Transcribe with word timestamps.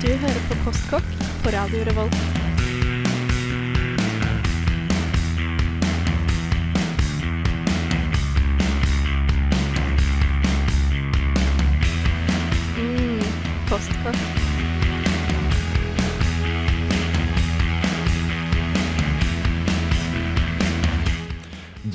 Du 0.00 0.06
hører 0.08 0.40
på 0.48 0.54
Postkokk 0.64 1.04
på 1.44 1.50
Radio 1.52 1.84
Revolt. 1.84 2.14
Mm, 12.78 13.20
postkokk. 13.68 14.39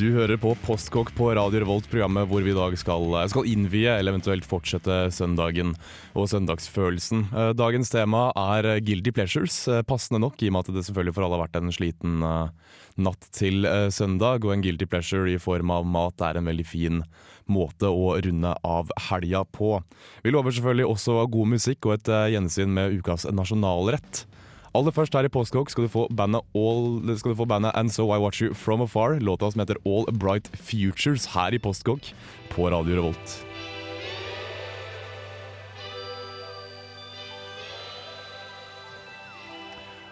Du 0.05 0.11
hører 0.13 0.37
på 0.37 0.51
Postkokk 0.61 1.09
på 1.17 1.31
Radio 1.33 1.63
Revolt, 1.63 1.87
programmet 1.89 2.27
hvor 2.29 2.43
vi 2.45 2.51
i 2.51 2.55
dag 2.55 2.75
skal, 2.77 3.07
skal 3.31 3.47
innvie 3.49 3.89
eller 3.89 4.13
eventuelt 4.13 4.45
fortsette 4.45 5.07
søndagen 5.15 5.71
og 6.13 6.27
søndagsfølelsen. 6.29 7.23
Eh, 7.31 7.49
Dagens 7.57 7.89
tema 7.89 8.27
er 8.37 8.67
guilty 8.85 9.15
pleasures, 9.15 9.55
eh, 9.65 9.81
passende 9.81 10.21
nok 10.21 10.43
i 10.43 10.51
og 10.51 10.53
med 10.53 10.67
at 10.67 10.75
det 10.75 10.83
selvfølgelig 10.85 11.15
for 11.15 11.25
alle 11.25 11.39
har 11.39 11.43
vært 11.47 11.57
en 11.57 11.73
sliten 11.73 12.21
eh, 12.21 12.77
natt 13.07 13.25
til 13.33 13.65
eh, 13.65 13.87
søndag. 13.89 14.45
Og 14.45 14.53
en 14.53 14.67
guilty 14.67 14.85
pleasure 14.85 15.31
i 15.31 15.41
form 15.41 15.73
av 15.73 15.89
mat 15.89 16.21
er 16.21 16.37
en 16.37 16.53
veldig 16.53 16.67
fin 16.69 17.01
måte 17.49 17.89
å 17.89 18.13
runde 18.21 18.53
av 18.61 18.93
helga 19.09 19.41
på. 19.57 19.79
Vi 20.21 20.37
lover 20.37 20.53
selvfølgelig 20.53 20.91
også 20.91 21.17
god 21.33 21.53
musikk 21.57 21.89
og 21.89 21.97
et 21.97 22.13
eh, 22.13 22.31
gjensyn 22.35 22.77
med 22.77 22.99
ukas 23.01 23.25
nasjonalrett. 23.33 24.27
Aller 24.75 24.91
først 24.91 25.15
her 25.15 25.23
i 25.23 25.31
Postkokk 25.31 25.69
skal 25.71 25.85
du 25.85 25.91
få 25.93 26.01
bandet 26.11 26.43
All, 26.51 26.97
skal 27.15 27.31
du 27.31 27.37
få 27.39 27.45
bandet 27.47 27.71
And 27.79 27.93
So 27.95 28.09
I 28.11 28.19
Watch 28.19 28.41
You 28.43 28.51
From 28.51 28.81
Afar. 28.83 29.21
Låta 29.23 29.47
som 29.51 29.61
heter 29.63 29.77
All 29.87 30.03
Bright 30.11 30.49
Futures 30.51 31.29
her 31.31 31.55
i 31.55 31.59
Postkokk 31.63 32.09
på 32.51 32.67
Radio 32.73 32.97
Revolt. 32.97 33.35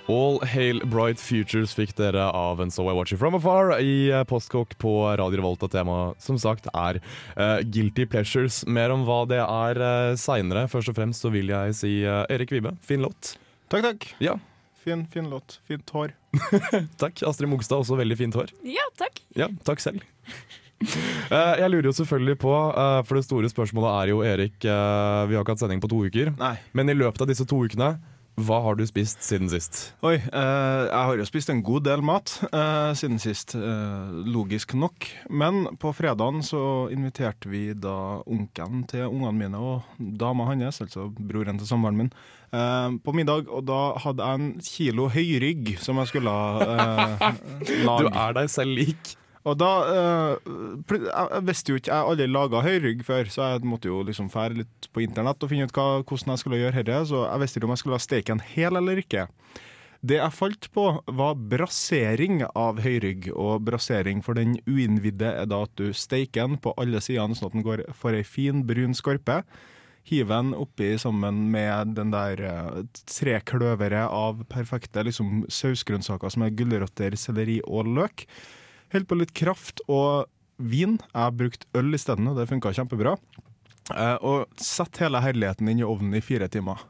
All 0.07 0.39
Hail 0.47 0.79
Bright 0.87 1.19
Futures 1.19 1.75
fikk 1.75 1.91
dere 1.99 2.29
av 2.31 2.63
And 2.63 2.71
So 2.71 2.87
I 2.87 2.95
Watch 2.95 3.11
You 3.11 3.19
From 3.19 3.35
Afar 3.35 3.75
i 3.81 4.13
Postkok, 4.23 4.31
Postkokk 4.31 4.77
på 4.79 4.95
Radio 5.19 5.41
Revolt. 5.43 5.67
Og 5.67 5.75
temaet 5.75 6.23
som 6.23 6.39
sagt 6.39 6.71
er 6.71 7.01
uh, 7.35 7.59
Guilty 7.67 8.07
Pleasures. 8.07 8.63
Mer 8.63 8.95
om 8.95 9.03
hva 9.03 9.25
det 9.27 9.43
er 9.43 9.83
uh, 9.83 10.15
seinere. 10.15 10.69
Først 10.71 10.95
og 10.95 11.01
fremst 11.01 11.27
så 11.27 11.35
vil 11.35 11.51
jeg 11.51 11.77
si 11.83 11.93
uh, 12.07 12.23
Erik 12.31 12.55
Vibe, 12.55 12.77
fin 12.79 13.03
låt. 13.03 13.35
Takk, 13.67 13.89
takk. 13.91 14.11
Ja, 14.23 14.39
Fin, 14.83 15.05
fin 15.07 15.29
låt. 15.29 15.59
Fint 15.67 15.89
hår. 15.95 16.11
takk. 17.01 17.23
Astrid 17.23 17.49
Mogstad, 17.49 17.79
også 17.83 17.95
veldig 17.99 18.17
fint 18.19 18.35
hår. 18.35 18.51
Ja, 18.67 18.83
takk. 18.99 19.21
Ja, 19.39 19.47
takk 19.63 19.83
selv. 19.83 20.03
Uh, 20.83 21.53
jeg 21.61 21.69
lurer 21.71 21.87
jo 21.87 21.95
selvfølgelig 21.95 22.39
på, 22.43 22.51
uh, 22.51 22.99
for 23.07 23.19
det 23.19 23.23
store 23.27 23.51
spørsmålet 23.51 23.93
er 23.93 24.11
jo 24.11 24.23
Erik 24.27 24.65
uh, 24.67 25.23
Vi 25.29 25.37
har 25.37 25.45
ikke 25.45 25.55
hatt 25.55 25.63
sending 25.63 25.83
på 25.83 25.91
to 25.91 26.01
uker. 26.03 26.33
Nei. 26.39 26.57
Men 26.75 26.91
i 26.91 26.97
løpet 26.97 27.23
av 27.23 27.31
disse 27.31 27.47
to 27.47 27.61
ukene, 27.63 27.93
hva 28.41 28.57
har 28.65 28.77
du 28.79 28.81
spist 28.89 29.21
siden 29.21 29.49
sist? 29.51 29.91
Oi, 30.01 30.15
eh, 30.17 30.83
jeg 30.87 31.05
har 31.05 31.19
jo 31.19 31.25
spist 31.27 31.51
en 31.53 31.61
god 31.65 31.83
del 31.85 32.01
mat 32.01 32.31
eh, 32.47 32.93
siden 32.97 33.19
sist, 33.21 33.53
eh, 33.53 34.13
logisk 34.25 34.73
nok. 34.73 35.05
Men 35.29 35.67
på 35.77 35.91
fredagen 35.93 36.41
så 36.45 36.89
inviterte 36.93 37.51
vi 37.51 37.67
da 37.77 38.23
onkelen 38.25 38.87
til 38.89 39.05
ungene 39.05 39.37
mine 39.37 39.61
og 39.61 39.99
dama 39.99 40.49
hans, 40.49 40.81
altså 40.81 41.11
broren 41.13 41.61
til 41.61 41.69
samboeren 41.69 41.99
min, 42.01 42.11
eh, 42.53 42.93
på 43.03 43.15
middag. 43.17 43.49
Og 43.49 43.65
da 43.67 43.81
hadde 44.03 44.29
jeg 44.29 44.39
en 44.39 44.53
kilo 44.67 45.09
høyrygg 45.13 45.75
som 45.83 45.99
jeg 46.01 46.13
skulle 46.13 46.37
eh, 46.67 47.27
Du 48.05 48.07
er 48.09 48.39
deg 48.39 48.49
selv 48.53 48.77
lik. 48.79 49.17
Og 49.43 49.57
da 49.59 49.71
uh, 49.83 50.53
Jeg 50.95 51.43
visste 51.43 51.73
jo 51.73 51.79
ikke 51.79 51.91
Jeg 51.91 51.97
har 51.97 52.07
aldri 52.07 52.29
laga 52.31 52.61
høyrygg 52.63 53.03
før, 53.03 53.27
så 53.27 53.49
jeg 53.51 53.67
måtte 53.67 53.89
jo 53.91 53.99
liksom 54.07 54.29
fære 54.31 54.61
litt 54.61 54.87
på 54.95 55.03
internett 55.03 55.43
og 55.43 55.51
finne 55.51 55.67
ut 55.67 55.75
hva, 55.75 55.99
hvordan 55.99 56.31
jeg 56.31 56.43
skulle 56.43 56.61
gjøre 56.61 56.79
dette. 56.79 57.01
Så 57.11 57.25
jeg 57.25 57.43
visste 57.43 57.59
ikke 57.59 57.67
om 57.67 57.75
jeg 57.75 57.83
skulle 57.83 57.99
ha 57.99 58.05
steiken 58.07 58.43
hel 58.53 58.79
eller 58.79 59.03
ikke. 59.03 59.27
Det 60.03 60.17
jeg 60.17 60.35
falt 60.35 60.67
på, 60.75 60.85
var 61.15 61.35
brasering 61.51 62.41
av 62.59 62.81
høyrygg. 62.83 63.29
Og 63.39 63.63
brasering 63.67 64.23
for 64.23 64.35
den 64.39 64.57
uinnvidde 64.67 65.29
er 65.31 65.47
da 65.47 65.61
at 65.67 65.75
du 65.79 65.93
steiker 65.95 66.49
den 66.49 66.59
på 66.63 66.73
alle 66.79 66.99
sidene, 67.03 67.37
sånn 67.39 67.51
at 67.51 67.55
den 67.55 67.67
går 67.67 67.85
for 67.95 68.15
ei 68.15 68.25
fin, 68.27 68.65
brun 68.67 68.95
skorpe. 68.99 69.41
Hiver 70.03 70.41
den 70.41 70.51
oppi 70.57 70.91
sammen 70.99 71.45
med 71.53 71.93
den 71.95 72.11
der 72.11 72.41
eh, 72.43 72.81
tre 73.07 73.37
kløvere 73.47 74.03
av 74.11 74.43
perfekte 74.51 75.05
liksom, 75.07 75.45
sausgrønnsaker 75.47 76.33
som 76.33 76.43
er 76.43 76.55
gulrøtter, 76.59 77.15
selleri 77.19 77.61
og 77.63 77.87
løk. 77.87 78.25
Helt 78.93 79.07
på 79.09 79.17
litt 79.17 79.31
kraft 79.37 79.79
og 79.87 80.27
vin. 80.59 80.97
Jeg 80.99 81.19
har 81.21 81.35
brukt 81.35 81.67
øl 81.77 81.95
isteden, 81.95 82.27
og 82.29 82.37
det 82.37 82.49
funka 82.51 82.73
kjempebra. 82.75 83.15
Eh, 83.91 84.17
og 84.23 84.51
sett 84.61 84.99
hele 85.03 85.21
herligheten 85.23 85.69
inn 85.69 85.81
i 85.81 85.87
ovnen 85.87 86.15
i 86.17 86.23
fire 86.23 86.47
timer. 86.51 86.83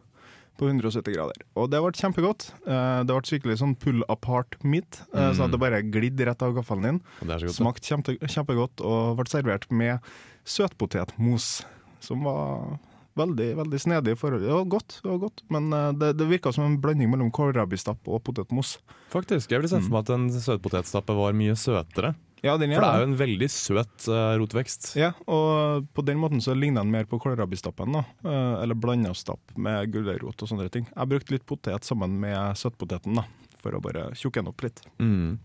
På 0.60 0.68
170 0.70 1.16
grader. 1.16 1.46
Og 1.58 1.72
det 1.74 1.80
ble 1.82 1.94
kjempegodt. 1.98 2.48
Eh, 2.66 3.00
det 3.08 3.16
ble 3.16 3.30
skikkelig 3.30 3.60
sånn 3.64 3.74
pull 3.82 4.04
apart 4.12 4.60
meat, 4.62 5.02
eh, 5.14 5.32
så 5.34 5.48
det 5.50 5.62
bare 5.62 5.82
glidde 5.82 6.28
rett 6.30 6.46
av 6.46 6.54
gaffelen 6.58 6.86
din. 6.86 7.00
Godt. 7.26 7.56
Smakte 7.56 7.90
kjempe, 7.90 8.18
kjempegodt 8.22 8.84
og 8.86 9.18
ble 9.18 9.30
servert 9.32 9.66
med 9.74 10.14
søtpotetmos, 10.46 11.64
som 12.04 12.28
var 12.28 12.78
veldig 13.20 13.48
veldig 13.60 13.80
snedig 13.82 14.16
i 14.16 14.20
forhold. 14.20 14.44
Det 14.46 14.52
var 14.54 14.68
godt, 14.74 15.00
det 15.04 15.10
var 15.12 15.22
godt 15.28 15.44
men 15.54 15.72
eh, 15.74 15.90
det, 16.02 16.12
det 16.20 16.28
virka 16.30 16.54
som 16.56 16.66
en 16.68 16.80
blanding 16.82 17.12
mellom 17.14 17.32
kålrabistappe 17.34 18.10
og 18.12 18.24
potetmos. 18.26 18.78
Faktisk, 19.14 19.52
Jeg 19.52 19.62
ville 19.62 19.70
sett 19.72 19.86
for 19.86 19.94
meg 19.98 20.06
at 20.08 20.14
en 20.16 20.30
søtpotetstappe 20.34 21.16
var 21.18 21.36
mye 21.38 21.56
søtere. 21.60 22.16
Ja, 22.44 22.58
den 22.60 22.74
For 22.76 22.84
det 22.84 22.88
er 22.92 23.04
jo 23.06 23.08
en 23.08 23.20
veldig 23.22 23.48
søt 23.48 24.06
uh, 24.12 24.34
rotvekst. 24.42 24.90
Ja, 25.00 25.14
og 25.32 25.86
på 25.96 26.04
den 26.04 26.20
måten 26.20 26.42
så 26.44 26.52
ligner 26.58 26.84
den 26.84 26.92
mer 26.92 27.06
på 27.08 27.16
kålrabistappen, 27.24 27.96
da. 27.96 28.02
Eh, 28.20 28.56
Eller 28.66 28.76
blanda 28.76 29.14
stapp 29.16 29.54
med 29.56 29.94
gulrot 29.94 30.44
og 30.44 30.52
sånne 30.52 30.68
ting. 30.74 30.90
Jeg 30.92 31.12
brukte 31.14 31.38
litt 31.38 31.46
potet 31.48 31.88
sammen 31.88 32.18
med 32.20 32.60
søtpoteten, 32.60 33.16
da. 33.16 33.24
For 33.64 33.72
å 33.78 33.80
bare 33.80 34.10
tjukke 34.20 34.42
den 34.42 34.52
opp 34.52 34.66
litt. 34.66 34.84
Mm. 35.00 35.38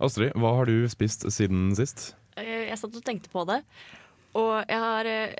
Astrid, 0.00 0.32
hva 0.40 0.54
har 0.56 0.72
du 0.72 0.88
spist 0.88 1.28
siden 1.28 1.74
sist? 1.76 2.14
Eh, 2.40 2.70
Jeg 2.70 2.80
satt 2.80 2.96
og 2.96 3.04
tenkte 3.04 3.28
på 3.28 3.44
det. 3.52 3.60
Og 4.38 4.64
jeg 4.64 4.78
har, 4.80 5.04
eh, 5.06 5.34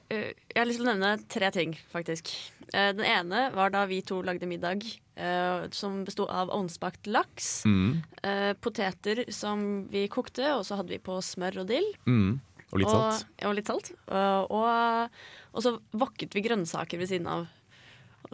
jeg 0.52 0.58
har 0.58 0.66
lyst 0.68 0.80
til 0.82 0.86
å 0.88 0.92
nevne 0.92 1.14
tre 1.32 1.50
ting, 1.54 1.72
faktisk. 1.92 2.28
Eh, 2.72 2.92
Den 2.92 3.04
ene 3.04 3.50
var 3.54 3.70
da 3.70 3.86
vi 3.86 4.02
to 4.02 4.20
lagde 4.22 4.46
middag 4.48 4.84
eh, 5.16 5.68
som 5.72 6.04
besto 6.04 6.26
av 6.28 6.50
ovnsbakt 6.52 7.06
laks. 7.06 7.64
Mm. 7.64 8.02
eh, 8.22 8.52
Poteter 8.60 9.24
som 9.32 9.86
vi 9.88 10.08
kokte, 10.08 10.44
og 10.56 10.64
så 10.64 10.76
hadde 10.76 10.92
vi 10.92 10.98
på 10.98 11.16
smør 11.24 11.62
og 11.64 11.68
dill. 11.68 11.88
Mm. 12.06 12.40
Og 12.72 12.78
litt 12.80 12.88
salt. 12.88 13.24
Og, 13.24 13.48
og 13.48 13.54
litt 13.56 13.68
salt. 13.68 13.92
Og, 14.08 14.52
og, 14.56 15.10
og 15.52 15.64
så 15.64 15.74
vokket 15.92 16.32
vi 16.36 16.44
grønnsaker 16.44 17.00
ved 17.00 17.08
siden 17.08 17.28
av. 17.28 17.48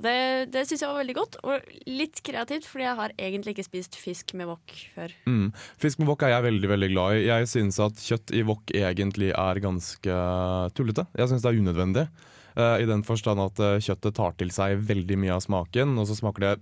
Det 0.04 0.16
det 0.52 0.64
syns 0.68 0.82
jeg 0.82 0.90
var 0.90 1.00
veldig 1.00 1.16
godt, 1.16 1.38
og 1.42 1.68
litt 1.90 2.20
kreativt, 2.26 2.66
fordi 2.68 2.86
jeg 2.86 2.98
har 3.00 3.14
egentlig 3.16 3.54
ikke 3.54 3.66
spist 3.66 3.98
fisk 3.98 4.34
med 4.38 4.50
wok 4.50 4.74
før. 4.94 5.14
Mm. 5.28 5.48
Fisk 5.82 6.00
med 6.00 6.10
wok 6.10 6.24
er 6.26 6.34
jeg 6.34 6.46
veldig 6.48 6.70
veldig 6.72 6.90
glad 6.92 7.16
i. 7.16 7.26
Jeg 7.28 7.50
syns 7.50 7.80
at 7.82 8.02
kjøtt 8.02 8.34
i 8.36 8.44
wok 8.46 8.72
egentlig 8.74 9.32
er 9.34 9.62
ganske 9.64 10.20
tullete. 10.78 11.08
Jeg 11.18 11.32
syns 11.32 11.44
det 11.44 11.52
er 11.52 11.62
unødvendig. 11.62 12.06
Uh, 12.58 12.76
I 12.82 12.88
den 12.90 13.04
forstand 13.06 13.42
at 13.42 13.60
uh, 13.62 13.76
kjøttet 13.82 14.16
tar 14.18 14.38
til 14.38 14.50
seg 14.54 14.80
veldig 14.88 15.18
mye 15.22 15.36
av 15.36 15.44
smaken, 15.44 15.98
og 16.00 16.08
så 16.10 16.16
smaker 16.18 16.46
det 16.46 16.54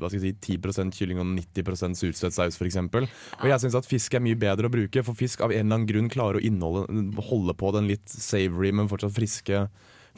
hva 0.00 0.08
skal 0.10 0.18
jeg 0.22 0.34
si, 0.34 0.56
10% 0.56 0.94
kylling 0.96 1.20
og 1.22 1.28
90% 1.36 1.98
surstøtt 1.98 2.34
saus 2.34 2.58
f.eks. 2.58 2.78
Og 2.80 3.48
jeg 3.50 3.62
syns 3.62 3.76
at 3.78 3.88
fisk 3.88 4.16
er 4.16 4.22
mye 4.24 4.38
bedre 4.38 4.68
å 4.68 4.72
bruke, 4.72 5.04
for 5.06 5.18
fisk 5.18 5.44
av 5.44 5.52
en 5.54 5.60
eller 5.60 5.78
annen 5.78 5.88
grunn 5.88 6.10
klarer 6.12 6.42
å 6.42 7.26
holde 7.28 7.54
på 7.58 7.72
den 7.76 7.90
litt 7.90 8.06
savory, 8.10 8.72
men 8.74 8.90
fortsatt 8.90 9.14
friske 9.14 9.66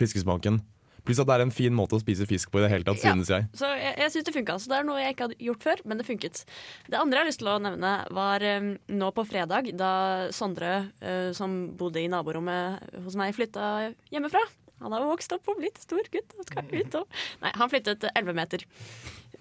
fiskesmaken. 0.01 0.59
Pluss 1.05 1.21
at 1.21 1.29
det 1.29 1.37
er 1.37 1.45
en 1.45 1.53
fin 1.53 1.75
måte 1.77 1.99
å 1.99 2.01
spise 2.01 2.25
fisk 2.29 2.51
på 2.53 2.61
i 2.61 2.65
det 2.65 2.71
hele 2.73 2.87
tatt, 2.87 3.03
Ja. 3.05 3.13
synes 3.13 3.29
jeg. 3.29 3.47
Så 3.53 3.69
jeg, 3.77 3.95
jeg 4.01 4.13
syns 4.15 4.25
det 4.25 4.35
funka. 4.39 4.57
Så 4.59 4.73
det 4.73 4.79
er 4.79 4.87
noe 4.89 5.03
jeg 5.03 5.15
ikke 5.15 5.29
hadde 5.29 5.39
gjort 5.49 5.67
før, 5.67 5.83
men 5.85 6.01
det 6.01 6.07
funket. 6.09 6.45
Det 6.89 7.01
andre 7.01 7.19
jeg 7.19 7.25
har 7.25 7.31
lyst 7.31 7.43
til 7.43 7.53
å 7.53 7.59
nevne, 7.61 7.93
var 8.17 8.47
um, 8.57 8.71
nå 8.89 9.11
på 9.13 9.27
fredag, 9.29 9.69
da 9.77 9.93
Sondre, 10.33 10.75
uh, 11.05 11.31
som 11.37 11.59
bodde 11.77 12.01
i 12.01 12.09
naborommet 12.09 12.97
hos 13.05 13.19
meg, 13.21 13.35
flytta 13.37 13.93
hjemmefra. 14.15 14.45
Han 14.85 14.93
har 14.93 15.05
vokst 15.07 15.33
opp 15.37 15.47
og 15.49 15.61
blitt 15.61 15.79
stor 15.81 16.03
gutt 16.13 16.33
Han, 16.35 17.05
Nei, 17.41 17.53
han 17.55 17.71
flyttet 17.71 18.09
11 18.11 18.35
meter. 18.37 18.65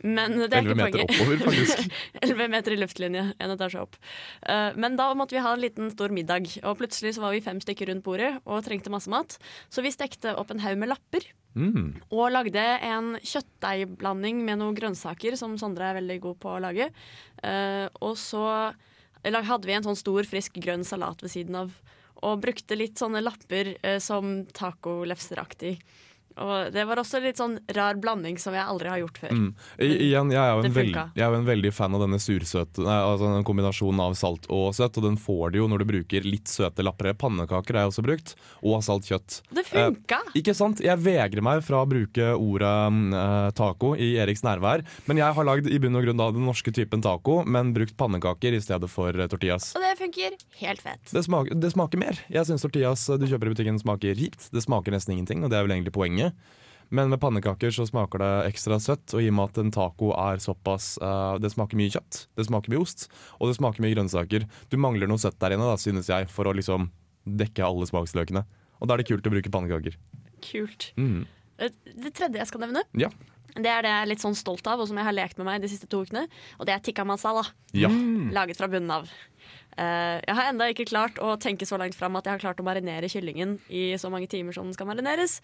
Men 0.03 0.35
det 0.35 0.49
er 0.51 0.65
11 0.65 0.73
ikke 0.73 0.79
meter 0.81 1.03
oppover, 1.05 1.43
faktisk. 1.45 1.99
11 2.27 2.49
meter 2.51 2.75
i 2.75 2.79
luftlinje, 2.81 3.23
en 3.39 3.53
etasje 3.55 3.83
opp. 3.83 3.95
Uh, 4.43 4.75
men 4.75 4.97
da 4.99 5.09
måtte 5.15 5.37
vi 5.37 5.43
ha 5.45 5.53
en 5.55 5.63
liten 5.63 5.91
stor 5.93 6.11
middag, 6.11 6.49
og 6.63 6.75
plutselig 6.81 7.15
så 7.15 7.23
var 7.23 7.35
vi 7.35 7.43
fem 7.45 7.61
stykker 7.63 7.87
rundt 7.91 8.03
bordet 8.05 8.33
og 8.43 8.65
trengte 8.67 8.91
masse 8.91 9.11
mat. 9.11 9.37
Så 9.71 9.85
vi 9.85 9.93
stekte 9.95 10.35
opp 10.35 10.51
en 10.51 10.63
haug 10.63 10.77
med 10.81 10.91
lapper 10.91 11.31
Mm. 11.53 12.01
og 12.09 12.31
lagde 12.33 12.61
en 12.81 13.11
kjøttdeigblanding 13.21 14.39
med 14.41 14.57
noen 14.57 14.73
grønnsaker, 14.73 15.35
som 15.37 15.53
Sondre 15.61 15.91
er 15.91 15.99
veldig 15.99 16.15
god 16.23 16.39
på 16.41 16.49
å 16.49 16.61
lage. 16.63 16.87
Uh, 17.43 17.85
og 18.01 18.17
så 18.17 18.45
hadde 19.23 19.69
vi 19.69 19.75
en 19.77 19.85
sånn 19.85 19.99
stor, 19.99 20.25
frisk 20.25 20.57
grønn 20.63 20.85
salat 20.87 21.21
ved 21.21 21.33
siden 21.35 21.59
av. 21.61 21.75
Og 22.23 22.41
brukte 22.41 22.77
litt 22.79 22.97
sånne 22.97 23.21
lapper 23.21 23.75
uh, 23.83 23.99
som 24.01 24.47
tacolefseraktig. 24.55 25.77
Og 26.41 26.73
det 26.73 26.85
var 26.89 27.01
også 27.01 27.21
litt 27.23 27.39
sånn 27.39 27.57
rar 27.75 27.99
blanding 28.01 28.39
som 28.41 28.55
jeg 28.55 28.65
aldri 28.65 28.89
har 28.91 29.01
gjort 29.03 29.19
før. 29.21 29.33
Mm. 29.37 29.49
I, 29.77 29.89
igjen, 30.09 30.33
jeg 30.33 30.41
er, 30.41 30.69
veld, 30.77 30.97
jeg 30.97 31.25
er 31.25 31.33
jo 31.33 31.39
en 31.39 31.49
veldig 31.49 31.73
fan 31.75 31.97
av 31.97 32.03
denne 32.05 32.19
sursøte 32.21 32.83
nei, 32.85 32.97
altså 33.03 33.31
den 33.35 33.47
kombinasjonen 33.47 34.01
av 34.03 34.17
salt 34.17 34.47
og 34.53 34.71
søtt, 34.75 34.97
og 34.99 35.07
den 35.07 35.19
får 35.21 35.53
du 35.53 35.59
jo 35.61 35.69
når 35.71 35.83
du 35.83 35.89
bruker 35.93 36.27
litt 36.27 36.51
søte 36.51 36.85
lapper. 36.85 37.11
Pannekaker 37.19 37.77
er 37.77 37.89
også 37.89 38.03
brukt, 38.05 38.33
og 38.63 38.81
salt 38.85 39.07
kjøtt. 39.09 39.41
Det 39.53 39.65
funka! 39.67 40.21
Ikke 40.39 40.55
sant? 40.57 40.81
Jeg 40.83 40.99
vegrer 41.03 41.43
meg 41.45 41.63
fra 41.65 41.83
å 41.83 41.89
bruke 41.89 42.31
ordet 42.33 42.73
eh, 43.19 43.49
taco 43.57 43.93
i 43.99 44.13
Eriks 44.23 44.43
nærvær, 44.45 44.85
men 45.09 45.21
jeg 45.21 45.37
har 45.37 45.47
lagd 45.47 45.69
i 45.69 45.79
bunn 45.83 45.99
og 45.99 46.07
grunn 46.07 46.21
da 46.21 46.29
den 46.33 46.47
norske 46.47 46.73
typen 46.75 47.03
taco, 47.03 47.41
men 47.45 47.73
brukt 47.75 47.95
pannekaker 47.99 48.55
i 48.55 48.61
stedet 48.63 48.89
for 48.91 49.13
eh, 49.13 49.29
tortillas. 49.31 49.71
Og 49.77 49.83
det 49.83 49.93
funker 49.99 50.37
helt 50.63 50.83
fett. 50.83 51.03
Det 51.11 51.25
smaker, 51.27 51.59
det 51.59 51.73
smaker 51.75 52.01
mer. 52.01 52.21
Jeg 52.31 52.49
syns 52.49 52.65
tortillas 52.65 53.05
eh, 53.09 53.19
du 53.21 53.27
kjøper 53.29 53.51
i 53.51 53.55
butikken 53.55 53.81
smaker 53.81 54.17
kjipt. 54.17 54.49
Det 54.53 54.63
smaker 54.63 54.95
nesten 54.95 55.17
ingenting, 55.17 55.43
og 55.43 55.51
det 55.51 55.59
er 55.59 55.67
vel 55.67 55.75
egentlig 55.75 55.95
poenget. 55.95 56.22
Men 56.93 57.09
med 57.09 57.17
pannekaker 57.23 57.71
så 57.73 57.87
smaker 57.89 58.21
det 58.21 58.31
ekstra 58.51 58.77
søtt, 58.83 59.15
og 59.15 59.23
i 59.23 59.29
og 59.31 59.33
med 59.39 59.49
at 59.49 59.57
en 59.63 59.71
taco 59.73 60.11
er 60.13 60.37
såpass 60.43 60.91
uh, 61.01 61.39
Det 61.41 61.49
smaker 61.49 61.79
mye 61.79 61.89
kjøtt, 61.89 62.27
det 62.37 62.45
smaker 62.45 62.69
mye 62.69 62.83
ost, 62.83 63.07
og 63.39 63.49
det 63.49 63.55
smaker 63.57 63.81
mye 63.81 63.95
grønnsaker. 63.95 64.45
Du 64.69 64.77
mangler 64.77 65.09
noe 65.09 65.17
søtt 65.17 65.39
der 65.41 65.55
inne, 65.55 65.65
da, 65.71 65.79
synes 65.81 66.11
jeg, 66.11 66.29
for 66.29 66.45
å 66.45 66.53
liksom 66.53 66.91
dekke 67.25 67.65
alle 67.65 67.87
smaksløkene. 67.89 68.43
Og 68.83 68.87
da 68.89 68.93
er 68.93 69.01
det 69.01 69.07
kult 69.09 69.25
å 69.25 69.33
bruke 69.33 69.49
pannekaker. 69.49 69.95
Kult. 70.43 70.91
Mm. 70.99 71.23
Eh, 71.57 71.71
Det 71.97 72.13
tredje 72.13 72.37
jeg 72.43 72.51
skal 72.51 72.61
nevne, 72.67 72.83
Ja. 72.99 73.09
det 73.55 73.69
er 73.71 73.81
det 73.81 73.89
jeg 73.89 74.01
er 74.03 74.09
litt 74.11 74.21
sånn 74.21 74.35
stolt 74.37 74.67
av, 74.67 74.79
og 74.83 74.87
som 74.91 74.97
jeg 74.99 75.05
har 75.07 75.15
lekt 75.17 75.37
med 75.39 75.47
meg 75.49 75.61
de 75.63 75.71
siste 75.71 75.87
to 75.89 76.03
ukene. 76.03 76.27
Og 76.59 76.67
det 76.67 76.75
er 76.75 76.79
tikka 76.83 77.05
masala. 77.07 77.45
ja. 77.73 77.89
Laget 77.89 78.57
fra 78.59 78.67
bunnen 78.67 78.91
av. 78.91 79.09
Uh, 79.73 80.21
jeg 80.21 80.35
har 80.37 80.51
enda 80.51 80.67
ikke 80.69 80.85
klart 80.85 81.17
å 81.17 81.33
tenke 81.41 81.65
så 81.65 81.79
langt 81.81 81.95
fram 81.97 82.13
at 82.19 82.27
jeg 82.27 82.35
har 82.35 82.43
klart 82.43 82.59
å 82.61 82.65
marinere 82.67 83.09
kyllingen 83.09 83.55
i 83.73 83.95
så 83.97 84.11
mange 84.13 84.29
timer 84.29 84.53
som 84.53 84.67
den 84.69 84.75
skal 84.77 84.85
marineres. 84.85 85.39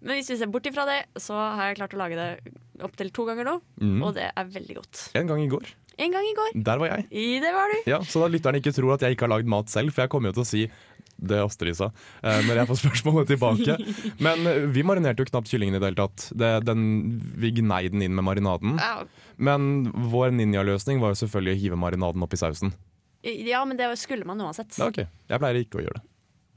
Men 0.00 0.18
hvis 0.18 0.30
vi 0.30 0.38
ser 0.38 0.50
bort 0.52 0.66
ifra 0.70 0.84
det, 0.88 1.00
så 1.18 1.34
har 1.34 1.70
jeg 1.70 1.80
klart 1.80 1.94
å 1.96 2.00
lage 2.00 2.18
det 2.18 2.54
opptil 2.86 3.10
to 3.14 3.26
ganger 3.28 3.48
nå. 3.48 3.56
Mm. 3.82 4.00
Og 4.06 4.14
det 4.18 4.28
er 4.30 4.50
veldig 4.54 4.78
godt. 4.78 5.04
En 5.18 5.30
gang 5.30 5.42
i 5.42 5.48
går. 5.50 5.72
En 5.98 6.12
gang 6.14 6.26
i 6.28 6.34
går. 6.38 6.52
Der 6.62 6.78
var 6.78 6.92
jeg. 6.92 7.08
I 7.10 7.26
det 7.42 7.50
var 7.54 7.72
du. 7.72 7.78
Ja, 7.90 7.98
Så 8.06 8.22
da 8.22 8.28
lytterne 8.30 8.60
ikke 8.62 8.72
tror 8.76 8.94
at 8.94 9.02
jeg 9.02 9.16
ikke 9.16 9.26
har 9.26 9.34
lagd 9.34 9.50
mat 9.50 9.72
selv, 9.72 9.90
for 9.94 10.04
jeg 10.04 10.12
kommer 10.12 10.30
jo 10.30 10.38
til 10.38 10.44
å 10.44 10.50
si 10.52 10.62
det 11.18 11.40
Astrid 11.42 11.74
sa, 11.74 11.88
eh, 12.22 12.44
når 12.46 12.60
jeg 12.60 12.68
får 12.70 12.78
spørsmålet 12.84 13.32
tilbake. 13.32 13.74
Men 14.22 14.46
eh, 14.46 14.60
vi 14.70 14.84
marinerte 14.86 15.24
jo 15.24 15.30
knapt 15.32 15.50
kyllingen 15.50 15.74
i 15.74 15.80
det 15.82 15.90
hele 15.90 15.98
tatt. 15.98 16.28
Det, 16.38 16.50
den, 16.68 16.84
vi 17.42 17.50
gnei 17.58 17.88
den 17.90 18.04
inn 18.06 18.14
med 18.14 18.28
marinaden. 18.28 18.78
Men 19.42 19.88
vår 20.12 20.30
ninjaløsning 20.38 21.02
var 21.02 21.16
jo 21.16 21.22
selvfølgelig 21.24 21.56
å 21.56 21.60
hive 21.64 21.80
marinaden 21.82 22.22
oppi 22.22 22.38
sausen. 22.38 22.70
ja, 23.26 23.64
men 23.66 23.76
det 23.80 23.90
skulle 23.98 24.28
man 24.28 24.38
uansett. 24.46 24.78
Ja, 24.78 24.92
ok, 24.92 25.02
Jeg 25.02 25.42
pleier 25.42 25.58
ikke 25.64 25.82
å 25.82 25.84
gjøre 25.88 25.98
det. 25.98 26.06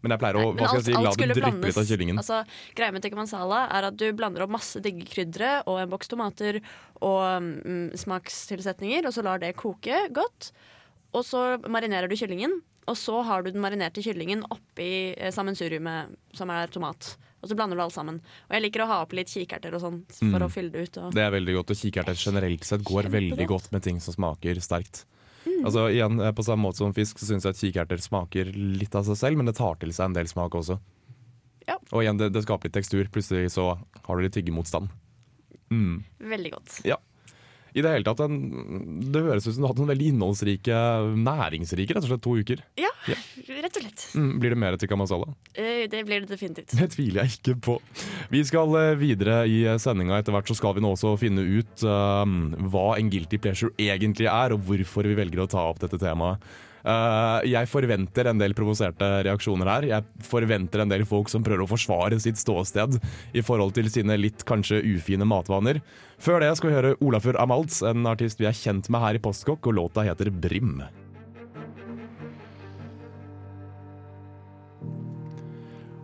Men 0.02 0.12
jeg 0.16 0.20
pleier 0.24 0.38
å 0.40 0.56
Nei, 0.56 0.66
alt- 0.66 0.84
si, 0.86 0.92
la 0.94 1.12
det 1.14 1.28
dryppe 1.36 1.66
litt 1.68 1.78
av 1.78 1.86
kyllingen. 1.86 2.18
Altså, 2.18 2.40
greia 2.76 2.92
med 2.96 3.04
tikka 3.04 3.16
masala 3.20 3.68
er 3.70 3.88
at 3.92 3.98
du 3.98 4.08
blander 4.18 4.42
opp 4.48 4.50
masse 4.50 4.82
digge 4.82 5.06
krydre 5.06 5.64
og 5.68 5.78
en 5.84 5.90
boks 5.92 6.08
tomater 6.10 6.58
og 7.02 7.44
mm, 7.44 7.92
smakstilsetninger, 8.02 9.06
og 9.06 9.14
så 9.14 9.24
lar 9.26 9.40
det 9.42 9.54
koke 9.60 10.08
godt. 10.16 10.52
Og 11.14 11.26
så 11.28 11.60
marinerer 11.70 12.08
du 12.10 12.16
kyllingen, 12.16 12.62
og 12.90 12.98
så 12.98 13.22
har 13.28 13.44
du 13.46 13.52
den 13.52 13.62
marinerte 13.62 14.02
kyllingen 14.04 14.42
oppi 14.50 15.14
eh, 15.18 15.30
sammensuriumet, 15.36 16.16
som 16.34 16.50
er 16.50 16.72
tomat. 16.74 17.16
Og 17.42 17.50
så 17.50 17.56
blander 17.58 17.78
du 17.78 17.82
alt 17.84 17.94
sammen. 17.96 18.20
Og 18.50 18.54
jeg 18.56 18.62
liker 18.68 18.84
å 18.84 18.88
ha 18.90 19.00
oppi 19.04 19.18
litt 19.18 19.30
kikerter 19.34 19.74
og 19.74 19.82
sånt 19.82 20.12
for 20.18 20.38
Mm. 20.40 20.46
å 20.46 20.50
fylle 20.54 20.72
det 20.72 20.84
ut. 20.90 20.98
Og 20.98 21.14
Det 21.14 21.24
er 21.26 21.32
veldig 21.34 21.56
godt, 21.58 21.72
og 21.72 21.78
kikerter 21.78 22.14
generelt 22.18 22.64
sett 22.64 22.84
går 22.86 23.10
veldig 23.10 23.48
godt 23.50 23.72
med 23.72 23.82
ting 23.84 24.00
som 24.00 24.14
smaker 24.14 24.56
sterkt. 24.62 25.06
Mm. 25.46 25.62
Altså 25.66 25.88
igjen, 25.90 26.20
eh, 26.22 26.34
På 26.38 26.46
samme 26.46 26.68
måte 26.68 26.82
som 26.82 26.94
fisk 26.94 27.20
så 27.20 27.30
syns 27.30 27.48
jeg 27.48 27.56
at 27.56 27.62
kikerter 27.62 28.02
smaker 28.02 28.52
litt 28.54 28.96
av 28.96 29.08
seg 29.08 29.20
selv, 29.20 29.40
men 29.40 29.50
det 29.50 29.58
tar 29.58 29.80
til 29.82 29.94
seg 29.96 30.10
en 30.10 30.18
del 30.18 30.30
smak 30.30 30.58
også. 30.58 30.80
Ja. 31.68 31.78
Og 31.92 32.04
igjen, 32.04 32.20
det, 32.20 32.32
det 32.36 32.44
skaper 32.46 32.70
litt 32.70 32.78
tekstur. 32.80 33.08
Plutselig 33.14 33.54
så 33.54 33.74
har 33.78 34.18
du 34.18 34.26
litt 34.26 34.36
tyggemotstand. 34.38 34.92
Mm. 35.72 36.04
veldig 36.20 36.52
godt. 36.52 36.82
I 37.74 37.82
det 37.86 37.92
hele 37.94 38.04
tatt, 38.04 38.20
en, 38.26 38.38
det 39.14 39.22
høres 39.24 39.46
ut 39.48 39.54
som 39.56 39.62
du 39.62 39.68
har 39.68 39.74
hatt 39.74 39.80
en 39.84 39.92
veldig 39.92 40.08
innholdsrike, 40.12 40.80
næringsrike 41.24 41.96
rett 41.96 42.04
og 42.04 42.10
slett 42.12 42.24
to 42.26 42.34
uker. 42.42 42.64
Ja, 42.82 42.90
Ja. 43.08 43.16
rett 43.64 43.78
og 43.80 43.82
slett. 43.86 44.04
Mm, 44.16 44.32
blir 44.40 44.54
det 44.54 44.58
mer 44.62 44.76
tikka 44.78 44.98
masala? 45.00 45.30
Eh, 45.56 45.88
Det 45.90 46.04
blir 46.06 46.22
det 46.22 46.30
definitivt. 46.30 46.76
Det 46.78 46.90
tviler 46.94 47.24
jeg 47.24 47.40
ikke 47.40 47.56
på. 47.62 47.78
Vi 48.30 48.44
skal 48.46 48.76
eh, 48.78 48.96
videre 49.00 49.46
i 49.50 49.64
sendinga. 49.82 50.20
Etter 50.22 50.36
hvert 50.36 50.48
så 50.52 50.56
skal 50.60 50.76
vi 50.78 50.82
nå 50.84 50.92
også 50.94 51.16
finne 51.18 51.42
ut 51.42 51.82
eh, 51.84 52.36
hva 52.70 52.98
en 53.00 53.10
guilty 53.10 53.40
pleasure 53.42 53.72
egentlig 53.80 54.28
er, 54.30 54.54
og 54.54 54.62
hvorfor 54.68 55.08
vi 55.08 55.16
velger 55.18 55.42
å 55.46 55.50
ta 55.50 55.64
opp 55.72 55.80
dette 55.80 55.98
temaet. 56.02 56.44
Eh, 56.82 57.50
jeg 57.52 57.70
forventer 57.70 58.30
en 58.32 58.42
del 58.42 58.56
provoserte 58.58 59.10
reaksjoner 59.28 59.70
her. 59.70 59.90
Jeg 59.90 60.28
forventer 60.28 60.84
en 60.84 60.94
del 60.94 61.06
folk 61.10 61.30
som 61.32 61.46
prøver 61.46 61.66
å 61.66 61.70
forsvare 61.70 62.20
sitt 62.22 62.42
ståsted 62.42 62.98
i 63.38 63.46
forhold 63.46 63.76
til 63.78 63.92
sine 63.94 64.18
litt 64.20 64.46
kanskje 64.50 64.82
ufine 64.96 65.28
matvaner. 65.28 65.82
Før 66.22 66.42
det 66.44 66.56
skal 66.58 66.72
vi 66.72 66.78
høre 66.80 66.98
Olafur 67.02 67.38
Amaltz, 67.42 67.82
en 67.86 68.06
artist 68.10 68.42
vi 68.42 68.50
er 68.50 68.58
kjent 68.58 68.90
med 68.94 69.02
her 69.02 69.18
i 69.18 69.24
Postkokk, 69.24 69.70
og 69.70 69.78
låta 69.78 70.06
heter 70.06 70.34
Brim. 70.34 70.82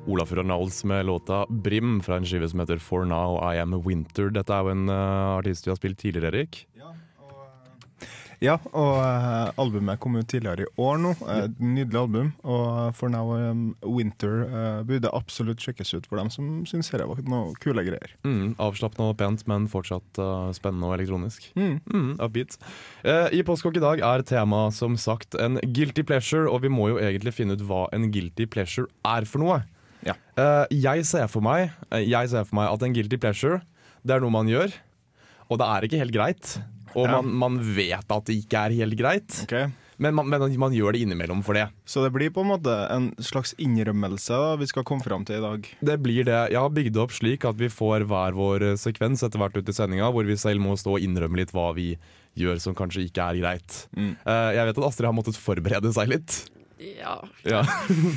Olafur 0.07 0.39
Arnalds 0.39 0.83
med 0.87 1.05
låta 1.05 1.45
'Brim' 1.49 2.01
fra 2.01 2.15
en 2.15 2.25
skive 2.25 2.47
som 2.49 2.59
heter 2.59 2.79
'For 2.79 3.05
Now 3.05 3.43
I 3.43 3.59
Am 3.59 3.73
Winter'. 3.73 4.31
Dette 4.31 4.53
er 4.53 4.63
jo 4.63 4.69
en 4.69 4.89
eh, 4.89 5.37
artist 5.37 5.67
vi 5.67 5.71
har 5.71 5.75
spilt 5.75 5.97
tidligere, 5.99 6.31
Erik. 6.31 6.65
Ja, 8.43 8.57
og 8.69 8.99
uh, 9.01 9.49
albumet 9.57 9.97
kom 10.01 10.17
ut 10.19 10.27
tidligere 10.29 10.67
i 10.67 10.81
år 10.81 10.99
nå. 11.01 11.13
Uh, 11.23 11.47
nydelig 11.57 11.97
album. 12.03 12.29
Og 12.45 12.93
For 12.97 13.09
Now 13.09 13.31
um, 13.33 13.63
Winter 13.81 14.43
uh, 14.45 14.83
burde 14.85 15.09
absolutt 15.17 15.63
sjekkes 15.63 15.95
ut 15.95 16.05
for 16.09 16.21
dem 16.21 16.29
som 16.33 16.61
syns 16.69 16.91
dette 16.93 17.07
var 17.09 17.23
noe 17.25 17.55
kule 17.63 17.81
greier. 17.87 18.13
Mm, 18.27 18.53
Avslappende 18.61 19.09
og 19.09 19.17
pent, 19.17 19.45
men 19.49 19.65
fortsatt 19.71 20.21
spennende 20.57 20.89
og 20.89 20.97
elektronisk. 20.97 21.49
Mm. 21.57 21.79
Mm, 21.89 22.11
upbeat. 22.23 22.57
I 23.33 23.41
Postkokk 23.45 23.79
i 23.79 23.83
dag 23.83 24.01
er 24.05 24.23
temaet 24.27 24.75
som 24.77 24.97
sagt 25.01 25.37
en 25.41 25.57
guilty 25.63 26.05
pleasure, 26.05 26.45
og 26.49 26.61
vi 26.65 26.71
må 26.73 26.91
jo 26.93 27.01
egentlig 27.01 27.33
finne 27.35 27.57
ut 27.57 27.65
hva 27.65 27.85
en 27.95 28.09
guilty 28.13 28.47
pleasure 28.49 28.89
er 29.07 29.27
for 29.29 29.43
noe. 29.43 29.61
Ja. 30.05 30.15
Jeg, 30.71 31.05
ser 31.09 31.29
for 31.31 31.45
meg, 31.45 31.73
jeg 31.91 32.31
ser 32.31 32.47
for 32.47 32.59
meg 32.59 32.71
at 32.71 32.85
en 32.85 32.95
guilty 32.95 33.19
pleasure, 33.21 33.61
det 34.05 34.17
er 34.17 34.23
noe 34.23 34.33
man 34.33 34.49
gjør, 34.49 34.73
og 35.47 35.61
det 35.61 35.69
er 35.69 35.87
ikke 35.87 36.01
helt 36.03 36.15
greit. 36.15 36.57
Og 36.95 37.09
man, 37.09 37.33
man 37.43 37.59
vet 37.75 38.05
at 38.07 38.25
det 38.29 38.37
ikke 38.43 38.63
er 38.67 38.75
helt 38.83 38.97
greit, 38.99 39.41
Okay. 39.47 39.69
men, 39.97 40.13
man, 40.15 40.27
men 40.29 40.45
man 40.61 40.73
gjør 40.75 40.93
det 40.95 41.01
innimellom 41.05 41.43
for 41.45 41.57
det. 41.57 41.67
Så 41.89 42.03
det 42.05 42.11
blir 42.15 42.29
på 42.33 42.43
en 42.45 42.51
måte 42.51 42.73
en 42.93 43.09
slags 43.23 43.53
innrømmelse 43.61 44.33
da, 44.37 44.55
vi 44.61 44.67
skal 44.69 44.85
komme 44.87 45.03
fram 45.05 45.25
til 45.27 45.39
i 45.39 45.43
dag. 45.43 45.67
Det 45.81 45.97
blir 46.03 46.23
det. 46.27 46.37
Jeg 46.53 46.59
har 46.61 46.69
bygd 46.73 46.93
det 46.95 47.03
opp 47.03 47.15
slik 47.15 47.45
at 47.49 47.57
vi 47.59 47.69
får 47.71 48.05
hver 48.09 48.37
vår 48.37 48.67
eh, 48.73 48.77
sekvens 48.79 49.23
etter 49.25 49.41
hvert 49.41 49.57
ut 49.57 49.69
i 49.69 49.75
sendinga, 49.75 50.11
hvor 50.13 50.27
vi 50.27 50.37
selv 50.39 50.61
må 50.63 50.77
stå 50.79 50.97
og 50.97 51.03
innrømme 51.03 51.41
litt 51.41 51.53
hva 51.55 51.71
vi 51.77 51.93
gjør 52.37 52.59
som 52.61 52.75
kanskje 52.77 53.07
ikke 53.07 53.23
er 53.33 53.39
greit. 53.41 53.79
Mm. 53.97 54.13
Eh, 54.21 54.51
jeg 54.59 54.69
vet 54.69 54.77
at 54.77 54.85
Astrid 54.91 55.09
har 55.09 55.15
måttet 55.17 55.39
forberede 55.41 55.89
seg 55.95 56.11
litt. 56.13 56.43
Ja. 56.77 57.15
Ja. 57.47 57.63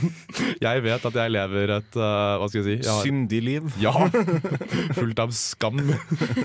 jeg 0.66 0.82
vet 0.84 1.04
at 1.08 1.14
jeg 1.16 1.32
lever 1.32 1.70
et 1.78 1.96
uh, 1.96 2.36
Hva 2.42 2.48
skal 2.50 2.60
jeg 2.60 2.66
si? 2.66 2.74
Jeg 2.84 2.92
har, 2.92 3.06
Syndig 3.06 3.40
liv. 3.46 3.70
ja. 3.80 3.92
Fullt 4.98 5.22
av 5.22 5.32
skam. 5.36 5.80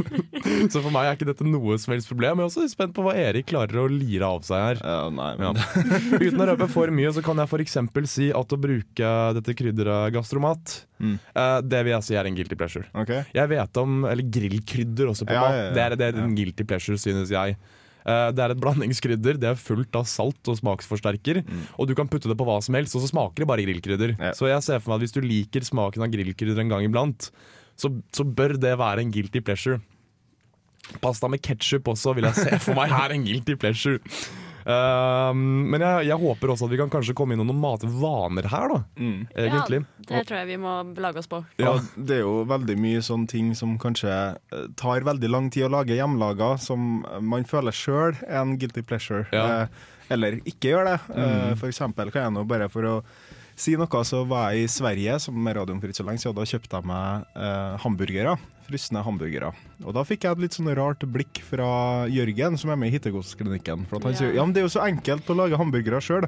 Så 0.72 0.80
for 0.82 0.92
meg 0.94 1.10
er 1.10 1.18
ikke 1.18 1.28
dette 1.28 1.48
noe 1.48 1.76
som 1.82 1.92
helst 1.96 2.08
problem. 2.12 2.40
Jeg 2.40 2.46
er 2.46 2.52
også 2.52 2.68
spent 2.72 2.96
på 2.96 3.04
hva 3.06 3.16
Erik 3.20 3.50
klarer 3.52 3.82
å 3.84 3.88
lire 3.92 4.30
av 4.30 4.46
seg 4.48 4.64
her. 4.64 4.82
Ja, 4.84 5.10
nei, 5.12 5.32
Ja. 5.44 5.52
Uten 6.22 6.42
å 6.46 6.50
røpe 6.54 6.70
for 6.72 6.94
mye, 6.96 7.12
så 7.16 7.24
kan 7.26 7.42
jeg 7.44 7.52
f.eks. 7.52 7.78
si 8.14 8.30
at 8.36 8.56
å 8.56 8.62
bruke 8.62 9.14
dette 9.40 9.58
krydderet 9.58 10.14
gastromat, 10.16 10.82
Mm. 10.96 11.18
Uh, 11.36 11.58
det 11.60 11.82
vil 11.84 11.92
jeg 11.92 12.06
si 12.08 12.16
er 12.16 12.24
en 12.30 12.36
guilty 12.38 12.56
pleasure. 12.56 12.86
Okay. 12.96 13.26
Jeg 13.36 13.50
vet 13.52 13.80
om 13.82 14.06
Eller 14.08 14.24
grillkrydder 14.32 15.10
også 15.12 15.26
på 15.28 15.36
Ja, 15.36 15.42
mat. 15.44 15.52
ja, 15.52 15.64
ja. 15.66 15.74
Det 15.76 15.82
er, 15.84 15.96
det 16.00 16.06
er 16.08 16.20
en 16.24 16.36
guilty 16.38 16.64
pleasure, 16.64 16.96
synes 16.96 17.34
jeg. 17.36 17.58
Eh, 18.06 18.32
Det 18.38 18.44
er 18.46 18.54
et 18.54 18.62
blandingskrydder. 18.62 19.40
Det 19.42 19.50
er 19.50 19.58
fullt 19.60 19.96
av 19.98 20.06
salt 20.06 20.52
og 20.52 20.60
smaksforsterker. 20.60 21.42
Og 21.80 21.88
du 21.90 21.96
kan 21.98 22.08
putte 22.08 22.30
det 22.30 22.38
på 22.38 22.46
hva 22.48 22.60
som 22.62 22.78
helst, 22.78 22.96
og 22.96 23.02
så 23.02 23.10
smaker 23.10 23.44
det 23.44 23.48
bare 23.50 23.66
grillkrydder. 23.66 24.16
Mm. 24.16 24.24
Ja. 24.30 24.34
Så 24.38 24.48
jeg 24.52 24.62
ser 24.64 24.80
for 24.80 24.94
meg 24.94 25.02
at 25.02 25.08
hvis 25.08 25.16
du 25.18 25.22
liker 25.26 25.66
smaken 25.66 26.06
av 26.06 26.14
grillkrydder 26.14 26.62
en 26.62 26.70
gang 26.70 26.86
iblant, 26.86 27.32
så, 27.76 27.92
så 28.16 28.24
bør 28.24 28.56
det 28.62 28.78
være 28.80 29.02
en 29.04 29.12
guilty 29.12 29.42
pleasure. 29.42 29.82
Pasta 31.02 31.28
med 31.28 31.42
ketsjup 31.42 31.88
også 31.90 32.14
vil 32.16 32.28
jeg 32.30 32.38
se 32.38 32.60
for 32.62 32.78
meg 32.78 32.92
er 32.94 33.16
en 33.16 33.26
guilty 33.26 33.56
pleasure. 33.58 33.98
Um, 34.66 35.42
men 35.70 35.84
jeg, 35.84 36.08
jeg 36.10 36.18
håper 36.18 36.50
også 36.50 36.66
at 36.66 36.72
vi 36.74 36.80
kan 36.80 36.90
kanskje 36.90 37.14
komme 37.18 37.36
inn 37.36 37.42
noen 37.44 37.60
matvaner 37.62 38.48
her, 38.50 38.72
da. 38.72 38.80
Mm. 38.98 39.20
Egentlig. 39.38 39.82
Ja, 39.86 40.08
det 40.10 40.24
tror 40.26 40.40
jeg 40.42 40.50
vi 40.50 40.58
må 40.64 40.74
belage 40.98 41.22
oss 41.22 41.30
på. 41.30 41.44
Ja. 41.62 41.76
Det 41.96 42.18
er 42.18 42.24
jo 42.24 42.40
veldig 42.50 42.78
mye 42.82 43.04
sånne 43.06 43.30
ting 43.30 43.54
som 43.58 43.78
kanskje 43.82 44.10
eh, 44.10 44.66
tar 44.80 45.06
veldig 45.06 45.30
lang 45.30 45.52
tid 45.54 45.68
å 45.68 45.74
lage 45.78 45.98
hjemmelaga, 45.98 46.56
som 46.62 47.06
man 47.22 47.46
føler 47.46 47.76
sjøl 47.76 48.18
er 48.26 48.42
en 48.42 48.58
guilty 48.62 48.82
pleasure. 48.82 49.28
Ja. 49.36 49.46
Eh, 49.46 49.92
eller 50.16 50.40
ikke 50.50 50.74
gjør 50.74 50.92
det. 50.92 51.00
Mm. 51.14 51.56
for 51.58 51.70
eksempel 51.72 52.12
kan 52.14 52.28
jeg 52.28 52.34
nå 52.36 52.44
bare 52.50 52.68
for 52.70 52.86
å 52.86 52.96
si 53.58 53.74
noe, 53.80 54.02
så 54.06 54.22
var 54.28 54.52
jeg 54.54 54.66
i 54.66 54.72
Sverige 54.72 55.16
som 55.24 55.38
med 55.42 55.56
radioen 55.58 55.80
for 55.82 55.90
ikke 55.90 56.02
så 56.02 56.06
lenge 56.10 56.22
siden, 56.22 56.36
og 56.36 56.42
da 56.42 56.50
kjøpte 56.52 56.82
jeg 56.82 56.90
meg 56.90 57.40
eh, 57.40 57.78
hamburgere. 57.86 58.36
Frosne 58.66 59.04
hamburgere. 59.06 59.52
Og 59.86 59.94
da 59.94 60.02
fikk 60.08 60.26
jeg 60.26 60.32
et 60.38 60.40
litt 60.42 60.56
sånn 60.58 60.72
rart 60.78 61.04
blikk 61.14 61.42
fra 61.46 61.68
Jørgen, 62.10 62.58
som 62.58 62.72
er 62.74 62.80
med 62.82 62.90
i 62.90 62.96
Hittegodsklinikken. 62.98 63.86
For 63.90 63.98
at 64.00 64.04
han 64.10 64.14
Ja. 64.16 64.18
sier 64.24 64.34
ja, 64.34 64.46
men 64.46 64.54
det 64.56 64.64
er 64.64 64.68
jo 64.70 64.74
så 64.80 64.86
enkelt 64.88 65.30
å 65.30 65.36
lage 65.38 65.58
hamburgere 65.60 66.02
sjøl. 66.02 66.26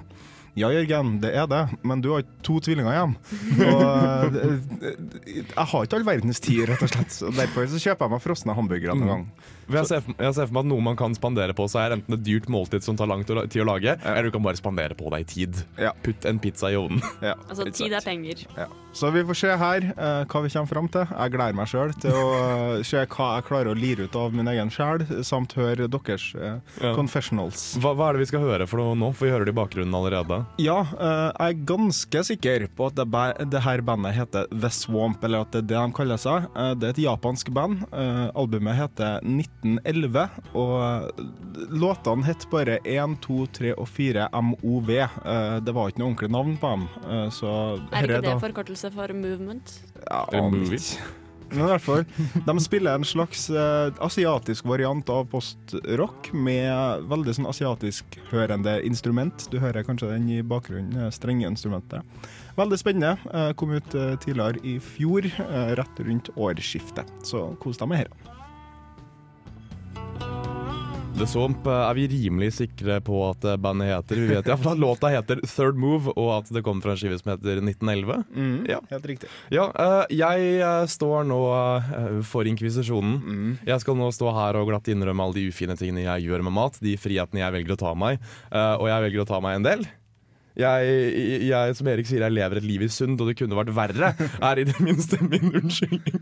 Ja, 0.58 0.70
Jørgen, 0.74 1.20
det 1.22 1.36
er 1.38 1.46
det, 1.50 1.64
men 1.86 2.02
du 2.02 2.12
har 2.14 2.24
to 2.42 2.60
tvillinger 2.60 2.94
igjen. 2.94 3.16
Og 3.74 4.38
eh, 4.42 4.96
jeg 5.28 5.66
har 5.74 5.84
ikke 5.86 6.00
all 6.00 6.08
verdens 6.08 6.40
tid, 6.42 6.64
rett 6.70 6.82
og 6.82 6.90
slett. 6.90 7.14
Så 7.14 7.30
derfor 7.34 7.68
så 7.70 7.78
kjøper 7.82 8.06
jeg 8.08 8.14
meg 8.16 8.24
frosne 8.26 8.56
hamburgere 8.58 8.96
en 8.98 9.06
gang. 9.12 9.28
Jeg 9.68 9.86
ser, 9.90 10.02
for, 10.06 10.16
jeg 10.22 10.34
ser 10.38 10.48
for 10.48 10.56
meg 10.58 10.66
at 10.66 10.70
noe 10.72 10.84
man 10.86 10.96
kan 11.00 11.16
spandere 11.18 11.56
på 11.58 11.66
seg, 11.72 11.82
er 11.90 11.96
enten 11.98 12.16
et 12.18 12.24
dyrt 12.24 12.48
måltid 12.52 12.86
som 12.86 12.96
tar 13.00 13.10
lang 13.12 13.26
tid 13.28 13.60
å 13.62 13.68
lage, 13.68 13.98
eller 14.04 14.28
du 14.30 14.32
kan 14.36 14.46
bare 14.46 14.60
spandere 14.60 14.96
på 14.98 15.12
deg 15.14 15.28
tid. 15.28 15.60
Ja. 15.82 15.92
Putt 16.06 16.26
en 16.30 16.40
pizza 16.44 16.72
i 16.72 16.78
ovnen. 16.80 17.02
Ja, 17.28 17.34
Altså, 17.50 17.66
tid 17.74 17.92
er 17.98 18.04
penger. 18.06 18.44
Ja. 18.56 18.68
Så 18.96 19.10
vi 19.14 19.22
får 19.28 19.38
se 19.38 19.50
her 19.60 19.84
uh, 19.98 20.24
hva 20.30 20.40
vi 20.46 20.50
kommer 20.54 20.70
fram 20.70 20.88
til. 20.94 21.04
Jeg 21.12 21.34
gleder 21.34 21.58
meg 21.58 21.68
sjøl 21.70 21.92
til 22.02 22.16
å 22.16 22.22
uh, 22.34 22.84
se 22.88 23.02
hva 23.04 23.28
jeg 23.36 23.46
klarer 23.50 23.70
å 23.72 23.76
lire 23.78 24.08
ut 24.08 24.16
av 24.18 24.34
min 24.34 24.48
egen 24.50 24.72
sjel, 24.74 25.04
samt 25.28 25.54
høre 25.58 25.90
deres 25.92 26.30
uh, 26.38 26.58
Ja. 26.82 26.94
confessionals. 26.98 27.66
Hva, 27.84 27.92
hva 27.98 28.08
er 28.10 28.18
det 28.18 28.24
vi 28.24 28.30
skal 28.32 28.46
høre 28.46 28.68
for 28.70 28.82
noe 28.82 28.96
nå? 28.98 29.12
For 29.18 29.28
vi 29.28 29.34
hører 29.34 29.50
det 29.50 29.54
i 29.54 29.58
bakgrunnen 29.58 29.94
allerede. 29.98 30.40
Ja, 30.62 30.80
eh, 30.82 31.28
jeg 31.28 31.58
er 31.58 31.62
ganske 31.70 32.24
sikker 32.30 32.66
på 32.78 32.88
at 32.90 32.98
det, 32.98 33.08
det 33.52 33.62
her 33.66 33.84
bandet 33.86 34.16
heter 34.18 34.48
The 34.54 34.72
Swamp, 34.74 35.24
eller 35.26 35.46
at 35.46 35.54
det 35.54 35.64
er 35.66 35.68
det 35.74 35.78
de 35.82 35.96
kaller 35.98 36.22
seg. 36.22 36.48
Det 36.80 36.88
er 36.90 36.96
et 36.96 37.02
japansk 37.04 37.52
band. 37.56 37.84
Albumet 38.38 38.78
heter 38.80 39.22
1911, 39.64 40.30
og 40.54 41.22
låtene 41.74 42.26
het 42.28 42.46
bare 42.52 42.78
1, 42.86 43.16
2, 43.26 43.38
3 43.58 43.72
og 43.78 43.88
4 43.90 44.28
MOV. 44.34 44.90
Eh, 45.02 45.60
det 45.66 45.74
var 45.76 45.90
ikke 45.90 46.04
noe 46.04 46.12
ordentlig 46.14 46.32
navn 46.32 46.58
på 46.62 46.74
dem. 46.76 46.88
eh, 47.10 47.30
så 47.34 47.52
Er 47.92 48.04
ikke 48.04 48.22
det 48.22 48.24
da- 48.24 48.40
forkortelse 48.40 48.92
for 48.94 49.08
movement? 49.14 49.80
Ja, 50.10 50.26
Eller 50.32 50.50
movie. 50.50 50.80
Men 51.50 51.60
i 51.64 51.68
hvert 51.72 51.82
fall, 51.82 52.04
de 52.46 52.60
spiller 52.60 52.96
en 52.96 53.04
slags 53.08 53.50
eh, 53.50 53.90
asiatisk 54.04 54.66
variant 54.68 55.10
av 55.10 55.26
postrock 55.32 56.34
med 56.34 57.04
veldig 57.08 57.34
sånn 57.38 57.48
asiatisk-hørende 57.48 58.84
instrument. 58.86 59.48
Du 59.50 59.58
hører 59.58 59.84
kanskje 59.88 60.10
den 60.12 60.28
i 60.30 60.42
bakgrunnen, 60.44 61.08
strenge 61.16 61.48
instrumentet. 61.48 62.04
Veldig 62.58 62.78
spennende. 62.82 63.54
Kom 63.56 63.72
ut 63.72 63.90
tidligere 64.20 64.60
i 64.66 64.78
fjor, 64.80 65.22
rett 65.78 66.00
rundt 66.04 66.30
årsskiftet. 66.36 67.06
Så 67.24 67.56
kos 67.62 67.78
deg 67.78 67.88
med 67.88 67.98
her. 68.04 68.08
Eh, 71.18 71.70
er 71.74 71.96
vi 71.98 72.04
rimelig 72.12 72.52
sikre 72.60 73.00
på 73.02 73.18
at 73.26 73.46
eh, 73.48 73.58
bandet 73.58 73.90
heter. 73.90 74.20
Vi 74.22 74.28
vet 74.30 74.46
i 74.46 74.52
hvert 74.52 74.62
fall 74.62 74.76
at 74.76 74.82
låta 74.84 75.10
heter 75.10 75.42
Third 75.50 75.80
Move, 75.82 76.14
og 76.14 76.30
at 76.36 76.52
det 76.54 76.62
kommer 76.66 76.86
fra 76.86 76.94
en 76.94 77.00
skive 77.02 77.18
som 77.18 77.32
heter 77.34 77.58
1911. 77.64 78.20
Ja. 78.70 78.78
Helt 78.92 79.08
riktig. 79.10 79.30
Ja, 79.54 79.66
eh, 79.74 80.14
jeg 80.14 80.52
eh, 80.62 80.86
står 80.86 81.26
nå 81.26 81.42
for 82.28 82.46
inkvisisjonen. 82.50 83.58
Jeg 83.66 83.82
skal 83.82 83.98
nå 83.98 84.12
stå 84.14 84.30
her 84.36 84.60
og 84.62 84.70
glatt 84.70 84.90
innrømme 84.94 85.26
alle 85.26 85.40
de 85.40 85.48
ufine 85.50 85.78
tingene 85.80 86.06
jeg 86.06 86.30
gjør 86.30 86.46
med 86.46 86.54
mat, 86.60 86.78
de 86.86 86.94
frihetene 87.02 87.42
jeg 87.42 87.56
velger 87.58 87.74
å 87.74 87.82
ta 87.82 87.98
meg, 87.98 88.22
og 88.54 88.86
jeg 88.86 89.06
velger 89.08 89.24
å 89.24 89.30
ta 89.34 89.42
meg 89.44 89.58
en 89.58 89.68
del. 89.68 89.86
Jeg, 90.58 90.96
jeg, 91.50 91.78
som 91.78 91.90
Erik 91.90 92.10
sier, 92.10 92.26
jeg 92.26 92.34
lever 92.34 92.62
et 92.62 92.66
liv 92.66 92.86
i 92.86 92.94
synd, 92.94 93.18
og 93.22 93.30
det 93.30 93.38
kunne 93.42 93.58
vært 93.58 93.74
verre, 93.78 94.14
er 94.52 94.62
i 94.62 94.70
det 94.70 94.78
minste 94.82 95.22
min 95.26 95.50
unnskyldning. 95.50 96.22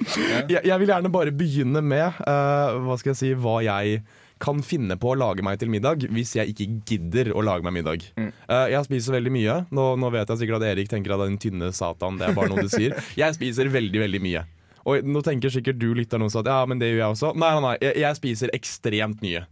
Jeg, 0.00 0.62
jeg 0.64 0.80
vil 0.80 0.90
gjerne 0.90 1.12
bare 1.12 1.34
begynne 1.34 1.82
med 1.84 2.20
uh, 2.24 2.78
hva 2.86 2.96
skal 3.00 3.12
jeg 3.12 3.20
si, 3.20 3.30
hva 3.36 3.60
jeg 3.64 4.00
kan 4.40 4.62
finne 4.64 4.96
på 4.96 5.12
å 5.12 5.18
lage 5.20 5.44
meg 5.44 5.58
til 5.60 5.70
middag 5.72 6.06
hvis 6.08 6.32
jeg 6.38 6.54
ikke 6.54 6.66
gidder 6.88 7.32
å 7.36 7.42
lage 7.44 7.66
meg 7.66 7.76
middag. 7.76 8.06
Eh, 8.16 8.70
jeg 8.72 8.86
spiser 8.86 9.18
veldig 9.18 9.32
mye. 9.34 9.56
Nå, 9.76 9.84
nå 10.00 10.10
vet 10.14 10.32
jeg 10.32 10.40
sikkert 10.40 10.62
at 10.62 10.70
Erik 10.70 10.88
tenker 10.88 11.12
at 11.14 11.26
den 11.26 11.36
tynne 11.42 11.68
satan, 11.76 12.16
det 12.16 12.30
er 12.30 12.38
bare 12.38 12.48
noe 12.52 12.64
du 12.64 12.72
sier. 12.72 12.96
Jeg 13.20 13.36
spiser 13.36 13.68
veldig, 13.68 14.00
veldig 14.00 14.20
mye. 14.24 14.46
Og 14.88 15.04
nå 15.04 15.20
tenker 15.26 15.52
sikkert 15.52 15.76
du 15.76 15.90
lytter 15.92 16.20
noen 16.20 16.32
sånn 16.32 16.46
at 16.46 16.54
ja, 16.54 16.60
men 16.64 16.80
det 16.80 16.88
gjør 16.88 17.02
jeg 17.02 17.14
også. 17.14 17.32
Nei, 17.36 17.50
nei, 17.52 17.62
nei. 17.66 17.74
Jeg, 17.84 17.98
jeg 18.00 18.16
spiser 18.16 18.52
ekstremt 18.56 19.20
mye. 19.20 19.42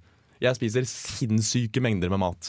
Jeg 0.40 0.56
spiser 0.56 0.86
sinnssyke 0.88 1.82
mengder 1.84 2.08
med 2.14 2.22
mat. 2.22 2.48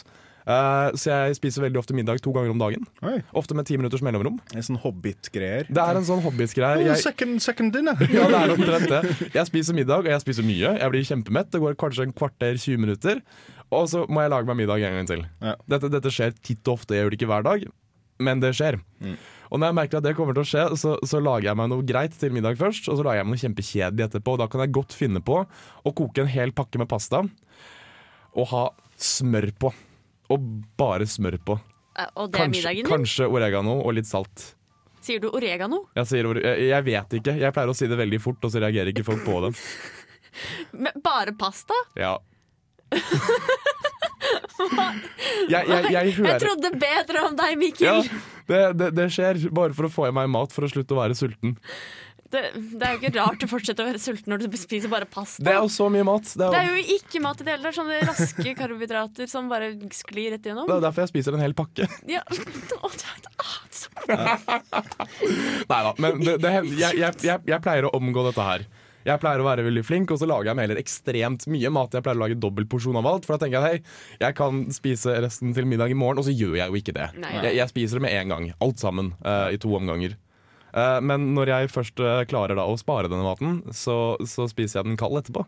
Eh, 0.49 0.89
så 0.97 1.11
jeg 1.13 1.35
spiser 1.37 1.61
veldig 1.67 1.77
ofte 1.83 1.93
middag 1.93 2.21
to 2.25 2.31
ganger 2.33 2.49
om 2.55 2.57
dagen. 2.61 2.85
Oi, 3.05 3.19
Ofte 3.37 3.53
med 3.57 3.67
ti 3.69 3.77
minutters 3.77 4.01
mellomrom. 4.01 4.39
en 4.55 4.65
sånn 4.65 4.79
hobbit-greier. 4.81 5.67
Det 5.69 5.77
er 5.83 5.99
en 5.99 6.07
sånn 6.07 6.23
hobbit-greier 6.25 6.81
Jeg- 6.87 7.03
second, 7.03 7.37
second 7.45 7.73
dinner. 7.75 7.93
ja, 8.09 8.25
det 8.25 8.39
er 8.39 8.53
omtrent 8.55 8.89
det. 8.89 9.31
Jeg 9.35 9.45
spiser 9.51 9.77
middag, 9.77 9.99
og 10.07 10.09
jeg 10.09 10.21
spiser 10.25 10.47
mye. 10.47 10.73
Jeg 10.79 10.89
blir 10.95 11.05
kjempemett. 11.05 11.51
Det 11.53 11.61
går 11.61 11.75
kanskje 11.77 12.07
en 12.07 12.13
kvarter, 12.17 12.57
20 12.57 12.81
minutter. 12.81 13.21
Og 13.69 13.85
så 13.91 14.07
må 14.09 14.23
jeg 14.25 14.31
lage 14.33 14.49
meg 14.49 14.57
middag 14.63 14.81
en 14.89 14.95
gang 14.97 15.07
til. 15.11 15.21
Ja. 15.45 15.53
Dette, 15.69 15.91
dette 15.93 16.09
skjer 16.09 16.33
titt 16.41 16.65
og 16.67 16.79
ofte, 16.79 16.95
jeg 16.97 17.05
gjør 17.05 17.11
det 17.13 17.19
ikke 17.21 17.29
hver 17.29 17.43
dag, 17.45 17.67
men 18.19 18.39
det 18.41 18.55
skjer. 18.57 18.79
Og 19.51 19.59
når 19.61 19.69
jeg 19.69 19.75
merker 19.77 19.97
at 19.99 20.03
det 20.07 20.15
kommer 20.17 20.33
til 20.33 20.41
å 20.41 20.49
skje, 20.49 20.63
så, 20.81 20.95
så 21.05 21.21
lager 21.21 21.51
jeg 21.51 21.57
meg 21.61 21.69
noe 21.69 21.85
greit 21.85 22.17
til 22.17 22.33
middag 22.33 22.57
først, 22.57 22.89
og 22.89 22.97
så 22.97 23.05
lager 23.05 23.21
jeg 23.21 23.27
meg 23.29 23.35
noe 23.37 23.43
kjempekjedelig 23.45 24.07
etterpå. 24.09 24.33
Og 24.33 24.41
da 24.41 24.47
kan 24.49 24.61
jeg 24.65 24.73
godt 24.73 24.97
finne 24.97 25.21
på 25.21 25.43
å 25.45 25.93
koke 25.93 26.25
en 26.25 26.29
hel 26.33 26.51
pakke 26.57 26.81
med 26.81 26.89
pasta 26.89 27.21
og 28.33 28.49
ha 28.51 28.63
smør 28.97 29.51
på. 29.61 29.71
Og 30.29 30.39
bare 30.77 31.05
smør 31.09 31.37
på. 31.45 31.57
Eh, 31.99 32.07
Og 32.15 32.29
det 32.31 32.37
er 32.39 32.43
Kanskje, 32.45 32.55
middagen 32.59 32.83
din? 32.85 32.89
kanskje 32.91 33.27
oregano 33.29 33.79
og 33.81 33.93
litt 33.97 34.07
salt. 34.09 34.55
Sier 35.01 35.19
du 35.23 35.29
oregano? 35.31 35.85
Jeg, 35.95 36.05
sier, 36.11 36.27
jeg, 36.43 36.83
vet 36.85 37.13
ikke. 37.21 37.33
Jeg 37.39 37.53
pleier 37.55 37.71
å 37.71 37.75
si 37.77 37.87
det 37.87 37.97
veldig 37.97 38.19
fort, 38.21 38.43
og 38.43 38.51
så 38.51 38.59
reagerer 38.61 38.91
ikke 38.91 39.05
folk 39.07 39.23
på 39.25 39.39
det. 39.47 39.53
Men 40.85 40.91
bare 41.03 41.31
pasta? 41.39 41.73
Ja. 41.97 42.17
jeg, 45.49 45.63
jeg, 45.69 45.91
jeg 45.93 46.13
Jeg 46.19 46.41
trodde 46.43 46.71
bedre 46.81 47.23
om 47.29 47.35
deg, 47.39 47.55
Mikkel. 47.59 47.87
ja, 47.87 48.19
det, 48.49 48.61
det, 48.79 48.89
det 48.97 49.07
skjer 49.13 49.41
bare 49.55 49.75
for 49.77 49.87
å 49.87 49.91
få 49.93 50.07
i 50.09 50.13
meg 50.15 50.29
mat 50.33 50.53
for 50.55 50.65
å 50.67 50.71
slutte 50.71 50.95
å 50.95 50.99
være 51.01 51.17
sulten. 51.17 51.55
Det, 52.29 52.41
det 52.53 52.85
er 52.85 52.95
jo 52.95 52.99
ikke 53.01 53.13
rart 53.17 53.45
å 53.45 53.49
fortsette 53.49 53.81
å 53.83 53.87
være 53.87 54.01
sulten 54.01 54.33
når 54.33 54.43
du 54.43 54.57
spiser 54.59 54.91
bare 54.91 55.07
pasta. 55.09 55.43
Det 55.45 55.53
er 55.53 55.61
jo 55.63 55.71
så 55.73 55.87
mye 55.91 56.05
mat. 56.07 56.27
Det 56.29 56.45
er, 56.45 56.51
Det 56.53 56.59
er 56.59 56.67
jo, 56.69 56.75
jo 56.77 56.97
ikke 56.99 57.21
mat 57.25 57.41
i 57.41 57.47
det 57.47 57.55
hele. 57.55 57.69
Er 57.71 57.77
sånne 57.79 58.01
raske 58.05 58.55
karbohydrater 58.59 59.31
som 59.31 59.49
bare 59.51 59.71
sklir 59.97 60.35
rett 60.35 60.45
igjennom. 60.45 60.69
det 60.69 60.77
er 60.77 60.85
derfor 60.85 61.05
jeg 61.05 61.13
spiser 61.13 61.37
en 61.37 61.45
hel 61.45 61.57
pakke. 61.57 61.89
Ja. 62.09 62.23
Oh, 62.79 62.93
Nei 65.69 65.79
da, 65.85 65.91
men 66.01 66.21
det, 66.23 66.37
jeg, 66.41 66.69
jeg, 66.79 67.17
jeg, 67.25 67.41
jeg 67.49 67.63
pleier 67.63 67.87
å 67.87 67.91
omgå 67.97 68.23
dette 68.29 68.45
her. 68.45 68.63
Jeg 69.07 69.21
pleier 69.21 69.41
å 69.41 69.45
være 69.47 69.63
veldig 69.65 69.83
flink, 69.87 70.11
og 70.11 70.19
så 70.21 70.27
lager 70.29 70.51
jeg 70.51 70.59
meg 70.59 70.67
heller 70.67 70.81
ekstremt 70.81 71.45
mye 71.51 71.71
mat. 71.73 71.95
Jeg 71.95 72.05
pleier 72.05 72.19
å 72.19 72.23
lage 72.23 72.37
dobbel 72.39 72.67
porsjon 72.69 72.99
av 72.99 73.07
alt, 73.09 73.27
for 73.27 73.35
da 73.35 73.45
tenker 73.45 73.59
jeg 73.59 73.79
hei, 73.79 73.99
jeg 74.21 74.37
kan 74.37 74.63
spise 74.75 75.15
resten 75.23 75.53
til 75.55 75.67
middag 75.69 75.93
i 75.93 75.97
morgen, 75.97 76.21
og 76.21 76.27
så 76.27 76.35
gjør 76.35 76.57
jeg 76.59 76.71
jo 76.71 76.81
ikke 76.81 76.95
det. 76.97 77.07
Jeg, 77.23 77.53
jeg 77.61 77.71
spiser 77.71 77.99
det 77.99 78.05
med 78.07 78.17
en 78.19 78.33
gang. 78.35 78.49
Alt 78.65 78.83
sammen. 78.83 79.13
Uh, 79.23 79.47
I 79.55 79.61
to 79.61 79.71
omganger. 79.77 80.17
Eh, 80.73 80.99
men 81.05 81.31
når 81.35 81.53
jeg 81.53 81.71
først 81.73 82.03
eh, 82.03 82.25
klarer 82.29 82.59
da 82.59 82.67
å 82.69 82.77
spare 82.79 83.11
denne 83.11 83.25
maten, 83.25 83.61
så, 83.75 84.17
så 84.27 84.49
spiser 84.51 84.81
jeg 84.81 84.91
den 84.91 84.99
kald 84.99 85.21
etterpå. 85.21 85.45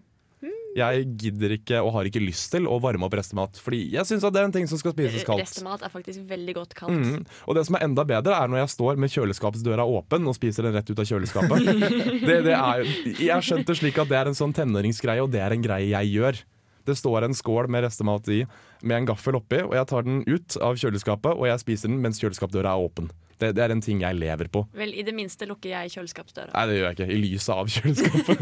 Jeg 0.72 1.04
gidder 1.20 1.51
ikke 1.58 1.82
og 1.84 1.92
har 1.98 2.08
ikke 2.08 2.22
lyst 2.24 2.54
til 2.54 2.68
å 2.70 2.78
varme 2.80 3.04
opp 3.04 3.16
restemat, 3.18 3.58
fordi 3.60 3.82
jeg 3.92 4.08
syns 4.08 4.24
det 4.24 4.40
er 4.40 4.48
en 4.48 4.54
ting 4.56 4.70
som 4.72 4.80
skal 4.80 4.94
spises 4.96 5.25
kaldt. 5.28 5.44
Restemat 5.44 5.84
er 5.84 5.92
faktisk 5.92 6.24
veldig 6.30 6.56
godt 6.56 6.75
kaldt. 6.78 7.10
Mm. 7.12 7.25
Og 7.44 7.58
det 7.58 7.66
som 7.68 7.75
er 7.75 7.84
enda 7.90 8.06
bedre, 8.08 8.38
er 8.38 8.51
når 8.51 8.62
jeg 8.62 8.74
står 8.78 9.01
med 9.04 9.12
kjøleskapsdøra 9.12 9.84
åpen 9.98 10.30
og 10.32 10.38
spiser 10.38 10.68
den 10.68 10.78
rett 10.78 10.88
ut 10.88 11.01
av 11.04 11.10
kjøleskapet. 11.10 11.68
det, 12.30 12.38
det 12.48 12.56
er, 12.56 12.86
jeg 13.18 13.34
har 13.34 13.44
skjønt 13.44 13.68
det 13.68 13.78
slik 13.82 14.00
at 14.00 14.12
det 14.12 14.20
er 14.22 14.32
en 14.32 14.38
sånn 14.38 14.56
tenåringsgreie, 14.56 15.25
og 15.25 15.34
det 15.36 15.44
er 15.44 15.58
en 15.58 15.66
greie 15.66 15.92
jeg 15.92 16.13
gjør. 16.16 16.40
Det 16.88 16.96
står 16.98 17.28
en 17.28 17.36
skål 17.38 17.68
med 17.72 17.84
restemat 17.86 18.32
i 18.32 18.40
med 18.82 18.96
en 18.96 19.12
gaffel 19.12 19.38
oppi, 19.38 19.60
og 19.68 19.75
jeg 19.75 19.90
tar 19.92 20.08
den 20.08 20.24
ut 20.25 20.56
av 20.63 20.80
kjøleskapet 20.80 21.36
og 21.36 21.51
jeg 21.51 21.62
spiser 21.62 21.92
den 21.92 22.00
mens 22.01 22.22
kjøleskapsdøra 22.24 22.74
er 22.74 22.88
åpen. 22.88 23.12
Det, 23.41 23.51
det 23.57 23.63
er 23.65 23.74
en 23.74 23.81
ting 23.81 24.03
jeg 24.03 24.17
lever 24.19 24.50
på. 24.53 24.63
Vel, 24.77 24.93
i 24.93 25.03
det 25.05 25.13
minste 25.17 25.48
lukker 25.50 25.71
jeg 25.74 25.93
kjøleskapsdøra. 25.95 26.51
Nei, 26.53 26.65
det 26.69 26.75
gjør 26.77 26.88
jeg 26.88 26.98
ikke. 26.98 27.07
I 27.10 27.19
lyset 27.21 27.53
av 27.55 27.71
kjøleskapet. 27.75 28.38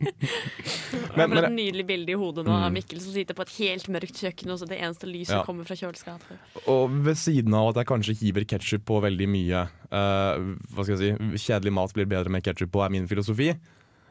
men, 1.18 1.26
men, 1.32 1.42
et 1.44 1.56
nydelig 1.56 1.84
bilde 1.88 2.14
i 2.14 2.18
hodet 2.20 2.46
nå 2.46 2.54
av 2.56 2.72
Mikkel 2.74 3.02
som 3.02 3.12
sitter 3.14 3.36
på 3.36 3.44
et 3.46 3.52
helt 3.58 3.90
mørkt 3.92 4.22
kjøkken, 4.22 4.52
og 4.54 4.60
så 4.62 4.68
det 4.70 4.80
eneste 4.80 5.10
lyset 5.10 5.36
Ja. 5.36 5.42
kommer 5.46 5.68
fra 5.68 5.76
kjøleskapet. 5.78 6.40
og 6.66 6.94
ved 7.06 7.18
siden 7.20 7.54
av 7.54 7.70
at 7.70 7.82
jeg 7.82 7.90
kanskje 7.90 8.16
hiver 8.22 8.46
ketsjup 8.48 8.86
på 8.88 9.00
veldig 9.04 9.28
mye 9.30 9.66
uh, 9.92 10.40
Hva 10.74 10.86
skal 10.86 10.96
jeg 10.96 11.14
si 11.18 11.44
Kjedelig 11.46 11.72
mat 11.76 11.94
blir 11.94 12.08
bedre 12.10 12.32
med 12.32 12.42
ketsjup 12.46 12.72
på, 12.72 12.82
er 12.84 12.90
min 12.92 13.06
filosofi. 13.10 13.52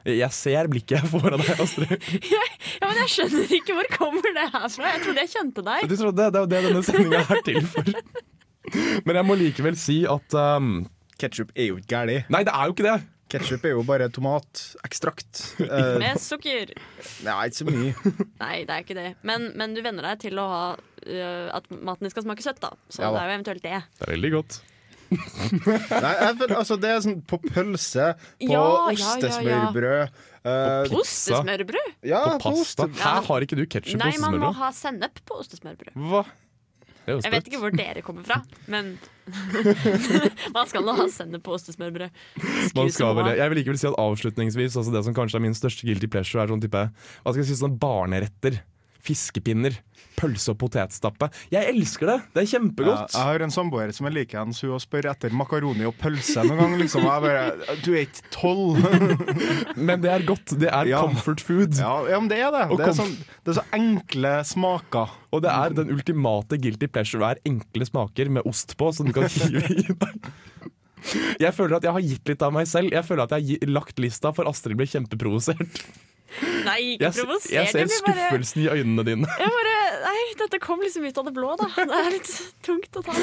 Jeg 0.07 0.31
ser 0.31 0.69
blikket 0.71 0.95
jeg 1.01 1.11
får 1.11 1.35
av 1.35 1.43
deg, 1.43 1.59
Astrid. 1.59 2.09
Ja, 2.79 2.87
men 2.87 3.01
jeg 3.01 3.11
skjønner 3.11 3.53
ikke 3.59 3.75
hvor 3.75 3.89
kommer 3.91 4.35
det 4.37 4.45
her 4.53 4.67
fra. 4.71 4.91
Jeg 4.93 5.01
trodde 5.03 5.23
jeg 5.25 5.31
kjente 5.33 5.63
deg. 5.65 5.87
Du 5.89 5.95
trodde 5.99 6.21
det? 6.21 6.29
Det 6.31 6.39
er 6.39 6.45
jo 6.45 6.51
det 6.53 6.61
denne 6.69 6.83
sendinga 6.87 7.23
er 7.25 7.41
til 7.45 7.65
for. 7.67 7.89
Men 9.05 9.19
jeg 9.19 9.25
må 9.27 9.37
likevel 9.39 9.77
si 9.79 10.01
at 10.09 10.35
um, 10.39 10.85
Ketchup 11.19 11.51
er 11.55 11.71
jo 11.71 11.79
ikke 11.81 11.93
gærlig. 11.95 12.19
Nei, 12.31 12.43
det 12.47 12.53
er 12.55 12.69
jo 12.69 12.75
ikke 12.75 12.85
det. 12.87 12.97
Ketchup 13.29 13.65
er 13.69 13.75
jo 13.75 13.83
bare 13.85 14.07
tomatekstrakt. 14.09 15.41
Uh, 15.61 15.99
Med 16.01 16.17
sukker. 16.21 16.71
nei, 17.27 17.35
ikke 17.49 17.59
så 17.59 17.67
mye. 17.67 17.91
Nei, 18.43 18.55
det 18.65 18.73
er 18.73 18.81
ikke 18.85 18.97
det. 18.97 19.09
Men, 19.27 19.51
men 19.59 19.75
du 19.77 19.83
venner 19.85 20.07
deg 20.11 20.23
til 20.23 20.39
å 20.41 20.47
ha 20.49 20.63
uh, 20.79 21.45
at 21.59 21.69
maten 21.75 22.07
din 22.07 22.13
skal 22.15 22.25
smake 22.25 22.41
søtt, 22.45 22.61
da. 22.63 22.71
Så 22.89 23.03
Ja 23.05 23.11
da. 23.11 23.19
det 23.19 23.21
er 23.21 23.29
jo 23.29 23.35
eventuelt 23.37 23.65
det. 23.67 23.81
Det 23.99 24.07
er 24.07 24.13
veldig 24.15 24.31
godt. 24.39 24.59
Nei, 25.13 26.11
jeg, 26.21 26.33
føler- 26.37 26.57
altså, 26.59 26.75
det 26.81 26.89
er 26.93 26.99
sånn 27.05 27.21
på 27.29 27.39
pølse, 27.41 28.11
på 28.41 28.49
Ja, 28.53 28.65
ostesmørbrød 28.91 29.45
ja, 29.49 30.03
ja. 30.03 30.03
ostesmørbrød 30.05 30.19
eh, 30.89 30.99
Ostesmørbrød? 30.99 31.87
ja, 32.11 32.19
På 32.37 32.51
pasta. 32.53 32.85
Her 33.01 33.25
har 33.29 33.45
ikke 33.45 33.57
du 33.57 33.63
ketsjup 33.65 33.97
på 33.97 34.05
ostesmørbrød. 34.05 34.21
Nei, 34.21 34.37
man 34.37 34.37
må 34.43 34.51
ha 34.59 34.69
sennep 34.77 35.17
på 35.25 35.39
ostesmørbrød. 35.41 35.95
Hva? 36.11 36.21
Jeg 37.09 37.33
vet 37.33 37.49
ikke 37.49 37.59
hvor 37.61 37.73
dere 37.75 38.03
kommer 38.05 38.25
fra, 38.27 38.37
men 38.71 38.93
man 40.55 40.69
skal 40.69 40.85
nå 40.85 40.95
ha 40.97 41.05
sennep 41.11 41.43
på 41.45 41.53
ostesmørbrød. 41.57 42.13
Man 42.77 42.91
skal 42.93 43.17
vel, 43.17 43.31
jeg 43.37 43.51
vil 43.51 43.59
likevel 43.61 43.79
si 43.81 43.87
at 43.89 43.97
avslutningsvis 44.01 44.77
altså 44.79 44.93
Det 44.93 45.03
som 45.05 45.15
kanskje 45.17 45.37
er 45.39 45.43
min 45.45 45.57
største 45.57 45.85
guilty 45.89 46.09
pleasure, 46.11 46.41
er 46.43 46.51
sånn 46.53 46.63
type 46.63 46.81
Hva 46.89 47.33
skal 47.33 47.41
jeg 47.43 47.49
si, 47.51 47.59
sånne 47.61 47.79
barneretter. 47.81 48.61
fiskepinner, 49.05 49.77
pølse 50.19 50.51
og 50.51 50.57
potetstappe. 50.61 51.29
Jeg 51.53 51.71
elsker 51.71 52.11
det! 52.11 52.17
Det 52.35 52.41
er 52.43 52.47
Ja, 52.47 52.51
kjempegodt. 52.59 53.13
jeg 53.15 53.23
har 53.29 53.45
en 53.47 53.53
samboer 53.55 53.93
som 53.95 54.09
er 54.09 54.15
likeens, 54.17 54.59
hun 54.67 54.79
spør 54.83 55.07
etter 55.13 55.31
makaroni 55.39 55.87
og 55.87 55.95
pølse 56.01 56.43
noen 56.43 56.59
gang. 56.59 56.75
Liksom. 56.83 57.07
Jeg 57.07 57.23
bare 57.23 57.77
Du 57.85 57.89
er 57.95 58.03
ikke 58.03 58.25
tolv! 58.35 58.83
Men 59.89 60.03
det 60.03 60.11
er 60.11 60.25
godt. 60.27 60.55
Det 60.59 60.67
er 60.69 60.91
Ja. 60.91 61.01
comfort 61.07 61.41
food. 61.41 61.79
Ja, 61.79 61.93
ja, 62.11 62.19
men 62.19 62.27
det 62.31 62.39
er 62.43 62.51
det. 62.51 62.65
Det 62.77 62.87
er, 62.89 62.95
sånn, 62.97 63.15
det 63.45 63.53
er 63.53 63.59
så 63.61 63.65
enkle 63.79 64.33
smaker. 64.45 65.15
Og 65.31 65.43
det 65.45 65.51
er 65.53 65.69
den 65.77 65.91
ultimate 65.93 66.57
guilty 66.59 66.87
pleasure. 66.91 67.21
Det 67.21 67.39
er 67.39 67.51
enkle 67.53 67.85
smaker 67.87 68.29
med 68.29 68.43
ost 68.49 68.75
på, 68.79 68.91
som 68.95 69.07
du 69.07 69.13
kan 69.15 69.29
hive 69.35 69.63
i 69.69 69.87
deg. 69.93 70.31
Jeg 71.39 71.53
føler 71.55 71.77
at 71.79 71.85
jeg 71.87 71.95
har 71.95 72.03
gitt 72.03 72.27
litt 72.33 72.41
av 72.43 72.51
meg 72.53 72.67
selv. 72.67 72.91
Jeg 72.91 73.05
føler 73.07 73.23
at 73.23 73.37
jeg 73.37 73.59
har 73.63 73.71
lagt 73.71 74.01
lista, 74.03 74.33
for 74.35 74.49
Astrid 74.51 74.75
ble 74.79 74.87
kjempeprovosert. 74.89 75.83
Nei, 76.65 76.97
ikke 76.97 77.07
Jeg, 77.07 77.13
s- 77.39 77.47
jeg 77.49 77.69
ser 77.71 77.87
skuffelsen 77.89 78.65
bare- 78.65 78.75
i 78.75 78.81
øynene 78.83 79.05
dine. 79.07 79.29
Jeg 79.39 79.53
bare, 79.55 79.77
nei, 80.03 80.21
dette 80.39 80.59
kom 80.63 80.81
liksom 80.83 81.05
ut 81.05 81.17
av 81.21 81.27
det 81.29 81.33
blå, 81.35 81.55
da. 81.59 81.67
Det 81.89 81.99
er 81.99 82.13
litt 82.13 82.31
tungt 82.65 82.99
å 82.99 83.03
ta. 83.05 83.15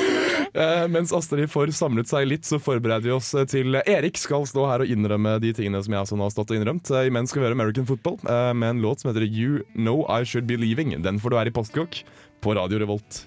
Eh, 0.57 0.85
mens 0.93 1.13
Astrid 1.17 1.51
får 1.53 1.73
samlet 1.77 2.11
seg 2.11 2.29
litt, 2.29 2.47
så 2.49 2.61
forbereder 2.63 3.07
vi 3.07 3.15
oss 3.15 3.33
til 3.53 3.79
Erik 3.83 4.19
skal 4.21 4.47
stå 4.49 4.67
her 4.71 4.85
og 4.85 4.93
innrømme 4.93 5.37
de 5.43 5.53
tingene 5.57 5.83
som 5.85 5.97
jeg 5.97 6.07
også 6.07 6.19
nå 6.19 6.27
har 6.29 6.35
stått 6.35 6.53
og 6.55 6.61
innrømt. 6.61 6.91
Eh, 6.93 7.09
Imens 7.11 7.33
skal 7.33 7.43
vi 7.45 7.49
høre 7.49 7.59
American 7.59 7.89
Football 7.89 8.21
eh, 8.25 8.53
med 8.57 8.75
en 8.77 8.85
låt 8.85 9.03
som 9.03 9.13
heter 9.13 9.27
You 9.27 9.63
Know 9.75 10.05
I 10.09 10.23
Should 10.27 10.49
Be 10.51 10.59
Leaving. 10.61 10.95
Den 11.05 11.21
får 11.23 11.33
du 11.35 11.41
her 11.41 11.51
i 11.51 11.57
Postkokk 11.57 12.03
på 12.45 12.57
Radio 12.59 12.83
Revolt. 12.83 13.25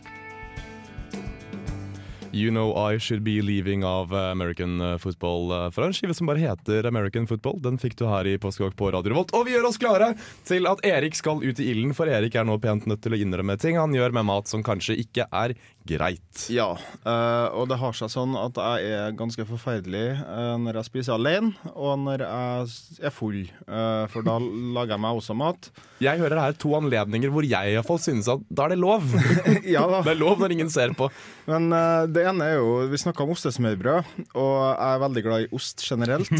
You 2.32 2.52
Know 2.52 2.74
I 2.78 3.00
Should 3.00 3.24
Be 3.26 3.42
Leaving 3.42 3.84
av 3.86 4.14
eh, 4.14 4.32
American 4.32 5.00
Football 5.00 5.52
eh, 5.52 5.72
fra 5.72 5.88
en 5.90 5.96
skive 5.96 6.14
som 6.14 6.30
bare 6.30 6.42
heter 6.44 6.88
American 6.90 7.28
Football. 7.28 7.60
Den 7.64 7.80
fikk 7.82 7.98
du 8.00 8.06
her 8.10 8.28
i 8.28 8.38
Postkokk 8.42 8.76
på 8.80 8.92
Radio 8.94 9.14
Revolt. 9.14 9.34
Og 9.38 9.48
vi 9.48 9.56
gjør 9.56 9.70
oss 9.72 9.80
klare 9.82 10.14
til 10.48 10.70
at 10.70 10.84
Erik 10.88 11.18
skal 11.18 11.44
ut 11.44 11.60
i 11.60 11.70
ilden, 11.72 11.96
for 11.98 12.12
Erik 12.12 12.38
er 12.38 12.48
nå 12.48 12.60
pent 12.62 12.88
nødt 12.90 13.02
til 13.06 13.16
å 13.16 13.20
innrømme 13.20 13.58
ting 13.62 13.80
han 13.80 13.96
gjør 13.96 14.16
med 14.20 14.30
mat 14.30 14.52
som 14.52 14.66
kanskje 14.66 15.00
ikke 15.04 15.26
er 15.32 15.56
greit. 15.90 16.44
Ja, 16.54 16.70
eh, 17.02 17.48
og 17.58 17.68
det 17.72 17.80
har 17.82 17.96
seg 17.98 18.12
sånn 18.14 18.36
at 18.38 18.58
jeg 18.62 18.94
er 19.00 19.16
ganske 19.18 19.46
forferdelig 19.50 20.06
eh, 20.22 20.56
når 20.62 20.80
jeg 20.80 20.88
spiser 20.92 21.16
alene, 21.18 21.52
og 21.74 21.98
når 22.06 22.24
jeg 22.26 23.06
er 23.10 23.14
full. 23.16 23.42
eh, 23.68 24.06
for 24.14 24.26
da 24.28 24.38
lager 24.78 24.96
jeg 24.96 25.04
meg 25.06 25.20
også 25.24 25.36
mat. 25.38 25.72
Jeg 26.00 26.22
hører 26.22 26.40
her 26.40 26.54
to 26.56 26.72
anledninger 26.78 27.32
hvor 27.34 27.44
jeg 27.44 27.74
i 27.74 27.76
hvert 27.76 27.88
fall 27.90 28.00
synes 28.00 28.30
at 28.32 28.46
da 28.48 28.68
er 28.70 28.76
det 28.76 28.80
lov. 28.80 29.04
ja 29.76 29.84
da. 29.90 30.00
Det 30.06 30.14
er 30.14 30.22
lov 30.22 30.40
når 30.40 30.54
ingen 30.56 30.70
ser 30.72 30.94
på. 30.98 31.10
Men 31.50 31.68
det 32.14 32.22
ene 32.30 32.46
er 32.46 32.60
jo 32.60 32.86
Vi 32.92 32.98
snakka 33.02 33.24
om 33.26 33.32
ostesmørbrød, 33.34 34.08
og 34.38 34.54
jeg 34.70 34.94
er 34.94 35.02
veldig 35.04 35.24
glad 35.26 35.44
i 35.44 35.50
ost 35.58 35.82
generelt. 35.84 36.32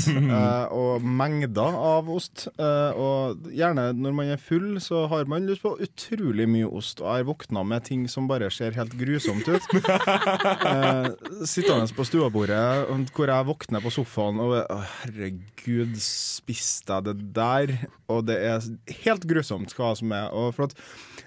og 0.72 1.04
mengder 1.04 1.76
av 1.76 2.10
ost. 2.14 2.46
og 2.60 3.50
gjerne 3.54 3.88
når 3.98 4.16
man 4.16 4.32
er 4.36 4.42
full, 4.42 4.78
så 4.84 5.04
har 5.12 5.26
man 5.30 5.48
lyst 5.50 5.66
på 5.66 5.74
utrolig 5.82 6.48
mye 6.50 6.70
ost. 6.70 7.02
Og 7.02 7.10
jeg 7.10 7.24
har 7.26 7.30
våkna 7.32 7.64
med 7.68 7.88
ting 7.90 8.06
som 8.12 8.30
bare 8.30 8.52
ser 8.54 8.78
helt 8.78 8.94
grusomt 9.40 9.50
ut. 9.50 9.64
Eh, 10.70 11.08
sittende 11.48 11.88
på 11.96 12.04
stuebordet 12.06 13.12
hvor 13.16 13.30
jeg 13.32 13.48
våkner 13.48 13.82
på 13.84 13.92
sofaen 13.94 14.40
og 14.44 14.54
å, 14.60 14.80
Herregud, 15.04 15.96
spiste 16.04 16.98
jeg 16.98 17.06
det 17.08 17.16
der? 17.36 17.74
Og 18.12 18.26
det 18.28 18.38
er 18.50 18.66
helt 19.06 19.26
grusomt 19.30 19.74
hva 19.78 19.94
som 19.98 20.12
er. 20.16 20.30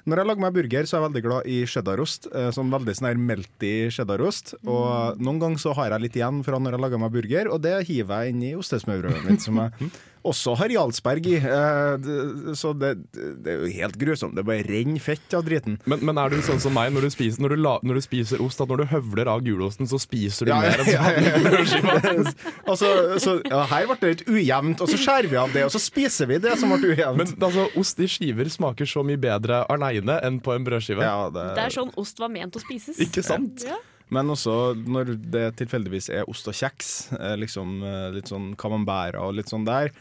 Når 0.04 0.18
jeg 0.22 0.28
lager 0.28 0.42
meg 0.44 0.54
burger, 0.56 0.86
så 0.88 0.96
er 0.96 1.00
jeg 1.00 1.06
veldig 1.08 1.24
glad 1.26 1.46
i 1.50 1.58
cheddarost. 1.70 2.28
eh, 2.34 2.50
Sånn 2.54 2.72
veldig 2.72 2.94
sånn 2.98 3.10
her 3.10 3.20
melty 3.20 3.74
cheddarost. 3.94 4.54
Og 4.66 5.20
noen 5.22 5.42
ganger 5.42 5.62
så 5.62 5.74
har 5.78 5.94
jeg 5.94 6.06
litt 6.08 6.18
igjen 6.18 6.42
fra 6.46 6.58
når 6.62 6.76
jeg 6.76 6.84
lager 6.86 7.02
meg 7.02 7.14
burger, 7.14 7.52
og 7.54 7.62
det 7.64 7.76
hiver 7.90 8.24
jeg 8.26 8.34
inn 8.36 8.42
i 8.50 8.54
ostesmørbrødet 8.58 9.24
mitt, 9.28 9.44
som 9.44 9.60
jeg 9.62 9.92
også 10.28 10.54
har 10.60 10.72
Jarlsberg 10.72 11.26
i. 11.26 11.36
Eh, 11.36 12.52
Så 12.58 12.72
det, 12.78 12.92
det 13.12 13.52
er 13.54 13.62
jo 13.64 13.70
helt 13.76 13.96
grusomt. 14.00 14.36
Det 14.36 14.44
bare 14.46 14.64
renner 14.66 15.00
fett 15.02 15.34
av 15.34 15.44
driten. 15.46 15.78
Men, 15.88 16.02
men 16.06 16.18
er 16.20 16.32
du 16.32 16.40
sånn 16.44 16.60
som 16.62 16.74
meg 16.76 16.92
når 16.94 17.06
du 17.08 17.10
spiser, 17.14 17.42
når 17.42 17.54
du 17.56 17.62
la, 17.62 17.74
når 17.82 18.00
du 18.00 18.04
spiser 18.04 18.42
ost, 18.44 18.60
at 18.62 18.70
når 18.70 18.82
du 18.84 18.86
høvler 18.92 19.30
av 19.32 19.42
gulosten, 19.46 19.88
så 19.90 20.00
spiser 20.02 20.48
du 20.48 20.54
mer 20.54 20.82
enn 20.82 20.90
sånn? 20.92 22.32
altså, 22.70 22.90
så, 23.22 23.36
ja, 23.48 23.62
her 23.72 23.88
ble 23.90 23.98
det 24.02 24.12
litt 24.12 24.24
ujevnt, 24.30 24.82
og 24.84 24.90
så 24.92 25.00
skjærer 25.00 25.30
vi 25.32 25.40
av 25.42 25.54
det, 25.54 25.64
og 25.68 25.72
så 25.74 25.80
spiser 25.82 26.30
vi 26.30 26.38
det 26.42 26.56
som 26.60 26.72
ble 26.74 26.92
ujevnt. 26.94 27.18
Men 27.22 27.48
altså, 27.48 27.68
ost 27.80 28.02
i 28.02 28.08
skiver 28.10 28.50
smaker 28.52 28.88
så 28.88 29.04
mye 29.06 29.20
bedre 29.20 29.62
aleine 29.72 30.18
enn 30.26 30.40
på 30.44 30.54
en 30.56 30.66
brødskive. 30.66 31.04
ja, 31.06 31.28
det, 31.32 31.48
Det 31.58 31.66
er 31.68 31.76
sånn 31.80 31.92
ost 32.00 32.20
var 32.22 32.32
ment 32.32 32.56
å 32.58 32.62
spises. 32.62 33.00
Ikke 33.02 33.24
sant? 33.26 33.64
Ja. 33.66 33.78
Men 34.12 34.32
også 34.34 34.56
når 34.76 35.14
det 35.32 35.46
tilfeldigvis 35.60 36.10
er 36.12 36.28
ost 36.30 36.48
og 36.50 36.56
kjeks, 36.56 37.12
eh, 37.18 37.36
liksom 37.40 37.78
eh, 37.86 38.10
litt 38.18 38.32
sånn 38.32 38.52
camembert 38.60 39.18
og 39.20 39.32
litt 39.38 39.52
sånn 39.52 39.66
der. 39.68 39.92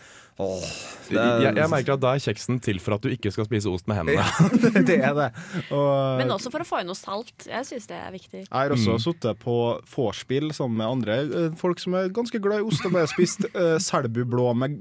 Åh, 0.41 0.63
det, 1.11 1.21
Jeg, 1.43 1.53
jeg 1.59 1.69
merker 1.69 1.93
at 1.97 2.01
da 2.01 2.13
er 2.15 2.21
kjeksen 2.23 2.59
til 2.63 2.79
for 2.81 2.95
at 2.95 3.03
du 3.03 3.11
ikke 3.11 3.29
skal 3.33 3.45
spise 3.45 3.69
ost 3.69 3.87
med 3.89 3.99
hendene. 3.99 4.23
det 4.87 4.97
er 5.03 5.13
det. 5.17 5.27
Og, 5.75 6.21
Men 6.21 6.31
også 6.33 6.51
for 6.53 6.63
å 6.63 6.67
få 6.67 6.79
inn 6.81 6.89
noe 6.89 6.97
salt. 6.97 7.45
Jeg 7.45 7.67
syns 7.67 7.89
det 7.89 7.97
er 7.99 8.13
viktig. 8.15 8.43
jeg 8.45 8.47
har 8.49 8.73
også 8.73 8.95
sittet 9.03 9.41
på 9.43 9.57
vorspiel 9.91 10.49
sammen 10.55 10.79
med 10.79 10.87
andre 10.87 11.17
eh, 11.25 11.49
folk 11.59 11.83
som 11.83 11.97
er 11.99 12.09
ganske 12.15 12.41
glad 12.41 12.63
i 12.63 12.67
ost, 12.67 12.85
og 12.87 12.95
bare 12.95 13.11
spist 13.11 13.45
uh, 13.53 13.75
Selbu 13.81 14.23
blå 14.31 14.47
med 14.57 14.79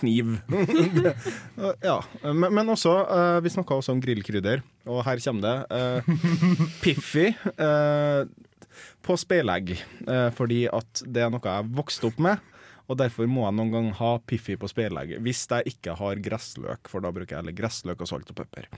kniv. 0.00 0.38
eh, 0.56 1.70
ja. 1.84 2.00
men, 2.24 2.48
men 2.56 2.74
også, 2.74 2.96
uh, 3.06 3.38
vi 3.44 3.52
snakka 3.52 3.78
også 3.78 3.94
om 3.94 4.02
grillkrydder, 4.02 4.64
og 4.90 5.04
her 5.06 5.22
kommer 5.22 5.46
det. 5.46 5.56
Uh, 5.70 6.66
Piffi 6.82 7.28
eh, 7.30 8.24
på 9.06 9.16
speilegg, 9.20 9.74
eh, 10.08 10.28
fordi 10.36 10.64
at 10.72 11.02
det 11.06 11.24
er 11.24 11.32
noe 11.32 11.44
jeg 11.44 11.72
vokste 11.76 12.10
opp 12.10 12.20
med. 12.22 12.52
Og 12.86 12.98
derfor 13.00 13.26
må 13.26 13.42
jeg 13.48 13.56
noen 13.58 13.72
gang 13.74 13.86
ha 13.98 14.12
Piffi 14.30 14.54
på 14.60 14.68
speilegg, 14.70 15.16
hvis 15.24 15.40
jeg 15.50 15.72
ikke 15.72 15.96
har 15.98 16.20
gressløk. 16.22 16.86
For 16.92 17.02
da 17.02 17.10
bruker 17.10 17.34
jeg 17.34 17.40
heller 17.42 17.56
gressløk 17.58 18.00
og 18.04 18.06
salt 18.10 18.30
og 18.30 18.36
pepper. 18.38 18.68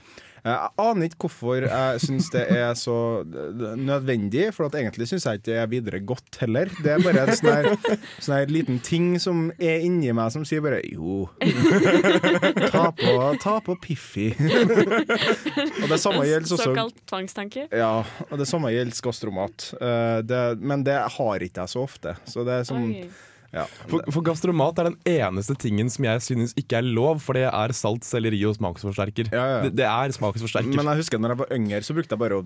Eh, 0.41 0.49
Jeg 0.49 0.69
aner 0.81 1.05
ikke 1.09 1.27
hvorfor 1.27 1.65
jeg 1.67 1.99
syns 2.01 2.29
det 2.33 2.45
er 2.55 2.73
så 2.79 2.95
eh, 3.21 3.75
nødvendig, 3.77 4.47
for 4.55 4.65
at 4.69 4.77
egentlig 4.79 5.05
syns 5.11 5.27
jeg 5.29 5.41
ikke 5.41 5.45
det 5.51 5.57
er 5.61 5.69
videre 5.69 5.99
godt 6.09 6.39
heller. 6.41 6.71
Det 6.81 6.93
er 6.95 7.03
bare 7.05 7.27
en 7.27 7.37
sånn 7.37 7.51
her, 7.53 7.99
sånn 8.17 8.35
her 8.39 8.49
liten 8.53 8.79
ting 8.85 9.11
som 9.21 9.49
er 9.61 9.85
inni 9.85 10.09
meg 10.17 10.33
som 10.33 10.45
sier 10.47 10.63
bare 10.65 10.81
jo. 10.89 11.27
Ta 12.73 12.89
på, 12.95 13.13
ta 13.41 13.55
på 13.65 13.75
Piffi. 13.81 14.29
og 14.33 15.87
det 15.89 15.99
samme 16.01 16.25
gjelder 16.27 16.45
også 16.49 16.59
Såkalt 16.69 16.99
tvangstanke. 17.09 17.67
ja, 17.71 17.93
og 18.29 18.37
det 18.41 18.47
samme 18.49 18.71
gjelder 18.73 19.01
gastromat. 19.05 19.69
Eh, 19.79 20.19
det, 20.25 20.43
men 20.61 20.83
det 20.87 20.97
har 21.17 21.45
ikke 21.45 21.63
jeg 21.65 21.73
så 21.77 21.83
ofte. 21.85 22.15
Så 22.29 22.45
det 22.47 22.59
er 22.61 22.69
sånn 22.69 22.89
Oi. 22.89 23.09
Ja. 23.55 23.63
For, 23.89 24.03
for 24.13 24.25
gastromat 24.25 24.79
er 24.81 24.89
den 24.91 24.97
eneste 25.09 25.55
tingen 25.59 25.89
som 25.89 26.05
jeg 26.05 26.21
synes 26.25 26.53
ikke 26.59 26.79
er 26.79 26.85
lov, 26.85 27.21
for 27.23 27.37
det 27.37 27.47
er 27.49 27.73
salt, 27.77 28.05
selleri 28.05 28.39
og 28.49 28.57
smaksforsterker. 28.59 29.31
Ja, 29.33 29.45
ja. 29.53 29.59
Det, 29.65 29.71
det 29.79 29.87
er 29.89 30.13
smaksforsterker. 30.15 30.75
Men 30.77 30.91
jeg 30.91 31.01
husker 31.01 31.21
når 31.21 31.33
jeg 31.33 31.41
var 31.41 31.53
yngre, 31.57 31.81
så 31.85 31.95
brukte 31.97 32.15
jeg 32.15 32.21
bare 32.21 32.39
å 32.41 32.43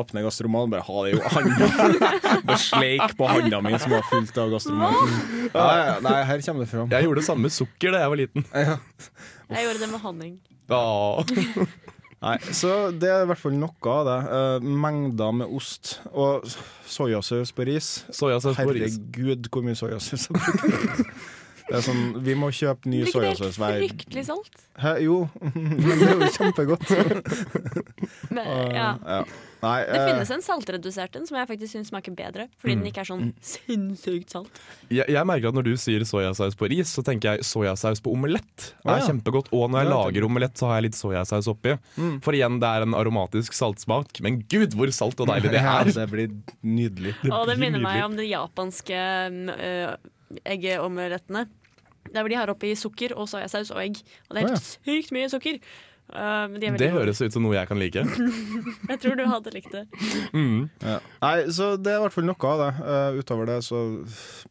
åpne 0.00 0.24
gastromat. 0.24 0.70
Bare 0.72 0.86
ha 0.88 1.04
det 1.04 1.14
i 1.16 1.34
handa. 1.36 2.12
Bare 2.48 2.60
sleik 2.62 3.16
på 3.18 3.28
handa 3.28 3.60
mi 3.64 3.74
som 3.80 3.92
var 3.92 4.06
fullt 4.08 4.40
av 4.40 4.54
gastromat. 4.56 5.18
Ja, 5.52 5.66
ja, 5.82 5.98
nei, 6.04 6.16
her 6.28 6.44
kommer 6.46 6.64
det 6.64 6.70
fram. 6.72 6.88
jeg 6.92 7.08
gjorde 7.08 7.22
det 7.22 7.28
samme 7.28 7.48
med 7.48 7.54
sukker 7.54 7.94
da 7.94 8.04
jeg 8.04 8.14
var 8.14 8.22
liten. 8.24 8.48
Jeg 8.54 9.64
gjorde 9.64 9.84
det 9.84 9.92
med 9.92 10.02
honning. 10.04 10.34
Ja. 10.68 10.82
Nei, 12.18 12.34
så 12.50 12.90
det 12.90 13.10
er 13.14 13.22
i 13.22 13.28
hvert 13.30 13.38
fall 13.38 13.54
noe 13.54 13.92
av 13.94 14.08
det. 14.08 14.18
Uh, 14.26 14.68
mengder 14.82 15.34
med 15.38 15.52
ost 15.54 15.98
og 16.10 16.46
soyasaus 16.88 17.52
på 17.54 17.66
ris. 17.68 17.90
Soyasaus 18.10 18.58
på 18.58 18.72
ris. 18.74 18.96
Herregud, 18.98 19.50
hvor 19.54 19.66
mye 19.66 19.78
soyasaus 19.78 20.26
jeg 20.26 20.38
bruker. 20.38 21.12
Det 21.68 21.76
er 21.76 21.84
sånn, 21.84 22.04
Vi 22.24 22.32
må 22.38 22.48
kjøpe 22.54 22.88
ny 22.88 23.02
Blir 23.02 23.10
ikke 23.10 23.20
det 23.26 23.30
helt 23.36 23.58
fryktelig 23.60 24.22
salt? 24.30 24.62
Hæ, 24.80 24.94
Jo, 25.04 25.18
men 25.54 26.00
det 26.00 26.08
er 26.08 26.22
jo 26.22 26.30
kjempegodt. 26.38 26.92
Men, 28.34 28.44
Uh, 28.48 28.72
ja. 28.72 28.88
ja. 29.04 29.22
Nei, 29.62 29.78
Det 29.88 29.98
eh, 29.98 30.06
finnes 30.06 30.30
en 30.34 30.42
saltredusert 30.44 31.16
en 31.18 31.26
som 31.26 31.38
jeg 31.38 31.48
faktisk 31.50 31.72
syns 31.74 31.90
smaker 31.90 32.14
bedre. 32.18 32.46
Fordi 32.62 32.76
den 32.78 32.90
ikke 32.90 33.02
er 33.02 33.08
sånn 33.08 33.24
sinnssykt 33.42 34.34
salt. 34.34 34.60
Jeg, 34.86 35.06
jeg 35.10 35.28
merker 35.28 35.50
at 35.50 35.58
Når 35.58 35.66
du 35.66 35.72
sier 35.80 36.04
soyasaus 36.08 36.58
på 36.58 36.68
ris, 36.70 36.92
så 36.94 37.02
tenker 37.06 37.38
jeg 37.38 37.46
soyasaus 37.48 38.02
på 38.04 38.12
omelett. 38.14 38.68
Det 38.84 38.94
er 38.94 39.06
kjempegodt 39.08 39.50
Og 39.52 39.66
når 39.72 39.82
jeg 39.82 39.90
Ja, 39.90 39.94
lager 39.96 40.28
omelett, 40.28 40.56
så 40.58 40.70
har 40.70 40.78
jeg 40.78 40.90
litt 40.90 40.98
soyasaus 40.98 41.50
oppi. 41.50 41.74
Mm. 41.96 42.18
For 42.24 42.36
igjen, 42.36 42.60
det 42.62 42.70
er 42.70 42.86
en 42.86 42.98
aromatisk 42.98 43.56
saltsmak. 43.56 44.20
Men 44.24 44.42
gud, 44.50 44.76
hvor 44.78 44.92
salt 44.94 45.20
og 45.24 45.32
deilig 45.32 45.54
det 45.54 45.62
ja, 45.66 45.80
er! 45.80 45.92
det 45.94 46.08
blir 46.12 46.30
nydelig. 46.62 47.16
Og 47.30 47.48
det 47.48 47.58
minner 47.58 47.78
minner 47.78 47.86
meg 47.86 48.04
om 48.06 48.16
de 48.18 48.28
japanske 48.28 49.02
uh, 49.50 49.94
eggeomelettene. 50.48 51.46
Der 52.08 52.22
hvor 52.22 52.32
de 52.32 52.38
har 52.38 52.50
oppi 52.52 52.72
sukker 52.78 53.12
og 53.18 53.28
soyasaus 53.30 53.72
og 53.74 53.82
egg. 53.82 54.00
Og 54.28 54.36
det 54.36 54.42
er 54.42 54.52
helt 54.52 54.68
sykt 54.68 55.12
mye 55.14 55.28
sukker. 55.32 55.58
Uh, 56.08 56.48
men 56.48 56.56
de 56.60 56.68
er 56.70 56.76
Det 56.80 56.90
høres 56.94 57.20
ut 57.20 57.34
som 57.34 57.44
noe 57.44 57.56
jeg 57.56 57.68
kan 57.68 57.80
like. 57.80 58.04
Jeg 58.90 59.00
tror 59.02 59.16
du 59.18 59.24
hadde 59.28 59.52
likt 59.52 59.72
det. 59.74 59.84
Mm. 60.32 60.68
Ja. 60.80 60.98
Nei, 61.20 61.34
så 61.52 61.74
det 61.76 61.92
er 61.92 61.98
i 61.98 62.04
hvert 62.06 62.14
fall 62.16 62.28
noe 62.28 62.52
av 62.52 62.62
det. 62.62 62.70
Uh, 62.80 63.18
utover 63.20 63.50
det 63.50 63.58
så 63.66 63.82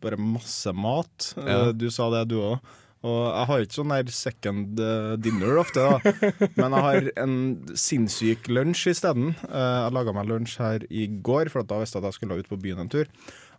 bare 0.04 0.20
masse 0.22 0.74
mat. 0.78 1.32
Ja. 1.38 1.68
Uh, 1.68 1.72
du 1.74 1.90
sa 1.94 2.12
det, 2.14 2.28
du 2.34 2.38
òg. 2.42 2.76
Og 3.06 3.20
jeg 3.24 3.48
har 3.48 3.64
ikke 3.64 3.78
sånn 3.78 3.92
der 3.94 4.08
second 4.12 4.80
eh, 4.82 5.12
dinner 5.22 5.60
ofte, 5.62 5.84
da. 5.86 6.14
Men 6.58 6.74
jeg 6.74 6.84
har 6.84 7.10
en 7.22 7.36
sinnssyk 7.78 8.50
lunsj 8.50 8.88
isteden. 8.90 9.36
Jeg 9.46 9.94
laga 9.94 10.16
meg 10.18 10.26
lunsj 10.28 10.56
her 10.64 10.88
i 10.90 11.06
går, 11.06 11.52
for 11.54 11.62
at 11.62 11.70
da 11.70 11.78
visste 11.84 12.00
jeg 12.00 12.04
at 12.04 12.10
jeg 12.10 12.18
skulle 12.18 12.40
ut 12.42 12.50
på 12.50 12.58
byen 12.64 12.82
en 12.84 12.90
tur. 12.92 13.06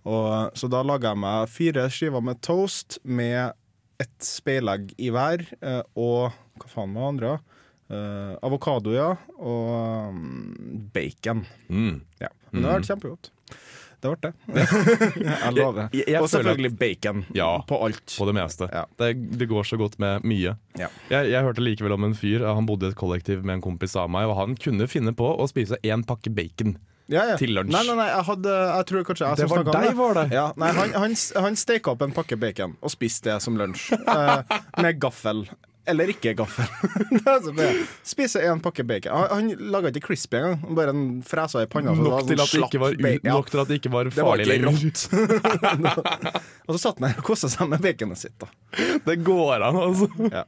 Og, 0.02 0.58
så 0.58 0.68
da 0.70 0.82
laga 0.82 1.12
jeg 1.14 1.22
meg 1.22 1.54
fire 1.54 1.86
skiver 1.94 2.24
med 2.24 2.42
toast 2.44 2.98
med 3.06 3.54
et 4.02 4.18
speilegg 4.22 4.92
i 4.98 5.10
hver, 5.14 5.46
eh, 5.62 5.82
og 5.98 6.34
hva 6.58 6.70
faen 6.70 6.94
var 6.94 7.06
det 7.06 7.12
andre? 7.12 7.32
Eh, 7.88 8.34
avokado, 8.44 8.92
ja. 8.92 9.14
Og 9.38 10.12
um, 10.12 10.88
bacon. 10.94 11.44
Mm. 11.68 12.00
Ja. 12.20 12.28
Men 12.50 12.62
det 12.62 12.70
har 12.70 12.80
vært 12.80 12.90
kjempegodt. 12.92 13.30
Det 13.98 14.10
ble 14.12 14.28
det. 14.28 14.64
jeg 15.42 15.54
lover. 15.56 15.88
Og 16.20 16.28
selvfølgelig 16.30 16.70
bacon 16.78 17.24
Ja. 17.34 17.48
på 17.66 17.80
alt. 17.82 18.12
På 18.14 18.28
det 18.28 18.34
meste. 18.36 18.68
Ja. 18.70 18.84
Det, 19.00 19.08
det 19.40 19.48
går 19.50 19.66
så 19.66 19.78
godt 19.80 19.96
med 19.98 20.22
mye. 20.28 20.52
Ja. 20.78 20.86
Jeg, 21.10 21.32
jeg 21.32 21.42
hørte 21.48 21.64
likevel 21.64 21.96
om 21.96 22.06
en 22.06 22.14
fyr, 22.14 22.44
han 22.46 22.68
bodde 22.68 22.86
i 22.86 22.92
et 22.94 22.98
kollektiv 23.00 23.42
med 23.42 23.56
en 23.58 23.64
kompis 23.64 23.96
av 23.98 24.06
meg, 24.12 24.28
og 24.30 24.38
han 24.38 24.54
kunne 24.60 24.86
finne 24.90 25.16
på 25.18 25.32
å 25.34 25.48
spise 25.50 25.80
én 25.82 26.04
pakke 26.06 26.30
bacon. 26.30 26.76
Ja, 27.08 27.22
ja. 27.24 27.36
Til 27.40 27.54
lunsj. 27.56 27.72
Nei, 27.72 27.82
nei, 27.88 27.94
nei, 27.96 28.06
jeg, 28.12 28.24
hadde, 28.28 28.54
jeg 28.68 28.86
tror 28.90 29.04
kanskje 29.08 29.24
jeg 29.32 29.40
Det 29.40 29.46
var 29.50 29.62
deg, 29.64 29.86
det. 29.88 29.92
var 29.96 30.18
det? 30.18 30.24
Ja, 30.36 30.46
nei, 30.60 30.68
han, 30.76 30.90
han, 30.92 31.14
han 31.48 31.56
steika 31.56 31.94
opp 31.94 32.02
en 32.04 32.12
pakke 32.12 32.36
bacon 32.38 32.74
og 32.84 32.92
spiste 32.92 33.32
det 33.32 33.38
som 33.42 33.56
lunsj. 33.58 33.88
Eh, 34.18 34.58
med 34.84 35.00
gaffel. 35.00 35.46
Eller 35.88 36.12
ikke 36.12 36.34
gaffel. 36.36 36.68
Det 37.10 37.34
så 37.44 37.52
bare, 37.56 37.86
Spise 38.06 38.42
en 38.44 38.60
pakke 38.60 38.84
bacon. 38.84 39.14
Han, 39.14 39.28
han 39.32 39.70
laga 39.72 39.92
ikke 39.92 40.08
crispy 40.10 40.36
engang. 40.36 40.58
Han 40.66 40.76
Bare 40.78 40.94
fresa 41.26 41.62
i 41.64 41.68
panna. 41.70 41.94
så 41.96 42.02
det 42.02 42.10
Nok 42.10 42.28
til, 42.28 42.38
sånn 42.38 42.44
at 42.44 42.52
det 42.52 42.68
ikke 42.68 42.82
var, 42.82 42.98
nok 43.32 43.52
til 43.52 43.62
at 43.62 43.70
det 43.70 43.78
ikke 43.80 43.92
var 43.94 44.10
farlig 44.14 44.48
lenger. 44.50 44.76
Og 46.68 46.76
så 46.76 46.80
satt 46.82 46.98
han 47.00 47.08
der 47.08 47.20
og 47.22 47.24
kosa 47.24 47.48
seg 47.48 47.70
med 47.70 47.80
baconet 47.80 48.20
sitt. 48.20 48.34
da 48.42 48.48
Det 49.06 49.16
går 49.24 49.64
an, 49.64 49.78
altså. 49.80 50.08
Ja. 50.28 50.44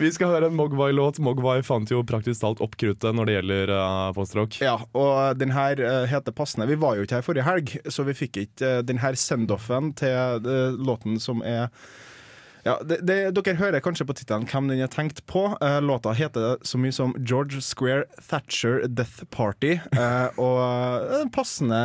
Vi 0.00 0.10
skal 0.14 0.32
høre 0.32 0.50
en 0.50 0.56
Mogwai-låt. 0.58 1.20
Mogwai 1.22 1.60
fant 1.66 1.90
jo 1.92 2.02
praktisk 2.06 2.42
talt 2.42 2.62
opp 2.64 2.74
kruttet 2.80 3.14
når 3.14 3.30
det 3.30 3.36
gjelder 3.36 3.74
uh, 3.78 4.08
postrock. 4.16 4.58
Ja, 4.64 4.74
og 4.90 5.38
den 5.38 5.54
her 5.54 5.78
uh, 5.78 6.00
heter 6.10 6.34
passende 6.34 6.66
Vi 6.70 6.80
var 6.82 6.98
jo 6.98 7.06
ikke 7.06 7.20
her 7.20 7.26
forrige 7.26 7.46
helg, 7.46 7.76
så 7.86 8.06
vi 8.08 8.16
fikk 8.18 8.40
ikke 8.42 8.72
uh, 8.80 8.82
den 8.86 8.98
her 9.04 9.14
send-offen 9.18 9.92
til 10.00 10.42
uh, 10.42 10.74
låten 10.74 11.20
som 11.22 11.44
er 11.46 11.70
ja, 12.64 12.78
det, 12.84 12.98
det, 13.04 13.16
Dere 13.36 13.56
hører 13.58 13.82
kanskje 13.84 14.06
på 14.08 14.16
tittelen 14.16 14.46
hvem 14.48 14.70
den 14.70 14.80
er 14.84 14.90
tenkt 14.92 15.20
på. 15.28 15.46
Uh, 15.60 15.78
låta 15.84 16.14
heter 16.16 16.56
så 16.64 16.80
mye 16.80 16.94
som 16.96 17.12
George 17.20 17.60
Square 17.64 18.06
Thatcher 18.24 18.86
Death 18.88 19.26
Party. 19.34 19.76
Uh, 19.92 20.32
og 20.40 20.60
eh, 20.64 21.26
passende 21.34 21.78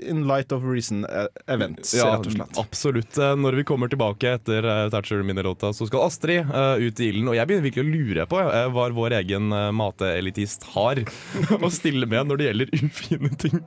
in 0.00 0.24
light 0.28 0.52
of 0.54 0.64
reason 0.64 1.04
events, 1.46 1.92
Ja, 1.96 2.14
rett 2.14 2.30
og 2.30 2.36
slett. 2.38 2.58
absolutt. 2.60 3.20
Når 3.44 3.60
vi 3.60 3.66
kommer 3.68 3.92
tilbake 3.92 4.34
etter 4.38 4.64
Thatcher-minnelåta, 4.92 5.74
så 5.76 5.88
skal 5.90 6.08
Astrid 6.08 6.48
uh, 6.48 6.80
ut 6.80 7.00
i 7.00 7.10
ilden. 7.12 7.28
Og 7.28 7.36
jeg 7.36 7.50
begynner 7.50 7.68
virkelig 7.68 7.84
å 7.84 7.92
lure 7.92 8.28
på 8.30 8.40
uh, 8.40 8.64
hva 8.72 8.88
vår 8.94 9.18
egen 9.20 9.52
matelitist 9.76 10.64
har 10.72 11.04
å 11.64 11.72
stille 11.72 12.08
med 12.08 12.30
når 12.30 12.40
det 12.40 12.50
gjelder 12.50 12.76
ufine 12.88 13.34
ting. 13.40 13.60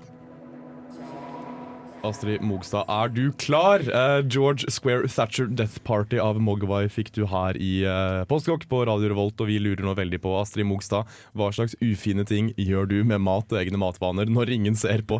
Astrid 2.07 2.43
Mogstad, 2.45 2.87
er 2.87 3.09
du 3.11 3.31
klar? 3.35 3.83
Uh, 3.91 4.21
George 4.23 4.71
Square 4.71 5.09
Thatcher 5.11 5.47
Death 5.51 5.81
Party 5.83 6.19
av 6.21 6.39
Mogwai 6.39 6.87
fikk 6.91 7.11
du 7.17 7.25
her 7.27 7.57
i 7.59 7.81
uh, 7.83 8.23
Postkokk 8.29 8.67
på 8.71 8.83
Radio 8.87 9.11
Revolt, 9.11 9.39
og 9.43 9.49
vi 9.49 9.57
lurer 9.59 9.83
nå 9.83 9.95
veldig 9.97 10.21
på, 10.23 10.31
Astrid 10.39 10.67
Mogstad, 10.69 11.09
hva 11.35 11.49
slags 11.55 11.75
ufine 11.83 12.23
ting 12.27 12.53
gjør 12.55 12.87
du 12.91 12.97
med 13.07 13.23
mat 13.25 13.51
og 13.51 13.59
egne 13.59 13.81
matvaner 13.81 14.31
når 14.31 14.53
ingen 14.55 14.79
ser 14.79 15.03
på? 15.07 15.19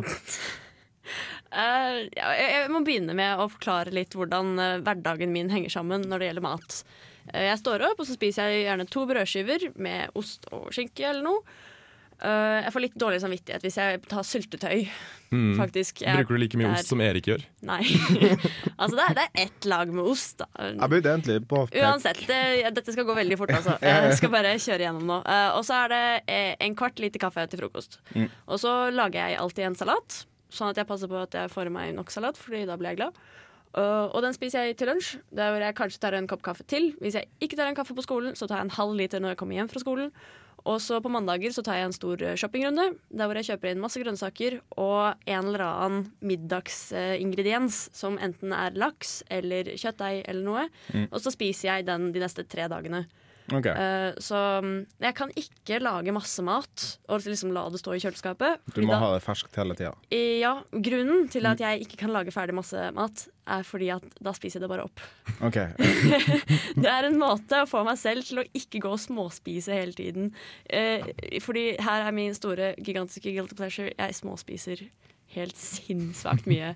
Uh, 1.48 2.08
jeg, 2.16 2.66
må 2.72 2.82
begynne 2.86 3.16
med 3.16 3.40
å 3.40 3.50
forklare 3.52 3.92
litt 3.94 4.16
hvordan 4.16 4.56
hverdagen 4.84 5.32
min 5.32 5.52
henger 5.52 5.72
sammen 5.78 6.08
når 6.08 6.20
det 6.20 6.32
gjelder 6.32 6.48
mat. 6.48 6.82
Jeg 7.28 7.60
står 7.60 7.84
opp, 7.90 8.00
og 8.00 8.08
så 8.08 8.16
spiser 8.16 8.48
jeg 8.48 8.66
gjerne 8.66 8.88
to 8.88 9.04
brødskiver 9.08 9.70
med 9.76 10.16
ost 10.16 10.48
og 10.52 10.70
skinke 10.72 11.10
eller 11.10 11.26
noe. 11.26 11.58
Eh, 12.18 12.62
jeg 12.64 12.72
får 12.74 12.82
litt 12.82 12.94
dårlig 12.98 13.20
samvittighet 13.22 13.62
hvis 13.62 13.76
jeg 13.78 14.00
tar 14.10 14.24
syltetøy, 14.26 14.88
faktisk. 15.58 16.00
Jeg- 16.02 16.08
Mm. 16.08 16.16
Bruker 16.18 16.34
du 16.34 16.38
like 16.40 16.56
mye 16.58 16.66
er- 16.66 16.78
ost 16.80 16.88
som 16.88 17.00
Erik 17.00 17.26
gjør? 17.26 17.44
Nei. 17.62 17.82
altså, 18.80 18.96
det 18.96 19.04
er, 19.04 19.14
det 19.14 19.24
er 19.28 19.42
ett 19.44 19.64
lag 19.66 19.92
med 19.92 20.04
ost, 20.04 20.38
da. 20.38 20.46
Jeg 20.58 20.90
begynte 20.90 21.12
egentlig 21.12 21.46
på 21.46 21.60
Uansett, 21.78 22.22
det, 22.26 22.74
dette 22.74 22.92
skal 22.92 23.04
gå 23.04 23.14
veldig 23.14 23.38
fort, 23.38 23.50
altså. 23.54 23.76
Jeg 23.82 24.16
skal 24.18 24.30
bare 24.30 24.54
kjøre 24.58 24.82
gjennom 24.86 25.04
nå. 25.06 25.18
Uh, 25.26 25.56
og 25.58 25.62
så 25.68 25.84
er 25.84 25.88
det 25.94 26.02
eh, 26.26 26.54
en 26.60 26.74
kvart 26.74 26.98
liter 26.98 27.18
kaffe 27.22 27.46
til 27.52 27.60
frokost. 27.60 27.98
Og 28.48 28.58
så 28.58 28.90
lager 28.90 29.28
jeg 29.28 29.38
alltid 29.38 29.64
en 29.68 29.78
salat, 29.78 30.24
sånn 30.50 30.70
at 30.72 30.76
jeg 30.80 30.86
passer 30.88 31.06
på 31.12 31.20
at 31.22 31.30
jeg 31.36 31.50
får 31.52 31.66
i 31.70 31.74
meg 31.76 31.94
nok 31.94 32.10
salat, 32.10 32.36
Fordi 32.40 32.64
da 32.66 32.76
blir 32.80 32.94
jeg 32.96 33.02
glad. 33.04 33.14
Uh, 33.76 34.08
og 34.16 34.22
den 34.24 34.32
spiser 34.32 34.64
jeg 34.64 34.78
til 34.80 34.88
lunsj, 34.88 35.18
der 35.30 35.52
hvor 35.52 35.60
jeg 35.62 35.74
kanskje 35.76 36.00
tar 36.00 36.14
en 36.16 36.26
kopp 36.26 36.40
kaffe 36.42 36.64
til. 36.66 36.94
Hvis 37.04 37.14
jeg 37.20 37.28
ikke 37.44 37.54
tar 37.60 37.68
en 37.68 37.76
kaffe 37.76 37.94
på 37.94 38.02
skolen, 38.02 38.32
så 38.34 38.48
tar 38.48 38.62
jeg 38.62 38.70
en 38.70 38.76
halv 38.80 38.96
liter 38.96 39.20
når 39.20 39.36
jeg 39.36 39.42
kommer 39.44 39.54
hjem 39.60 39.68
fra 39.70 39.78
skolen. 39.84 40.10
Og 40.68 40.82
så 40.84 40.98
på 41.00 41.12
mandager 41.12 41.54
så 41.54 41.62
tar 41.64 41.78
jeg 41.78 41.88
en 41.88 41.96
stor 41.96 42.22
eh, 42.24 42.36
shoppingrunde, 42.38 42.90
der 43.08 43.28
hvor 43.28 43.38
jeg 43.40 43.48
kjøper 43.48 43.72
inn 43.72 43.80
masse 43.82 44.02
grønnsaker 44.02 44.58
og 44.76 45.28
en 45.28 45.48
eller 45.48 45.64
annen 45.64 46.08
middagsingrediens, 46.20 47.86
som 47.96 48.18
enten 48.20 48.52
er 48.52 48.76
laks 48.76 49.22
eller 49.32 49.72
kjøttdeig 49.74 50.26
eller 50.28 50.44
noe. 50.44 50.66
Og 51.08 51.22
så 51.24 51.32
spiser 51.32 51.70
jeg 51.70 51.88
den 51.88 52.10
de 52.12 52.22
neste 52.22 52.44
tre 52.44 52.68
dagene. 52.70 53.06
Ok. 53.54 53.66
Uh, 53.72 54.12
så 54.20 54.38
mm, 54.64 54.74
jeg 55.00 55.16
kan 55.16 55.30
ikke 55.40 55.78
lage 55.80 56.12
masse 56.12 56.42
mat 56.44 56.84
og 57.08 57.24
liksom 57.24 57.54
la 57.56 57.64
det 57.72 57.80
stå 57.80 57.94
i 57.96 58.02
kjøleskapet. 58.02 58.60
Du 58.76 58.82
må 58.84 58.92
da- 58.92 59.00
ha 59.00 59.10
det 59.14 59.22
ferskt 59.24 59.56
hele 59.56 59.76
tida. 59.78 59.94
Ja, 60.12 60.54
Grunnen 60.72 61.28
til 61.32 61.48
at 61.48 61.62
jeg 61.62 61.86
ikke 61.86 62.00
kan 62.04 62.12
lage 62.12 62.34
ferdig 62.34 62.56
masse 62.58 62.90
mat, 62.96 63.24
er 63.48 63.64
fordi 63.64 63.88
at 63.94 64.04
da 64.20 64.34
spiser 64.36 64.60
jeg 64.60 64.66
det 64.66 64.72
bare 64.74 64.84
opp. 64.84 65.00
Okay. 65.48 65.72
Det 66.82 66.90
er 66.92 67.08
en 67.08 67.18
måte 67.20 67.62
å 67.64 67.68
få 67.68 67.80
meg 67.88 67.96
selv 68.00 68.26
til 68.28 68.42
å 68.42 68.46
ikke 68.52 68.82
gå 68.84 68.92
og 68.92 69.00
småspise 69.00 69.72
hele 69.72 69.96
tiden. 69.96 70.32
Uh, 70.68 71.08
fordi 71.44 71.70
her 71.80 72.04
er 72.04 72.16
min 72.16 72.36
store, 72.36 72.74
gigantiske 72.76 73.32
guilty 73.32 73.56
pleasure. 73.56 73.94
Jeg 73.96 74.18
småspiser 74.20 74.84
helt 75.36 75.56
sinnssvakt 75.60 76.46
mye. 76.48 76.74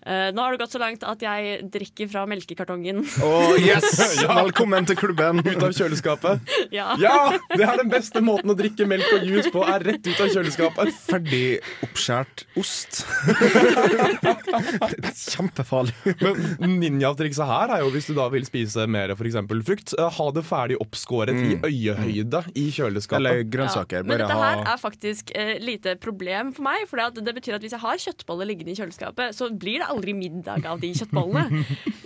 Eh, 0.00 0.30
nå 0.32 0.40
har 0.40 0.54
det 0.54 0.62
gått 0.62 0.72
så 0.72 0.80
langt 0.80 1.02
at 1.04 1.20
jeg 1.20 1.58
drikker 1.68 2.08
fra 2.08 2.22
melkekartongen. 2.28 3.02
Oh, 3.20 3.52
yes! 3.60 3.98
Velkommen 4.24 4.86
til 4.88 4.96
klubben. 4.96 5.42
Ut 5.44 5.60
av 5.60 5.74
kjøleskapet? 5.76 6.40
ja. 6.72 6.94
Ja! 7.00 7.36
Det 7.52 7.66
er 7.66 7.76
den 7.82 7.90
beste 7.92 8.22
måten 8.24 8.52
å 8.52 8.56
drikke 8.56 8.86
melk 8.88 9.04
og 9.18 9.26
juice 9.28 9.52
på, 9.52 9.60
er 9.68 9.84
rett 9.90 10.08
ut 10.08 10.22
av 10.24 10.30
kjøleskapet. 10.32 10.92
Ferdig 11.04 11.60
oppskjært 11.84 12.46
ost. 12.60 13.02
kjempefarlig. 15.34 15.92
Men 16.62 16.78
ninjatrikset 16.80 17.44
her 17.50 17.74
er 17.76 17.84
jo 17.84 17.92
hvis 17.92 18.08
du 18.08 18.14
da 18.16 18.30
vil 18.32 18.48
spise 18.48 18.88
mer 18.88 19.12
for 19.18 19.28
eksempel 19.28 19.60
frukt, 19.66 19.92
eh, 19.98 20.08
ha 20.16 20.30
det 20.32 20.46
ferdig 20.48 20.80
oppskåret 20.80 21.36
i 21.36 21.60
øyehøyde 21.60 22.42
i 22.56 22.70
kjøleskapet. 22.72 23.20
Eller 23.20 23.44
grønnsaker. 23.44 24.00
Ja, 24.00 24.08
men 24.08 24.24
dette 24.24 24.40
her 24.40 24.64
er 24.64 24.80
faktisk 24.80 25.34
uh, 25.36 25.54
lite 25.60 25.98
problem 26.00 26.54
for 26.56 26.64
meg. 26.70 26.88
For 26.88 27.04
det 27.20 27.36
betyr 27.36 27.58
at 27.58 27.68
hvis 27.68 27.76
jeg 27.76 27.84
har 27.84 28.02
kjøttboller 28.08 28.48
liggende 28.48 28.72
i 28.72 28.80
kjøleskapet, 28.80 29.36
så 29.36 29.52
blir 29.52 29.84
det 29.84 29.89
aldri 29.92 30.14
middag 30.16 30.66
av 30.66 30.80
de 30.80 30.92
kjøttbollene. 30.94 31.64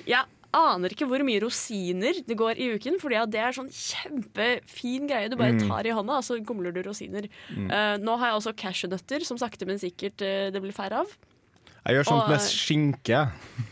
Jeg 0.09 0.25
aner 0.55 0.92
ikke 0.94 1.09
hvor 1.11 1.23
mye 1.27 1.40
rosiner 1.42 2.20
det 2.29 2.37
går 2.38 2.61
i 2.62 2.68
uken, 2.77 3.01
for 3.03 3.11
det 3.11 3.40
er 3.42 3.57
sånn 3.57 3.70
kjempefin 3.75 5.09
greie. 5.11 5.29
Du 5.29 5.37
Mm. 5.37 5.42
bare 5.42 5.59
tar 5.68 5.87
i 5.87 5.94
hånda, 5.97 6.18
og 6.18 6.25
så 6.25 6.38
gomler 6.47 6.73
du 6.73 6.83
rosiner. 6.87 7.27
Uh, 7.51 7.97
nå 7.99 8.16
har 8.18 8.31
jeg 8.31 8.38
også 8.40 8.55
cashewnøtter, 8.57 9.25
som 9.27 9.37
sakte, 9.38 9.66
men 9.66 9.79
sikkert 9.83 10.23
uh, 10.23 10.51
det 10.55 10.62
blir 10.62 10.73
færre 10.73 11.01
av. 11.03 11.11
Jeg 11.85 11.99
gjør 11.99 12.07
sånt 12.09 12.23
Og- 12.23 12.31
med 12.31 12.40
skinke. 12.40 13.18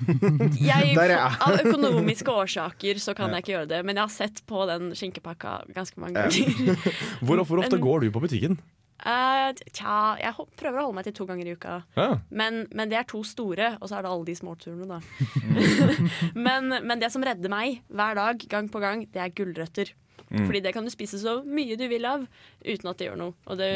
Jeg, 0.60 0.94
Der 0.94 1.02
er 1.02 1.16
jeg. 1.16 1.38
Av 1.40 1.54
økonomiske 1.64 2.28
årsaker 2.28 2.98
så 3.00 3.14
kan 3.16 3.30
jeg 3.32 3.40
ikke 3.42 3.54
gjøre 3.54 3.68
det, 3.70 3.78
men 3.86 3.96
jeg 3.96 4.02
har 4.04 4.12
sett 4.12 4.42
på 4.46 4.66
den 4.68 4.90
skinkepakka 4.92 5.54
ganske 5.72 5.96
mange 5.96 6.20
ganger. 6.20 6.76
Hvor, 7.24 7.40
hvor 7.46 7.62
ofte 7.64 7.78
går 7.80 8.00
du 8.04 8.10
på 8.12 8.20
butikken? 8.20 8.58
Eh, 9.02 9.48
tja, 9.74 9.94
jeg 10.20 10.46
prøver 10.60 10.78
å 10.78 10.84
holde 10.86 10.98
meg 11.00 11.06
til 11.08 11.16
to 11.16 11.26
ganger 11.26 11.48
i 11.48 11.54
uka. 11.56 11.78
Ja. 11.98 12.08
Men, 12.30 12.66
men 12.70 12.92
det 12.92 13.00
er 13.00 13.08
to 13.10 13.22
store, 13.26 13.72
og 13.80 13.90
så 13.90 13.98
er 13.98 14.04
det 14.04 14.12
alle 14.12 14.28
de 14.28 14.36
småturene, 14.38 14.86
da. 14.86 15.00
Men, 16.46 16.70
men 16.86 17.02
det 17.02 17.10
som 17.14 17.24
redder 17.26 17.50
meg 17.52 17.82
hver 17.90 18.16
dag, 18.18 18.46
gang 18.50 18.70
på 18.70 18.82
gang, 18.82 19.04
det 19.12 19.22
er 19.22 19.34
gulrøtter. 19.34 19.92
Mm. 20.30 20.46
Fordi 20.46 20.60
det 20.64 20.72
kan 20.76 20.84
du 20.84 20.90
spise 20.92 21.18
så 21.20 21.38
mye 21.44 21.76
du 21.76 21.86
vil 21.90 22.04
av 22.08 22.26
uten 22.64 22.88
at 22.90 22.98
det 22.98 23.08
gjør 23.10 23.18
noe. 23.20 23.34
Og 23.46 23.58
det, 23.58 23.70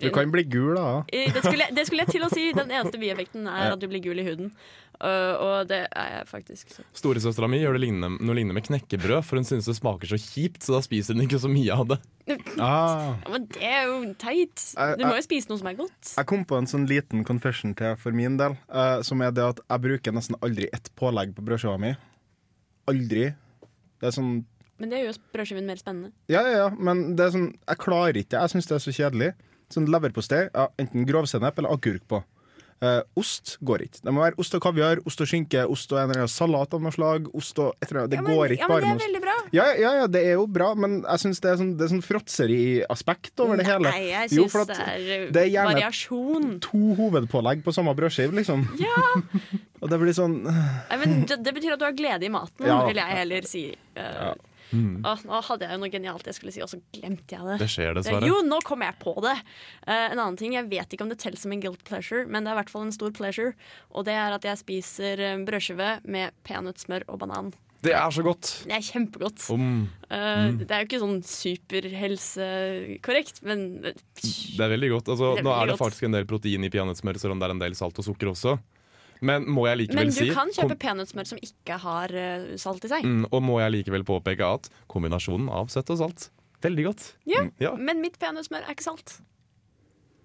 Du 0.00 0.10
kan 0.10 0.30
bli 0.32 0.44
gul, 0.44 0.74
da. 0.78 1.04
Eh, 1.12 1.32
det, 1.32 1.42
skulle, 1.44 1.66
jeg- 1.66 1.74
det 1.76 1.86
skulle 1.86 2.06
jeg 2.06 2.14
til 2.16 2.22
å 2.26 2.30
si. 2.32 2.52
Den 2.56 2.70
eneste 2.70 2.98
bieffekten 2.98 3.46
er 3.46 3.72
at 3.72 3.80
du 3.80 3.86
blir 3.88 4.02
gul 4.02 4.18
i 4.18 4.24
huden. 4.26 4.52
Uh, 5.00 5.32
og 5.40 5.68
det 5.70 5.86
er 5.96 6.08
jeg 6.18 6.26
faktisk. 6.28 6.74
Så. 6.76 6.82
Storesøstera 6.92 7.48
mi 7.48 7.56
gjør 7.62 7.78
det 7.78 7.80
lignende, 7.86 8.18
noe 8.20 8.34
lignende 8.36 8.52
med 8.58 8.66
knekkebrød, 8.66 9.22
for 9.24 9.40
hun 9.40 9.46
synes 9.48 9.64
det 9.64 9.72
smaker 9.78 10.10
så 10.10 10.18
kjipt, 10.20 10.60
så 10.66 10.74
da 10.76 10.80
spiser 10.84 11.16
hun 11.16 11.24
ikke 11.24 11.38
så 11.40 11.48
mye 11.48 11.72
av 11.72 11.86
det. 11.94 11.98
Ah. 12.60 13.16
Ja, 13.24 13.30
men 13.32 13.46
det 13.48 13.62
er 13.64 13.86
jo 13.88 13.94
teit. 14.20 14.60
Du 15.00 15.06
må 15.06 15.14
jo 15.16 15.24
spise 15.24 15.48
noe 15.48 15.58
som 15.58 15.70
er 15.70 15.78
godt. 15.78 16.12
Jeg 16.18 16.28
kom 16.28 16.44
på 16.44 16.58
en 16.60 16.68
sånn 16.68 16.84
liten 16.86 17.24
confession 17.24 17.72
til 17.74 17.96
for 17.96 18.12
min 18.12 18.36
del, 18.36 18.58
uh, 18.68 19.00
som 19.02 19.24
er 19.24 19.32
det 19.32 19.42
at 19.54 19.62
jeg 19.64 19.82
bruker 19.88 20.12
nesten 20.14 20.36
aldri 20.44 20.68
ett 20.70 20.92
pålegg 21.00 21.32
på 21.34 21.42
brødskiva 21.48 21.80
mi. 21.80 21.94
Aldri. 22.92 23.30
Det 24.00 24.08
er 24.10 24.14
sånn 24.14 24.44
Men 24.80 24.90
det 24.90 25.02
gjør 25.02 25.12
jo 25.12 25.20
brødskiven 25.36 25.66
mer 25.68 25.76
spennende. 25.76 26.10
Ja, 26.32 26.40
ja, 26.48 26.56
ja, 26.64 26.68
men 26.78 27.14
det 27.16 27.26
er 27.28 27.34
sånn 27.36 27.50
Jeg 27.68 27.76
klarer 27.84 28.16
ikke 28.16 28.40
Jeg 28.40 28.54
syns 28.54 28.66
det 28.70 28.78
er 28.78 28.84
så 28.86 28.96
kjedelig. 28.96 29.32
Sånn 29.70 29.86
leverpostei, 29.92 30.46
ja, 30.50 30.66
enten 30.82 31.04
grovsennep 31.06 31.58
eller 31.60 31.70
agurk 31.76 32.02
på. 32.10 32.24
Eh, 32.82 33.02
ost 33.20 33.58
går 33.60 33.82
ikke. 33.84 34.00
Det 34.06 34.12
må 34.16 34.22
være 34.24 34.38
ost 34.40 34.54
og 34.56 34.62
kaviar, 34.64 35.02
ost 35.06 35.20
og 35.20 35.28
skinke, 35.28 35.66
ost 35.68 35.90
og 35.92 35.98
en 36.00 36.08
eller 36.08 36.22
annen 36.24 36.32
salat 36.32 36.72
av 36.72 36.80
noe 36.80 36.90
slag. 36.96 37.26
Ost 37.36 37.58
og 37.60 37.74
et 37.76 37.90
eller 37.92 38.06
annet. 38.06 38.10
Det 38.10 38.16
Ja, 38.16 38.22
men, 38.24 38.36
går 38.38 38.54
ikke 38.56 38.64
ja, 38.64 38.68
men 38.70 38.72
bare 38.72 38.80
det 38.80 38.88
med 38.88 38.90
er 38.90 38.96
ost. 38.96 39.04
veldig 39.06 39.20
bra. 39.26 39.34
Ja, 39.52 39.66
ja, 39.76 39.90
ja, 40.00 40.06
det 40.08 40.22
er 40.24 40.32
jo 40.40 40.46
bra, 40.48 40.70
men 40.74 40.94
jeg 41.04 41.20
syns 41.26 41.40
det 41.44 41.50
er 41.52 41.56
sånn, 41.60 41.74
det 41.76 41.84
er 41.84 41.92
sånn 41.92 42.02
fråtseriaspekt 42.08 43.40
over 43.44 43.60
det 43.60 43.66
hele. 43.68 43.90
Nei, 43.92 44.02
jeg 44.10 44.32
Jo, 44.32 44.46
syns 44.48 44.56
at 44.62 44.72
det 44.72 44.78
er, 44.80 45.30
det 45.36 45.42
er 45.44 45.50
gjerne- 45.52 45.74
variasjon. 45.76 46.48
To 46.66 46.80
hovedpålegg 46.98 47.62
på 47.62 47.74
samme 47.76 47.94
brødskive, 47.94 48.32
liksom. 48.40 48.64
Ja, 48.80 49.22
Og 49.80 49.88
det 49.88 49.96
blir 50.00 50.12
sånn 50.16 50.40
Nei, 50.44 50.96
men 51.00 51.24
det, 51.28 51.38
det 51.44 51.54
betyr 51.56 51.72
at 51.76 51.80
du 51.80 51.86
har 51.86 51.92
glede 51.96 52.24
i 52.26 52.32
maten, 52.32 52.66
Ja. 52.66 52.80
vil 52.86 52.96
jeg 52.96 53.16
heller 53.16 53.42
si. 53.48 53.62
Uh, 53.96 54.34
Mm. 54.72 55.04
Og 55.04 55.18
nå 55.26 55.40
hadde 55.48 55.64
jeg 55.66 55.72
jo 55.76 55.80
noe 55.82 55.92
genialt 55.92 56.26
jeg 56.30 56.36
skulle 56.38 56.54
si, 56.54 56.62
og 56.64 56.70
så 56.72 56.78
glemte 56.94 57.32
jeg 57.36 57.42
det. 57.48 57.56
Det 57.62 57.70
skjer 57.70 57.90
dessverre. 57.98 58.26
Jo, 58.30 58.36
nå 58.46 58.58
kom 58.66 58.80
jeg 58.86 58.94
på 59.02 59.12
det! 59.24 59.36
Uh, 59.86 60.06
en 60.10 60.18
annen 60.18 60.38
ting, 60.40 60.52
Jeg 60.58 60.66
vet 60.70 60.88
ikke 60.92 61.04
om 61.06 61.12
det 61.12 61.20
teller 61.22 61.40
som 61.40 61.52
en 61.54 61.62
guilt 61.62 61.82
pleasure, 61.88 62.22
men 62.26 62.40
det 62.44 62.50
er 62.52 62.56
i 62.58 62.60
hvert 62.62 62.72
fall 62.74 62.86
en 62.86 62.94
stor 62.94 63.10
pleasure. 63.16 63.52
Og 63.94 64.00
det 64.08 64.14
er 64.18 64.30
at 64.36 64.44
jeg 64.46 64.56
spiser 64.60 65.14
eh, 65.24 65.40
brødskive 65.46 65.90
med 66.04 66.26
peanøttsmør 66.46 67.02
og 67.08 67.16
banan. 67.22 67.48
Det 67.80 67.94
er 67.96 68.10
så 68.12 68.20
godt! 68.24 68.44
Det 68.68 68.74
er 68.76 68.82
kjempegodt. 68.84 69.40
Mm. 69.56 69.84
Uh, 70.10 70.48
Det 70.60 70.68
er 70.68 70.78
jo 70.82 70.86
ikke 70.88 71.00
sånn 71.00 71.22
superhelsekorrekt, 71.24 73.36
men 73.46 73.58
eh, 73.88 73.94
det 74.20 74.60
er 74.66 74.72
veldig 74.74 74.90
godt. 74.98 75.06
Altså, 75.14 75.26
er 75.30 75.34
veldig 75.38 75.46
nå 75.48 75.52
er 75.54 75.64
det 75.64 75.72
godt. 75.76 75.84
faktisk 75.86 76.02
en 76.10 76.16
del 76.18 76.26
protein 76.28 76.62
i 76.66 76.72
peanøttsmør, 76.72 77.16
selv 77.22 77.32
om 77.34 77.40
det 77.40 77.46
er 77.48 77.54
en 77.56 77.64
del 77.64 77.74
salt 77.78 77.96
og 77.96 78.04
sukker 78.04 78.28
også. 78.34 78.52
Men 79.20 79.46
må 79.52 79.66
jeg 79.68 79.82
likevel 79.82 80.08
Men 80.08 80.14
du 80.16 80.34
kan 80.34 80.52
kjøpe 80.56 80.76
peanøttsmør 80.80 81.28
som 81.28 81.40
ikke 81.44 81.76
har 81.82 82.12
uh, 82.14 82.52
salt 82.60 82.84
i 82.86 82.92
seg. 82.92 83.04
mm, 83.04 83.26
Og 83.30 83.42
må 83.44 83.58
jeg 83.60 83.74
likevel 83.78 84.04
påpeke 84.08 84.46
at 84.46 84.70
kombinasjonen 84.90 85.50
av 85.52 85.72
søtt 85.72 85.92
og 85.92 86.00
salt 86.00 86.30
Veldig 86.60 86.84
godt. 86.90 87.04
Ja, 87.28 87.46
Ja. 87.60 87.74
Men 87.76 88.02
mitt 88.04 88.18
peanøttsmør 88.20 88.66
er 88.66 88.74
ikke 88.74 88.84
salt. 88.84 89.18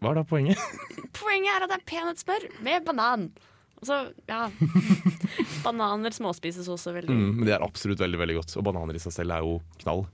Hva 0.04 0.12
er 0.12 0.18
da 0.20 0.24
poenget? 0.28 0.60
Poenget 1.20 1.52
er 1.54 1.64
at 1.64 1.72
det 1.72 1.78
er 1.80 1.86
peanøttsmør 1.88 2.48
med 2.68 2.84
banan. 2.88 3.30
Altså, 3.80 4.02
så, 4.12 4.14
ja 4.28 4.50
Bananer 5.66 6.14
småspises 6.16 6.68
også 6.72 6.94
veldig. 6.96 7.16
Mm, 7.16 7.32
men 7.40 7.48
det 7.48 7.56
er 7.56 7.64
absolutt 7.66 8.02
veldig 8.04 8.20
veldig 8.22 8.36
godt. 8.42 8.56
Og 8.60 8.66
bananer 8.68 8.98
i 9.00 9.02
seg 9.04 9.16
selv 9.16 9.36
er 9.36 9.46
jo 9.46 9.56
knall. 9.82 10.06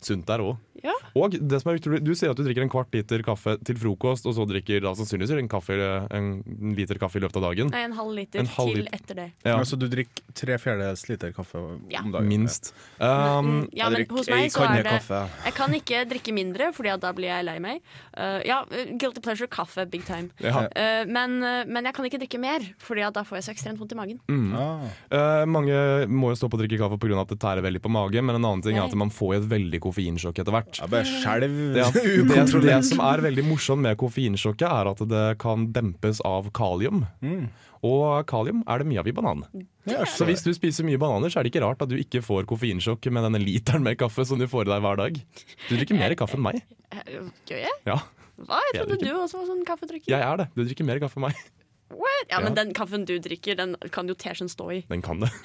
Sunt 0.00 0.26
der 0.28 0.42
òg. 0.44 0.58
Ja. 0.82 0.92
Og 1.14 1.34
det 1.38 1.60
som 1.62 1.70
er 1.72 1.78
utrolig, 1.80 2.00
du 2.04 2.12
sier 2.14 2.30
at 2.30 2.36
du 2.38 2.42
drikker 2.46 2.62
en 2.64 2.70
kvart 2.72 2.92
liter 2.94 3.22
kaffe 3.26 3.56
til 3.66 3.76
frokost, 3.76 4.26
og 4.26 4.34
så 4.36 4.46
drikker 4.48 4.80
da 4.84 4.92
sannsynligvis 4.96 5.32
en, 5.38 5.48
kaffe, 5.50 5.76
en 6.10 6.30
liter 6.76 6.98
kaffe 7.00 7.18
i 7.20 7.24
løpet 7.24 7.36
av 7.36 7.42
dagen. 7.50 7.70
Nei, 7.74 7.82
en 7.88 7.92
halv 7.98 8.14
liter 8.16 8.40
En 8.40 8.46
halv 8.46 8.72
til 8.74 8.84
liter. 8.84 8.94
etter 8.96 9.14
det. 9.20 9.28
Ja, 9.44 9.56
Altså 9.58 9.76
du 9.78 9.86
drikker 9.92 10.22
tre 10.34 10.56
fjerdedels 10.58 11.06
liter 11.10 11.32
kaffe 11.36 11.60
Ja. 11.90 12.00
om 12.04 12.12
dagen? 12.12 12.28
minst. 12.28 12.72
Um, 12.98 13.68
Ja, 13.72 13.88
men 13.90 14.06
hos 14.10 14.28
meg 14.30 14.50
så 14.52 14.64
er 14.68 14.82
det. 14.82 15.02
Jeg 15.44 15.54
kan 15.54 15.70
ikke 15.74 16.04
drikke 16.08 16.32
mindre, 16.34 16.72
Fordi 16.72 16.94
da 17.00 17.12
blir 17.12 17.28
jeg 17.28 17.44
lei 17.44 17.58
meg. 17.58 17.80
Uh, 18.16 18.40
ja, 18.46 18.62
uh, 18.62 18.84
guilty 18.96 19.20
pleasure, 19.20 19.46
kaffe, 19.48 19.84
big 19.90 20.04
time. 20.04 20.30
ja. 20.40 20.66
Uh, 20.70 21.04
men, 21.10 21.42
uh, 21.42 21.64
men 21.66 21.84
jeg 21.84 21.94
kan 21.94 22.04
ikke 22.08 22.18
drikke 22.22 22.40
mer, 22.40 22.60
Fordi 22.78 23.00
da 23.12 23.22
får 23.22 23.40
jeg 23.40 23.44
så 23.48 23.52
ekstremt 23.54 23.78
vondt 23.78 23.92
i 23.92 23.96
magen. 23.96 24.20
Mm. 24.28 24.54
Ah. 24.54 24.80
Eh, 25.10 25.44
mange 25.46 26.06
må 26.08 26.30
jo 26.30 26.36
stå 26.38 26.48
på 26.50 26.56
å 26.58 26.60
drikke 26.62 26.78
kaffe 26.78 26.98
pga. 27.00 27.20
at 27.20 27.28
det 27.28 27.38
tærer 27.40 27.62
veldig 27.62 27.80
på 27.82 27.90
magen, 27.90 28.24
men 28.24 28.36
en 28.36 28.44
annen 28.44 28.62
ting 28.62 28.76
er 28.76 28.84
at 28.84 28.94
man 28.94 29.10
får 29.10 29.36
et 29.36 29.48
veldig 29.50 29.80
koffeinsjokk 29.80 30.38
etter 30.38 30.52
hvert. 30.54 30.69
Jeg 30.78 30.90
bare 30.92 31.06
skjelv 31.08 31.56
Ja, 31.78 31.88
det, 31.94 32.46
det 32.62 32.76
som 32.86 33.02
er 33.02 33.22
veldig 33.24 33.44
morsomt 33.48 33.82
med 33.82 33.98
koffeinsjokket, 34.00 34.66
er 34.68 34.90
at 34.92 35.02
det 35.10 35.24
kan 35.42 35.66
dempes 35.74 36.20
av 36.26 36.50
kalium. 36.56 37.04
Mm. 37.24 37.48
Og 37.86 38.26
kalium 38.28 38.60
er 38.68 38.82
det 38.82 38.88
mye 38.90 39.00
av 39.00 39.08
i 39.08 39.14
banan. 39.16 39.44
Ja, 39.88 40.04
Så 40.04 40.26
hvis 40.28 40.44
du 40.44 40.50
spiser 40.52 40.84
mye 40.84 41.00
bananer, 41.00 41.32
så 41.32 41.40
er 41.40 41.46
det 41.48 41.54
ikke 41.54 41.64
rart 41.64 41.80
at 41.82 41.88
du 41.88 41.96
ikke 41.96 42.20
får 42.22 42.44
koffeinsjokk 42.50 43.08
med 43.10 43.24
denne 43.26 43.40
literen 43.40 43.82
med 43.86 43.96
kaffe 44.00 44.26
som 44.28 44.38
du 44.40 44.44
får 44.50 44.68
i 44.68 44.72
deg 44.74 44.82
hver 44.84 45.00
dag. 45.00 45.20
Du 45.68 45.72
drikker 45.78 45.96
mer 45.96 46.14
kaffe 46.20 46.36
enn 46.36 46.44
meg. 46.44 46.60
Uh, 46.92 47.30
Gjør 47.48 47.64
jeg? 47.64 47.78
Ja, 47.88 47.96
Hva? 48.40 48.60
Jeg 48.74 48.84
trodde 48.84 49.00
du 49.04 49.08
også 49.16 49.40
var 49.40 49.48
sånn 49.54 49.64
kaffedrikker. 49.68 50.12
jeg 50.12 50.20
er 50.24 50.42
det. 50.42 50.46
Du 50.56 50.62
drikker 50.64 50.86
mer 50.88 51.00
kaffe 51.02 51.20
enn 51.20 51.26
meg. 51.30 51.40
What? 51.90 52.26
Ja, 52.30 52.38
men 52.40 52.52
Ja. 52.54 52.62
den 52.64 52.72
kaffen 52.74 53.04
du 53.04 53.16
drikker, 53.18 53.56
den 53.58 53.74
kan 53.90 54.06
jo 54.08 54.14
teskjeen 54.14 54.48
stå 54.52 54.68
i. 54.72 54.80
Den 54.88 55.02
kan 55.02 55.20
det. 55.20 55.30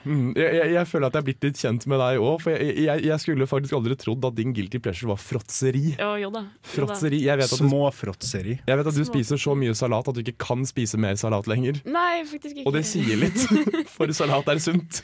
Mm, 0.00 0.30
jeg, 0.32 0.54
jeg, 0.56 0.68
jeg 0.72 0.88
føler 0.88 1.10
at 1.10 1.16
jeg 1.16 1.20
er 1.20 1.26
blitt 1.26 1.44
litt 1.44 1.58
kjent 1.60 1.84
med 1.92 2.00
deg 2.00 2.22
òg, 2.24 2.38
for 2.40 2.54
jeg, 2.54 2.72
jeg, 2.86 3.02
jeg 3.04 3.20
skulle 3.20 3.44
faktisk 3.50 3.74
aldri 3.76 3.96
trodd 4.00 4.24
at 4.24 4.36
din 4.38 4.54
guilty 4.56 4.78
pleasure 4.80 5.10
var 5.10 5.18
fråtseri. 5.20 5.90
Jo, 6.00 6.14
jo 6.22 6.30
da. 6.32 6.40
Fråtseri. 6.64 7.18
Småfråtseri. 7.50 8.54
Jeg 8.64 8.80
vet 8.80 8.88
at 8.88 8.96
du 8.96 9.04
spiser 9.04 9.40
så 9.40 9.52
mye 9.60 9.74
salat 9.76 10.08
at 10.08 10.16
du 10.16 10.22
ikke 10.24 10.38
kan 10.40 10.64
spise 10.68 10.96
mer 11.00 11.20
salat 11.20 11.50
lenger. 11.52 11.82
Nei, 11.84 12.22
faktisk 12.30 12.56
ikke. 12.62 12.64
Og 12.70 12.78
det 12.78 12.84
sier 12.88 13.20
litt, 13.20 13.44
for 13.94 14.08
salat 14.16 14.48
er 14.54 14.62
sunt. 14.64 15.02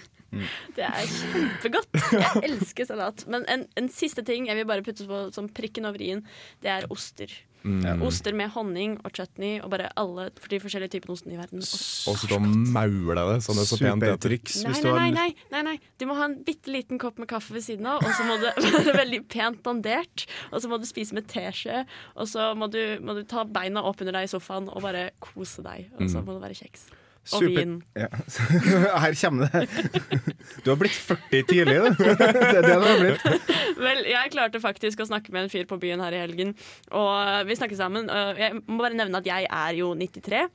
Det 0.76 0.84
er 0.88 1.04
kjempegodt. 1.12 2.00
Jeg 2.16 2.42
elsker 2.48 2.88
salat. 2.88 3.26
Men 3.30 3.44
en, 3.52 3.66
en 3.78 3.92
siste 3.92 4.24
ting 4.26 4.48
jeg 4.48 4.58
vil 4.58 4.66
bare 4.68 4.84
putte 4.86 5.04
på 5.08 5.26
som 5.36 5.52
prikken 5.52 5.86
over 5.88 6.00
i-en, 6.02 6.24
det 6.64 6.72
er 6.72 6.88
oster. 6.92 7.28
Mm. 7.66 8.02
Oster 8.06 8.36
med 8.36 8.52
honning 8.54 8.94
og 9.02 9.10
chutney 9.16 9.56
og 9.58 9.72
bare 9.72 9.88
alle 9.98 10.28
for 10.38 10.52
de 10.52 10.60
forskjellige 10.62 10.94
typene 10.94 11.16
ostene 11.16 11.34
i 11.34 11.40
verden. 11.40 11.64
Og 11.64 12.20
så 12.20 12.38
maule 12.40 13.24
det 13.26 13.38
sånn 13.46 13.58
det 13.58 13.64
er 13.64 13.70
så 13.70 13.78
pent 13.80 14.06
heter. 14.06 14.36
Nei, 14.36 14.40
hvis 14.70 14.82
du 14.84 14.90
nei, 14.90 15.08
nei, 15.10 15.10
nei, 15.16 15.28
nei, 15.54 15.62
nei. 15.72 15.76
Du 15.98 16.06
må 16.08 16.18
ha 16.18 16.28
en 16.30 16.38
bitte 16.46 16.70
liten 16.72 17.00
kopp 17.02 17.18
med 17.22 17.30
kaffe 17.30 17.56
ved 17.56 17.66
siden 17.66 17.88
av, 17.90 18.04
og 18.04 18.14
så 18.14 18.26
må 18.28 18.38
det 18.44 18.54
være 18.62 18.96
veldig 19.00 19.22
pent 19.32 19.64
dandert. 19.66 20.26
Og 20.52 20.62
så 20.62 20.70
må 20.70 20.78
du 20.82 20.86
spise 20.88 21.16
med 21.16 21.26
teskje, 21.32 21.82
og 22.14 22.30
så 22.30 22.52
må 22.58 22.70
du, 22.72 22.80
må 23.02 23.18
du 23.18 23.24
ta 23.28 23.46
beina 23.48 23.82
opp 23.86 24.04
under 24.04 24.20
deg 24.20 24.28
i 24.28 24.32
sofaen 24.36 24.70
og 24.70 24.86
bare 24.86 25.10
kose 25.22 25.64
deg. 25.66 25.90
Og 25.98 26.08
så 26.12 26.22
må 26.22 26.36
det 26.36 26.46
være 26.46 26.60
kjeks. 26.62 26.86
Og 27.34 27.42
vin. 27.50 27.72
Ja. 27.98 28.06
Her 29.02 29.16
kommer 29.18 29.50
det. 29.50 29.64
Du 30.64 30.70
har 30.70 30.78
blitt 30.78 30.94
40 30.94 31.42
tidlig, 31.50 31.74
du. 31.82 32.04
Det 32.06 32.28
er 32.30 32.62
det 32.62 32.62
du 32.62 32.84
har 32.86 33.00
blitt. 33.00 33.48
Vel, 33.80 34.04
jeg 34.10 34.30
klarte 34.34 34.60
faktisk 34.62 35.02
å 35.02 35.08
snakke 35.08 35.34
med 35.34 35.46
en 35.46 35.50
fyr 35.52 35.66
på 35.68 35.78
byen 35.82 36.00
her 36.02 36.14
i 36.14 36.20
helgen, 36.22 36.54
og 36.94 37.46
vi 37.48 37.56
snakket 37.58 37.80
sammen. 37.80 38.06
Jeg 38.38 38.60
må 38.66 38.78
bare 38.80 38.96
nevne 38.98 39.18
at 39.20 39.26
jeg 39.28 39.48
er 39.50 39.74
jo 39.78 39.90
93. 39.98 40.46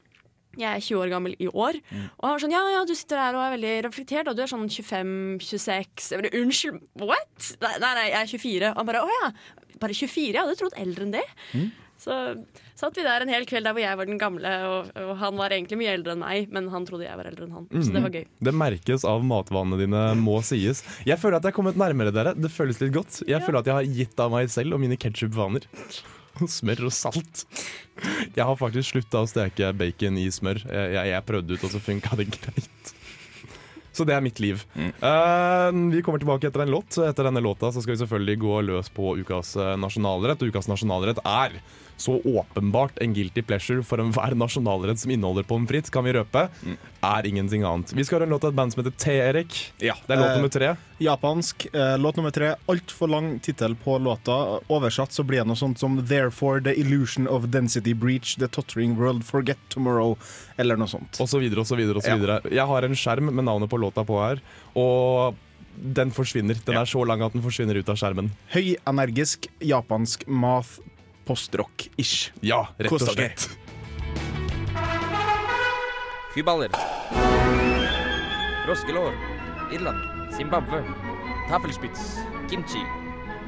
Jeg 0.59 0.67
er 0.67 0.83
20 0.83 0.99
år 0.99 1.11
gammel 1.13 1.35
i 1.39 1.47
år. 1.47 1.77
Og 2.17 2.25
han 2.25 2.33
var 2.33 2.41
sånn, 2.43 2.55
ja, 2.55 2.61
ja, 2.73 2.81
du 2.87 2.91
sitter 2.97 3.21
her 3.21 3.37
og 3.37 3.43
er 3.45 3.53
veldig 3.55 3.75
reflektert, 3.87 4.27
og 4.27 4.35
du 4.35 4.41
er 4.43 4.51
sånn 4.51 4.65
25-26. 4.67 6.09
Jeg 6.11 6.19
bare, 6.23 6.33
unnskyld, 6.41 6.81
what? 6.99 7.51
Nei, 7.63 7.75
nei, 7.83 8.07
jeg 8.09 8.17
er 8.19 8.31
24. 8.33 8.71
Og 8.73 8.81
han 8.81 8.89
bare, 8.89 9.03
å 9.05 9.13
ja, 9.21 9.29
bare 9.79 9.95
24? 9.95 10.25
Jeg 10.33 10.41
hadde 10.41 10.57
trodd 10.59 10.75
eldre 10.81 11.07
enn 11.07 11.15
det. 11.15 11.23
Så 12.01 12.15
satt 12.73 12.95
vi 12.97 13.03
der 13.05 13.21
en 13.21 13.29
hel 13.29 13.43
kveld 13.45 13.67
der 13.67 13.75
hvor 13.77 13.83
jeg 13.83 13.97
var 13.99 14.07
den 14.09 14.17
gamle, 14.21 14.51
og, 14.65 14.87
og 14.97 15.11
han 15.21 15.35
var 15.37 15.53
egentlig 15.53 15.77
mye 15.77 15.91
eldre 15.93 16.15
enn 16.15 16.23
meg, 16.23 16.47
men 16.53 16.69
han 16.73 16.87
trodde 16.87 17.05
jeg 17.05 17.19
var 17.19 17.29
eldre 17.29 17.45
enn 17.45 17.53
han. 17.59 17.67
Så 17.77 17.93
det 17.93 18.01
var 18.01 18.15
gøy. 18.15 18.23
Det 18.47 18.53
merkes 18.57 19.05
av 19.05 19.27
matvanene 19.29 19.77
dine, 19.83 20.01
må 20.17 20.39
sies. 20.45 20.81
Jeg 21.05 21.21
føler 21.21 21.37
at 21.37 21.45
jeg 21.45 21.53
er 21.53 21.57
kommet 21.59 21.77
nærmere 21.77 22.13
dere. 22.15 22.33
Det 22.33 22.49
føles 22.49 22.81
litt 22.81 22.95
godt. 22.95 23.21
Jeg 23.29 23.45
føler 23.45 23.61
at 23.61 23.69
jeg 23.69 23.77
har 23.77 23.91
gitt 23.99 24.23
av 24.25 24.33
meg 24.33 24.49
selv 24.53 24.77
og 24.77 24.81
mine 24.81 24.97
ketsjupvaner. 24.97 25.67
Smør 26.57 26.87
og 26.89 26.95
salt. 26.95 27.43
Jeg 28.33 28.47
har 28.47 28.57
faktisk 28.57 28.95
slutta 28.95 29.21
å 29.21 29.29
steke 29.29 29.69
bacon 29.77 30.17
i 30.17 30.25
smør. 30.33 30.63
Jeg, 30.65 30.95
jeg, 30.95 31.11
jeg 31.11 31.27
prøvde 31.27 31.53
ut, 31.53 31.67
og 31.67 31.73
så 31.75 31.83
funka 31.83 32.17
det 32.17 32.31
greit. 32.33 32.93
Så 33.91 34.07
det 34.07 34.15
er 34.15 34.23
mitt 34.23 34.39
liv. 34.41 34.63
Eh, 34.79 35.69
vi 35.91 36.01
kommer 36.01 36.21
tilbake 36.21 36.47
etter 36.47 36.63
en 36.63 36.71
låt. 36.71 36.95
Etter 36.97 37.27
denne 37.27 37.43
låta 37.43 37.69
så 37.75 37.83
skal 37.83 37.93
vi 37.93 38.01
selvfølgelig 38.01 38.37
gå 38.41 38.57
løs 38.69 38.89
på 38.95 39.13
ukas 39.19 39.53
eh, 39.59 39.75
nasjonalrett. 39.77 40.41
Og 40.41 40.53
ukas 40.53 40.71
nasjonalrett 40.71 41.19
er 41.27 41.59
så 42.01 42.17
åpenbart 42.25 42.97
en 43.01 43.13
guilty 43.13 43.41
pleasure 43.45 43.83
for 43.85 44.01
enhver 44.01 44.33
nasjonalrett 44.35 44.99
som 44.99 45.11
inneholder 45.13 45.45
pommes 45.47 45.69
frites, 45.69 45.89
kan 45.93 46.03
vi 46.07 46.13
røpe, 46.17 46.47
er 47.01 47.27
ingenting 47.29 47.63
annet. 47.63 47.93
Vi 47.93 48.03
skal 48.03 48.19
høre 48.19 48.27
en 48.27 48.33
låt 48.35 48.43
av 48.47 48.51
et 48.51 48.57
band 48.57 48.73
som 48.73 48.81
heter 48.83 48.97
T-Erik. 48.97 49.59
Ja. 49.81 49.93
Det 50.07 50.15
er 50.15 50.21
låt 50.21 50.31
Eh, 50.31 50.35
nummer 50.39 50.49
tre. 50.53 50.75
Japansk. 51.01 51.67
Eh, 51.73 51.97
låt 51.97 52.15
nummer 52.17 52.31
tre. 52.31 52.55
Altfor 52.69 53.07
lang 53.09 53.39
tittel 53.39 53.75
på 53.75 53.97
låta. 54.01 54.59
Oversatt 54.69 55.11
så 55.13 55.23
blir 55.23 55.39
det 55.43 55.47
noe 55.47 55.55
sånt 55.55 55.77
som 55.79 55.97
'Therefore 56.01 56.61
the 56.63 56.73
illusion 56.79 57.27
of 57.27 57.45
density 57.51 57.93
breach, 57.93 58.35
the 58.37 58.47
tottering 58.47 58.95
world 58.97 59.23
forget 59.25 59.57
tomorrow', 59.69 60.17
eller 60.57 60.75
noe 60.77 60.87
sånt. 60.87 61.19
Og 61.21 61.27
så 61.29 61.39
videre 61.39 61.59
og 61.61 61.67
så 61.67 61.75
videre 61.77 61.97
og 61.97 62.03
så 62.03 62.09
Ja. 62.09 62.15
videre. 62.17 62.41
Jeg 62.51 62.65
har 62.67 62.83
en 62.83 62.93
skjerm 62.95 63.31
med 63.33 63.45
navnet 63.45 63.69
på 63.69 63.77
låta 63.79 64.03
på 64.05 64.17
her, 64.19 64.41
og 64.75 65.35
den 65.81 66.11
forsvinner. 66.11 66.53
Den 66.65 66.75
Ja. 66.75 66.81
er 66.81 66.85
så 66.85 67.05
lang 67.07 67.21
at 67.21 67.33
den 67.33 67.41
forsvinner 67.41 67.75
ut 67.77 67.87
av 67.89 67.95
skjermen. 67.95 68.29
Høyenergisk 68.53 69.47
japansk 69.61 70.27
math 70.27 70.79
postrock-ish. 71.25 72.31
Ja, 72.41 72.63
rett 72.77 72.91
og 72.91 73.01
slett. 73.11 73.49
Fyballer. 76.35 76.71
Froskelår. 78.65 79.13
Irland. 79.73 80.33
Zimbabwe. 80.35 80.83
Taffelspitz. 81.49 82.17
Kimchi. 82.49 82.83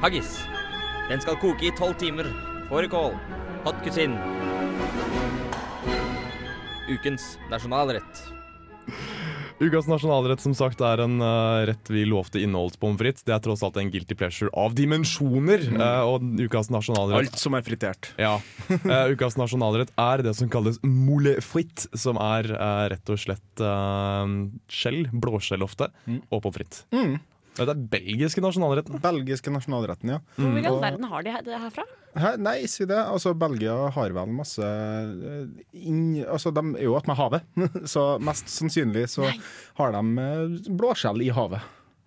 Haggis. 0.02 0.38
Den 1.08 1.20
skal 1.20 1.36
koke 1.40 1.68
i 1.68 1.72
tolv 1.78 1.96
timer. 2.00 2.28
Fårikål. 2.68 3.16
Hot 3.64 3.80
cuisine. 3.84 4.18
Ukens 6.92 7.38
nasjonalrett. 7.50 8.24
Ukas 9.62 9.86
nasjonalrett 9.86 10.42
som 10.42 10.54
sagt 10.56 10.80
er 10.82 10.98
en 11.04 11.20
uh, 11.22 11.62
rett 11.68 11.90
vi 11.92 12.02
lovte 12.08 12.40
inneholdt 12.42 12.74
pommes 12.82 12.98
frites. 12.98 13.22
Det 13.22 13.36
er 13.36 13.42
tross 13.44 13.62
alt 13.62 13.76
en 13.78 13.90
guilty 13.92 14.16
pleasure 14.18 14.50
av 14.58 14.74
dimensjoner. 14.74 15.62
eh, 15.78 16.00
og 16.02 16.24
ukas 16.42 16.72
nasjonalrett 16.74 17.20
Alt 17.22 17.38
som 17.38 17.54
er 17.54 17.62
fritert. 17.66 18.10
Ja. 18.18 18.34
Uh, 18.68 19.12
ukas 19.14 19.38
nasjonalrett 19.38 19.92
er 20.00 20.24
det 20.26 20.34
som 20.38 20.50
kalles 20.50 20.80
moule 20.82 21.36
frites, 21.44 21.86
som 21.94 22.18
er 22.18 22.50
rett 22.90 23.14
og 23.14 23.20
slett 23.20 23.62
uh, 23.62 24.26
skjell, 24.66 25.04
blåskjell 25.12 25.62
ofte, 25.64 25.90
og 26.10 26.42
pommes 26.42 26.58
frites. 26.58 26.84
Mm. 26.94 27.16
Det 27.54 27.70
er 27.70 27.82
belgiske 27.90 28.42
nasjonalretten. 28.42 28.98
Belgiske 29.02 29.52
nasjonalretten, 29.54 30.10
ja. 30.16 30.18
Hvor 30.38 30.58
i 30.58 30.66
all 30.66 30.80
verden 30.82 31.06
har 31.10 31.22
de 31.26 31.36
det 31.46 31.60
herfra? 31.66 31.84
Hæ? 32.18 32.34
Nei, 32.42 32.56
si 32.70 32.86
det. 32.86 32.98
Altså, 32.98 33.34
Belgia 33.38 33.76
har 33.94 34.14
vel 34.16 34.34
masse 34.34 34.62
eh, 34.64 35.46
inn, 35.82 36.24
Altså, 36.26 36.50
de 36.54 36.62
er 36.78 36.84
jo 36.86 36.96
attmed 36.98 37.18
havet, 37.18 37.46
så 37.94 38.14
mest 38.22 38.50
sannsynlig 38.50 39.06
så 39.14 39.30
har 39.80 39.94
de 39.94 40.26
eh, 40.26 40.60
blåskjell 40.74 41.24
i 41.26 41.32
havet. 41.34 41.62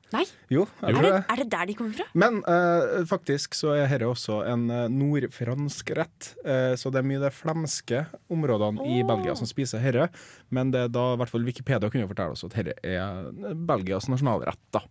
Nei, 0.08 0.22
Jo, 0.48 0.62
er 0.80 0.96
det, 0.96 1.02
det. 1.04 1.16
er 1.34 1.40
det 1.42 1.46
der 1.52 1.66
de 1.68 1.74
kommer 1.76 1.98
fra? 1.98 2.06
Men 2.16 2.38
uh, 2.48 3.02
faktisk 3.10 3.58
så 3.60 3.74
er 3.76 3.90
dette 3.92 4.08
også 4.08 4.38
en 4.48 4.70
nordfransk 4.94 5.92
rett. 6.00 6.30
Uh, 6.48 6.80
så 6.80 6.88
det 6.96 7.02
er 7.02 7.10
mye 7.10 7.20
de 7.20 7.32
flemske 7.36 8.06
områdene 8.32 8.88
i 8.88 9.02
Belgia 9.04 9.36
som 9.36 9.50
spiser 9.50 9.84
herre. 9.84 10.08
Men 10.48 10.72
det 10.72 10.86
er 10.86 10.94
da 10.96 11.10
i 11.12 11.20
hvert 11.20 11.34
fall 11.34 11.44
Wikipedia 11.44 11.92
kunne 11.92 12.08
fortelle 12.08 12.38
oss 12.40 12.48
at 12.48 12.56
herre 12.56 12.78
er 12.88 13.28
Belgias 13.68 14.08
nasjonalrett. 14.08 14.64
da. 14.72 14.86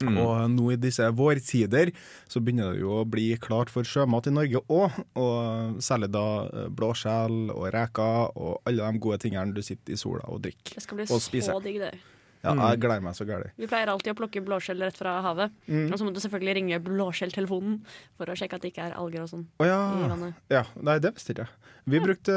Mm. 0.00 0.16
Og 0.22 0.44
nå 0.54 0.70
i 0.72 0.78
disse 0.80 1.04
vårtider 1.12 1.90
så 2.30 2.40
begynner 2.40 2.72
det 2.72 2.80
jo 2.84 3.00
å 3.02 3.06
bli 3.08 3.26
klart 3.42 3.68
for 3.72 3.84
sjømat 3.84 4.30
i 4.30 4.32
Norge 4.32 4.62
òg. 4.72 5.00
Og 5.20 5.82
særlig 5.84 6.08
da 6.14 6.24
eh, 6.48 6.70
blåskjell 6.72 7.50
og 7.52 7.66
reker 7.74 8.32
og 8.36 8.62
alle 8.68 8.92
de 8.94 9.02
gode 9.04 9.20
tingene 9.26 9.52
du 9.56 9.60
sitter 9.64 9.96
i 9.96 10.00
sola 10.00 10.24
og 10.32 10.40
drikker. 10.46 10.78
Det 10.78 10.86
skal 10.86 11.02
bli 11.02 11.08
Og 11.10 11.20
spiser. 11.20 11.52
så 11.52 11.60
digg, 11.64 11.82
det. 11.82 11.92
Ja, 12.40 12.54
jeg 12.56 12.80
gleder 12.80 13.02
meg 13.04 13.12
så 13.18 13.26
gærent. 13.28 13.52
Vi 13.60 13.66
pleier 13.68 13.90
alltid 13.92 14.14
å 14.14 14.16
plukke 14.16 14.40
blåskjell 14.40 14.80
rett 14.80 14.96
fra 14.96 15.18
havet. 15.20 15.52
Mm. 15.68 15.90
Og 15.92 15.98
så 16.00 16.06
må 16.06 16.12
du 16.16 16.20
selvfølgelig 16.24 16.54
ringe 16.56 16.78
blåskjelltelefonen 16.86 17.74
for 18.16 18.32
å 18.32 18.36
sjekke 18.38 18.56
at 18.56 18.64
det 18.64 18.70
ikke 18.72 18.86
er 18.88 18.96
alger 18.96 19.26
og 19.26 19.28
sånn 19.34 19.42
Å 19.60 19.66
i 19.68 19.74
vannet. 20.08 20.38
ja. 20.48 20.62
Nei, 20.80 20.96
det 21.04 21.12
visste 21.18 21.34
ikke 21.36 21.44
jeg. 21.44 21.52
Vi 21.90 22.02
brukte, 22.02 22.34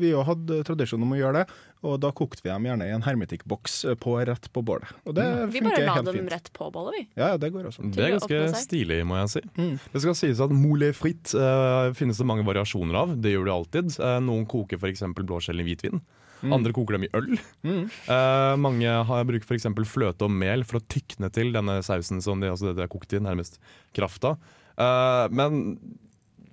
vi 0.00 0.12
jo 0.12 0.24
hadde 0.26 0.62
tradisjon 0.66 1.02
om 1.04 1.14
å 1.14 1.18
gjøre 1.18 1.42
det, 1.42 1.60
og 1.82 1.98
da 2.02 2.12
kokte 2.14 2.44
vi 2.44 2.50
dem 2.50 2.66
gjerne 2.68 2.86
i 2.86 2.94
en 2.94 3.02
hermetikkboks 3.02 3.76
eh, 3.90 3.96
på 3.98 4.14
rett 4.28 4.46
på 4.54 4.62
bålet. 4.66 4.90
Og 5.02 5.16
det 5.16 5.26
Vi 5.50 5.62
bare 5.64 5.82
la 5.88 5.96
dem 6.06 6.20
fint. 6.20 6.30
rett 6.30 6.50
på 6.54 6.68
bålet, 6.74 6.94
vi. 6.94 7.02
Ja, 7.18 7.32
ja, 7.34 7.40
det 7.42 7.50
går 7.54 7.66
også. 7.72 7.88
Det 7.90 8.04
er 8.06 8.14
ganske 8.16 8.62
stilig, 8.62 9.00
må 9.08 9.18
jeg 9.22 9.32
si. 9.34 9.42
Mm. 9.58 9.74
Det 9.92 10.02
skal 10.04 10.18
sies 10.18 10.42
at 10.44 10.54
moulé 10.54 10.92
fritt 10.94 11.34
uh, 11.34 11.90
finnes 11.98 12.18
det 12.18 12.28
mange 12.28 12.46
variasjoner 12.46 13.00
av. 13.02 13.16
Det 13.22 13.34
gjør 13.34 13.48
det 13.48 13.54
alltid. 13.56 13.96
Uh, 13.98 14.18
noen 14.22 14.46
koker 14.50 14.78
f.eks. 14.78 15.02
blåskjell 15.18 15.62
i 15.62 15.66
hvitvin. 15.70 16.02
Andre 16.42 16.74
koker 16.74 16.96
dem 16.96 17.06
i 17.06 17.10
øl. 17.14 17.28
Mm. 17.62 17.82
Uh, 18.08 18.54
mange 18.58 18.94
har 19.10 19.26
bruker 19.28 19.46
f.eks. 19.46 19.68
fløte 19.90 20.26
og 20.26 20.34
mel 20.34 20.64
for 20.66 20.80
å 20.80 20.86
tykne 20.90 21.30
til 21.34 21.52
denne 21.54 21.78
sausen 21.86 22.22
som 22.22 22.42
de, 22.42 22.50
altså 22.50 22.70
det 22.70 22.78
de 22.78 22.86
har 22.86 22.90
kokt 22.90 23.14
i, 23.14 23.22
nærmest 23.22 23.60
krafta. 23.94 24.36
Uh, 24.78 25.26
men 25.30 25.62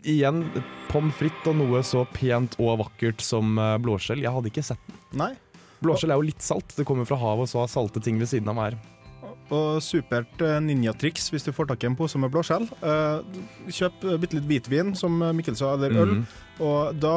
igjen, 0.03 0.43
pommes 0.91 1.15
frites 1.19 1.47
og 1.51 1.55
noe 1.59 1.81
så 1.85 2.05
pent 2.15 2.55
og 2.59 2.79
vakkert 2.85 3.21
som 3.25 3.57
eh, 3.59 3.77
blåskjell. 3.83 4.21
Jeg 4.23 4.31
hadde 4.35 4.51
ikke 4.51 4.63
sett 4.65 4.85
den. 4.87 4.99
Nei. 5.23 5.33
Blåskjell 5.83 6.11
er 6.11 6.19
jo 6.19 6.27
litt 6.27 6.43
salt. 6.43 6.73
Det 6.75 6.85
kommer 6.87 7.07
fra 7.07 7.15
havet, 7.21 7.47
og 7.47 7.51
så 7.51 7.61
har 7.63 7.69
salte 7.71 8.01
ting 8.03 8.17
ved 8.19 8.27
siden 8.31 8.49
av 8.51 8.57
hver. 8.59 8.79
Og 9.49 9.79
supert 9.81 10.41
eh, 10.45 10.59
ninjatriks 10.61 11.31
hvis 11.33 11.47
du 11.47 11.49
får 11.55 11.71
tak 11.71 11.81
i 11.83 11.87
en 11.89 11.95
pose 11.97 12.19
med 12.21 12.29
blåskjell. 12.33 12.67
Eh, 12.85 13.39
kjøp 13.73 14.03
bitte 14.21 14.37
litt 14.37 14.45
hvitvin, 14.49 14.91
som 14.99 15.15
Mikkel 15.33 15.55
sa, 15.57 15.71
eller 15.73 15.95
øl. 16.03 16.11
Mm. 16.19 16.27
Og 16.59 16.97
da, 16.99 17.13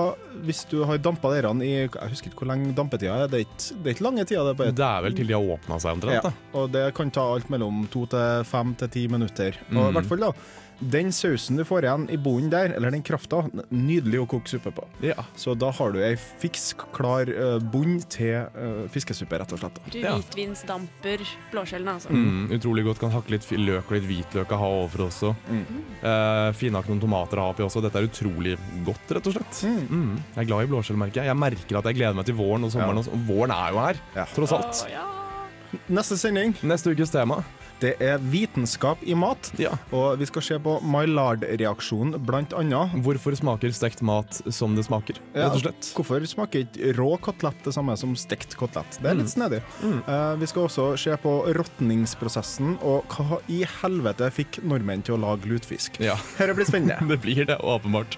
hvis 0.46 0.62
du 0.70 0.84
har 0.86 1.00
dampa 1.02 1.32
dere 1.34 1.50
i 1.66 1.72
Jeg 1.82 1.90
husker 2.12 2.30
ikke 2.30 2.44
hvor 2.44 2.52
lenge 2.52 2.70
dampetida 2.78 3.16
er. 3.24 3.28
Det 3.32 3.40
er 3.40 3.44
ikke, 3.48 3.76
det 3.82 3.90
er 3.90 3.96
ikke 3.96 4.06
lange 4.06 4.24
tida. 4.30 4.44
Det 4.54 4.68
er 4.68 4.76
Det 4.78 4.86
er 4.86 5.02
vel 5.08 5.16
til 5.18 5.26
de 5.32 5.34
har 5.36 5.50
åpna 5.56 5.78
seg 5.82 5.96
omtrent. 5.98 6.28
Ja, 6.30 6.32
og 6.60 6.70
det 6.72 6.84
kan 6.94 7.10
ta 7.10 7.24
alt 7.34 7.50
mellom 7.50 7.82
to 7.92 8.06
til 8.14 8.46
fem 8.48 8.70
til 8.80 8.92
ti 8.94 9.08
minutter. 9.10 9.58
Og 9.72 9.80
i 9.82 9.88
Mm. 9.90 9.96
hvert 9.98 10.08
fall 10.12 10.22
da, 10.28 10.32
den 10.90 11.12
sausen 11.14 11.58
du 11.60 11.64
får 11.66 11.86
igjen 11.86 12.06
i 12.10 12.16
bunnen 12.20 12.50
der, 12.52 12.72
eller 12.76 12.90
den 12.94 13.04
krafta, 13.06 13.44
nydelig 13.70 14.22
å 14.22 14.26
koke 14.30 14.50
suppe 14.50 14.72
på. 14.74 14.86
Ja. 15.04 15.22
Så 15.38 15.54
da 15.58 15.70
har 15.74 15.92
du 15.94 16.00
ei 16.02 16.14
fiks 16.16 16.72
klar 16.94 17.30
bunn 17.72 18.00
til 18.10 18.34
eh, 18.42 18.82
fiskesuppe, 18.92 19.38
rett 19.42 19.54
og 19.54 19.62
slett. 19.62 19.78
Du 19.92 19.98
hvitvinsdamper 20.02 21.22
blåskjellene, 21.52 21.94
altså. 21.98 22.10
Mm, 22.12 22.50
utrolig 22.58 22.84
godt. 22.88 23.00
Kan 23.02 23.14
hakke 23.14 23.34
litt 23.36 23.46
løk 23.54 23.88
og 23.90 23.96
litt 23.96 24.08
hvitløk 24.10 24.52
og 24.56 24.62
ha 24.62 24.70
overfor 24.80 25.06
også. 25.08 25.32
Mm. 25.48 25.62
Uh, 26.02 26.50
Finhakke 26.58 26.92
noen 26.92 27.02
tomater 27.02 27.40
og 27.40 27.46
ha 27.48 27.54
oppi 27.54 27.66
også. 27.66 27.82
Dette 27.84 28.02
er 28.02 28.08
utrolig 28.10 28.56
godt, 28.86 29.16
rett 29.16 29.30
og 29.30 29.38
slett. 29.38 29.62
Mm. 29.68 29.80
Mm. 29.88 30.12
Jeg 30.34 30.44
er 30.44 30.50
glad 30.50 30.66
i 30.66 30.70
blåskjell, 30.74 31.00
merker 31.04 31.22
jeg. 31.22 31.30
Jeg 31.32 31.40
merker 31.44 31.80
at 31.80 31.90
jeg 31.90 32.00
gleder 32.00 32.18
meg 32.18 32.28
til 32.28 32.38
våren 32.38 32.68
og 32.68 32.74
sommeren. 32.74 33.02
Ja. 33.02 33.16
Og 33.16 33.26
våren 33.30 33.56
er 33.56 33.72
jo 33.74 33.82
her, 33.86 34.04
Ja. 34.18 34.28
tross 34.34 34.54
alt. 34.58 34.84
Å, 34.86 34.92
ja. 34.92 35.08
Neste 35.88 36.18
sending 36.20 36.52
Neste 36.68 36.92
ukes 36.92 37.10
tema. 37.14 37.38
Det 37.82 37.92
er 38.02 38.20
vitenskap 38.32 39.02
i 39.02 39.14
mat. 39.18 39.50
Ja. 39.60 39.72
Og 39.94 40.20
vi 40.20 40.28
skal 40.28 40.44
se 40.46 40.58
på 40.62 40.76
Maillard-reaksjonen, 40.86 42.16
annet. 42.58 42.96
Hvorfor 43.04 43.34
smaker 43.38 43.72
stekt 43.74 44.02
mat 44.02 44.40
som 44.52 44.76
det 44.76 44.86
smaker, 44.86 45.18
Ja. 45.34 45.48
rett 45.48 45.56
og 45.58 45.62
slett. 45.64 45.90
Hvorfor 45.96 46.26
smaker 46.26 46.64
ikke 46.66 46.94
rå 46.96 47.18
kotelett 47.20 47.62
det 47.64 47.74
samme 47.74 47.96
som 47.98 48.14
stekt 48.16 48.56
kotelett? 48.56 48.98
Det 49.02 49.10
er 49.10 49.14
litt 49.18 49.32
snedig. 49.32 49.62
Mm. 49.82 50.02
Uh, 50.06 50.36
vi 50.36 50.46
skal 50.46 50.68
også 50.68 50.96
se 50.98 51.16
på 51.16 51.34
råtningsprosessen, 51.54 52.78
og 52.82 53.04
hva 53.08 53.40
i 53.48 53.62
helvete 53.82 54.30
fikk 54.32 54.62
nordmenn 54.62 55.02
til 55.02 55.16
å 55.16 55.22
lage 55.22 55.48
lutefisk? 55.50 56.00
Ja. 56.00 56.16
Dette 56.38 56.54
blir 56.54 56.68
spennende. 56.68 56.98
Det 57.12 57.20
blir 57.20 57.44
det, 57.44 57.58
åpenbart. 57.60 58.16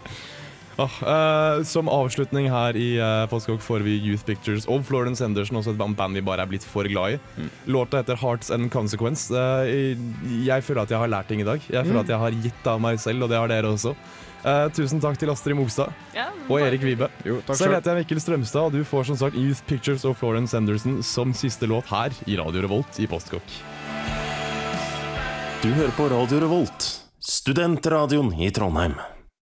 Ah, 0.76 0.90
uh, 1.06 1.62
som 1.62 1.86
avslutning 1.86 2.48
her 2.50 2.74
i 2.74 2.96
uh, 2.98 3.26
Postkokk 3.30 3.60
får 3.62 3.84
vi 3.86 3.92
Youth 4.02 4.24
Pictures 4.26 4.64
og 4.66 4.82
Florence 4.88 5.22
Henderson, 5.22 5.60
også 5.60 5.70
et 5.70 5.78
band 5.78 6.16
vi 6.18 6.22
bare 6.26 6.42
er 6.42 6.50
blitt 6.50 6.64
for 6.66 6.82
glad 6.90 7.14
i. 7.14 7.20
Mm. 7.38 7.50
Låta 7.76 8.00
heter 8.02 8.18
Hearts 8.18 8.50
and 8.50 8.72
Consequence. 8.74 9.30
Uh, 9.30 9.62
jeg 10.42 10.64
føler 10.66 10.82
at 10.82 10.90
jeg 10.90 10.98
har 10.98 11.12
lært 11.12 11.28
ting 11.30 11.40
i 11.44 11.46
dag. 11.46 11.62
Jeg 11.70 11.86
føler 11.86 11.94
Mm. 12.00 12.04
at 12.04 12.08
jeg 12.10 12.18
har 12.18 12.30
gitt 12.42 12.66
av 12.66 12.80
meg 12.82 12.98
selv, 12.98 13.22
og 13.22 13.30
det 13.30 13.38
har 13.38 13.48
dere 13.48 13.70
også. 13.70 13.94
Uh, 14.44 14.66
tusen 14.76 15.00
takk 15.00 15.16
til 15.16 15.30
Astrid 15.32 15.56
Mogstad 15.56 15.88
Ja, 16.12 16.26
og 16.50 16.58
Erik 16.60 16.82
Vibe. 16.84 17.06
Jo, 17.24 17.38
selv. 17.48 17.72
heter 17.78 17.94
jeg 17.94 18.02
Mikkel 18.02 18.20
Strømstad, 18.20 18.66
og 18.66 18.72
du 18.74 18.82
får 18.84 19.06
som 19.06 19.16
sagt 19.16 19.36
Youth 19.40 19.62
Pictures 19.70 20.04
og 20.04 20.18
Florence 20.20 20.52
Henderson 20.56 20.98
som 21.02 21.32
siste 21.32 21.64
låt 21.70 21.86
her 21.88 22.10
i 22.26 22.36
Radio 22.36 22.60
Revolt 22.66 22.98
i 23.00 23.06
Postkokk. 23.06 23.46
Du 25.62 25.70
hører 25.72 25.94
på 25.96 26.10
Radio 26.12 26.42
Revolt, 26.44 26.90
studentradioen 27.24 28.34
i 28.42 28.50
Trondheim. 28.52 28.98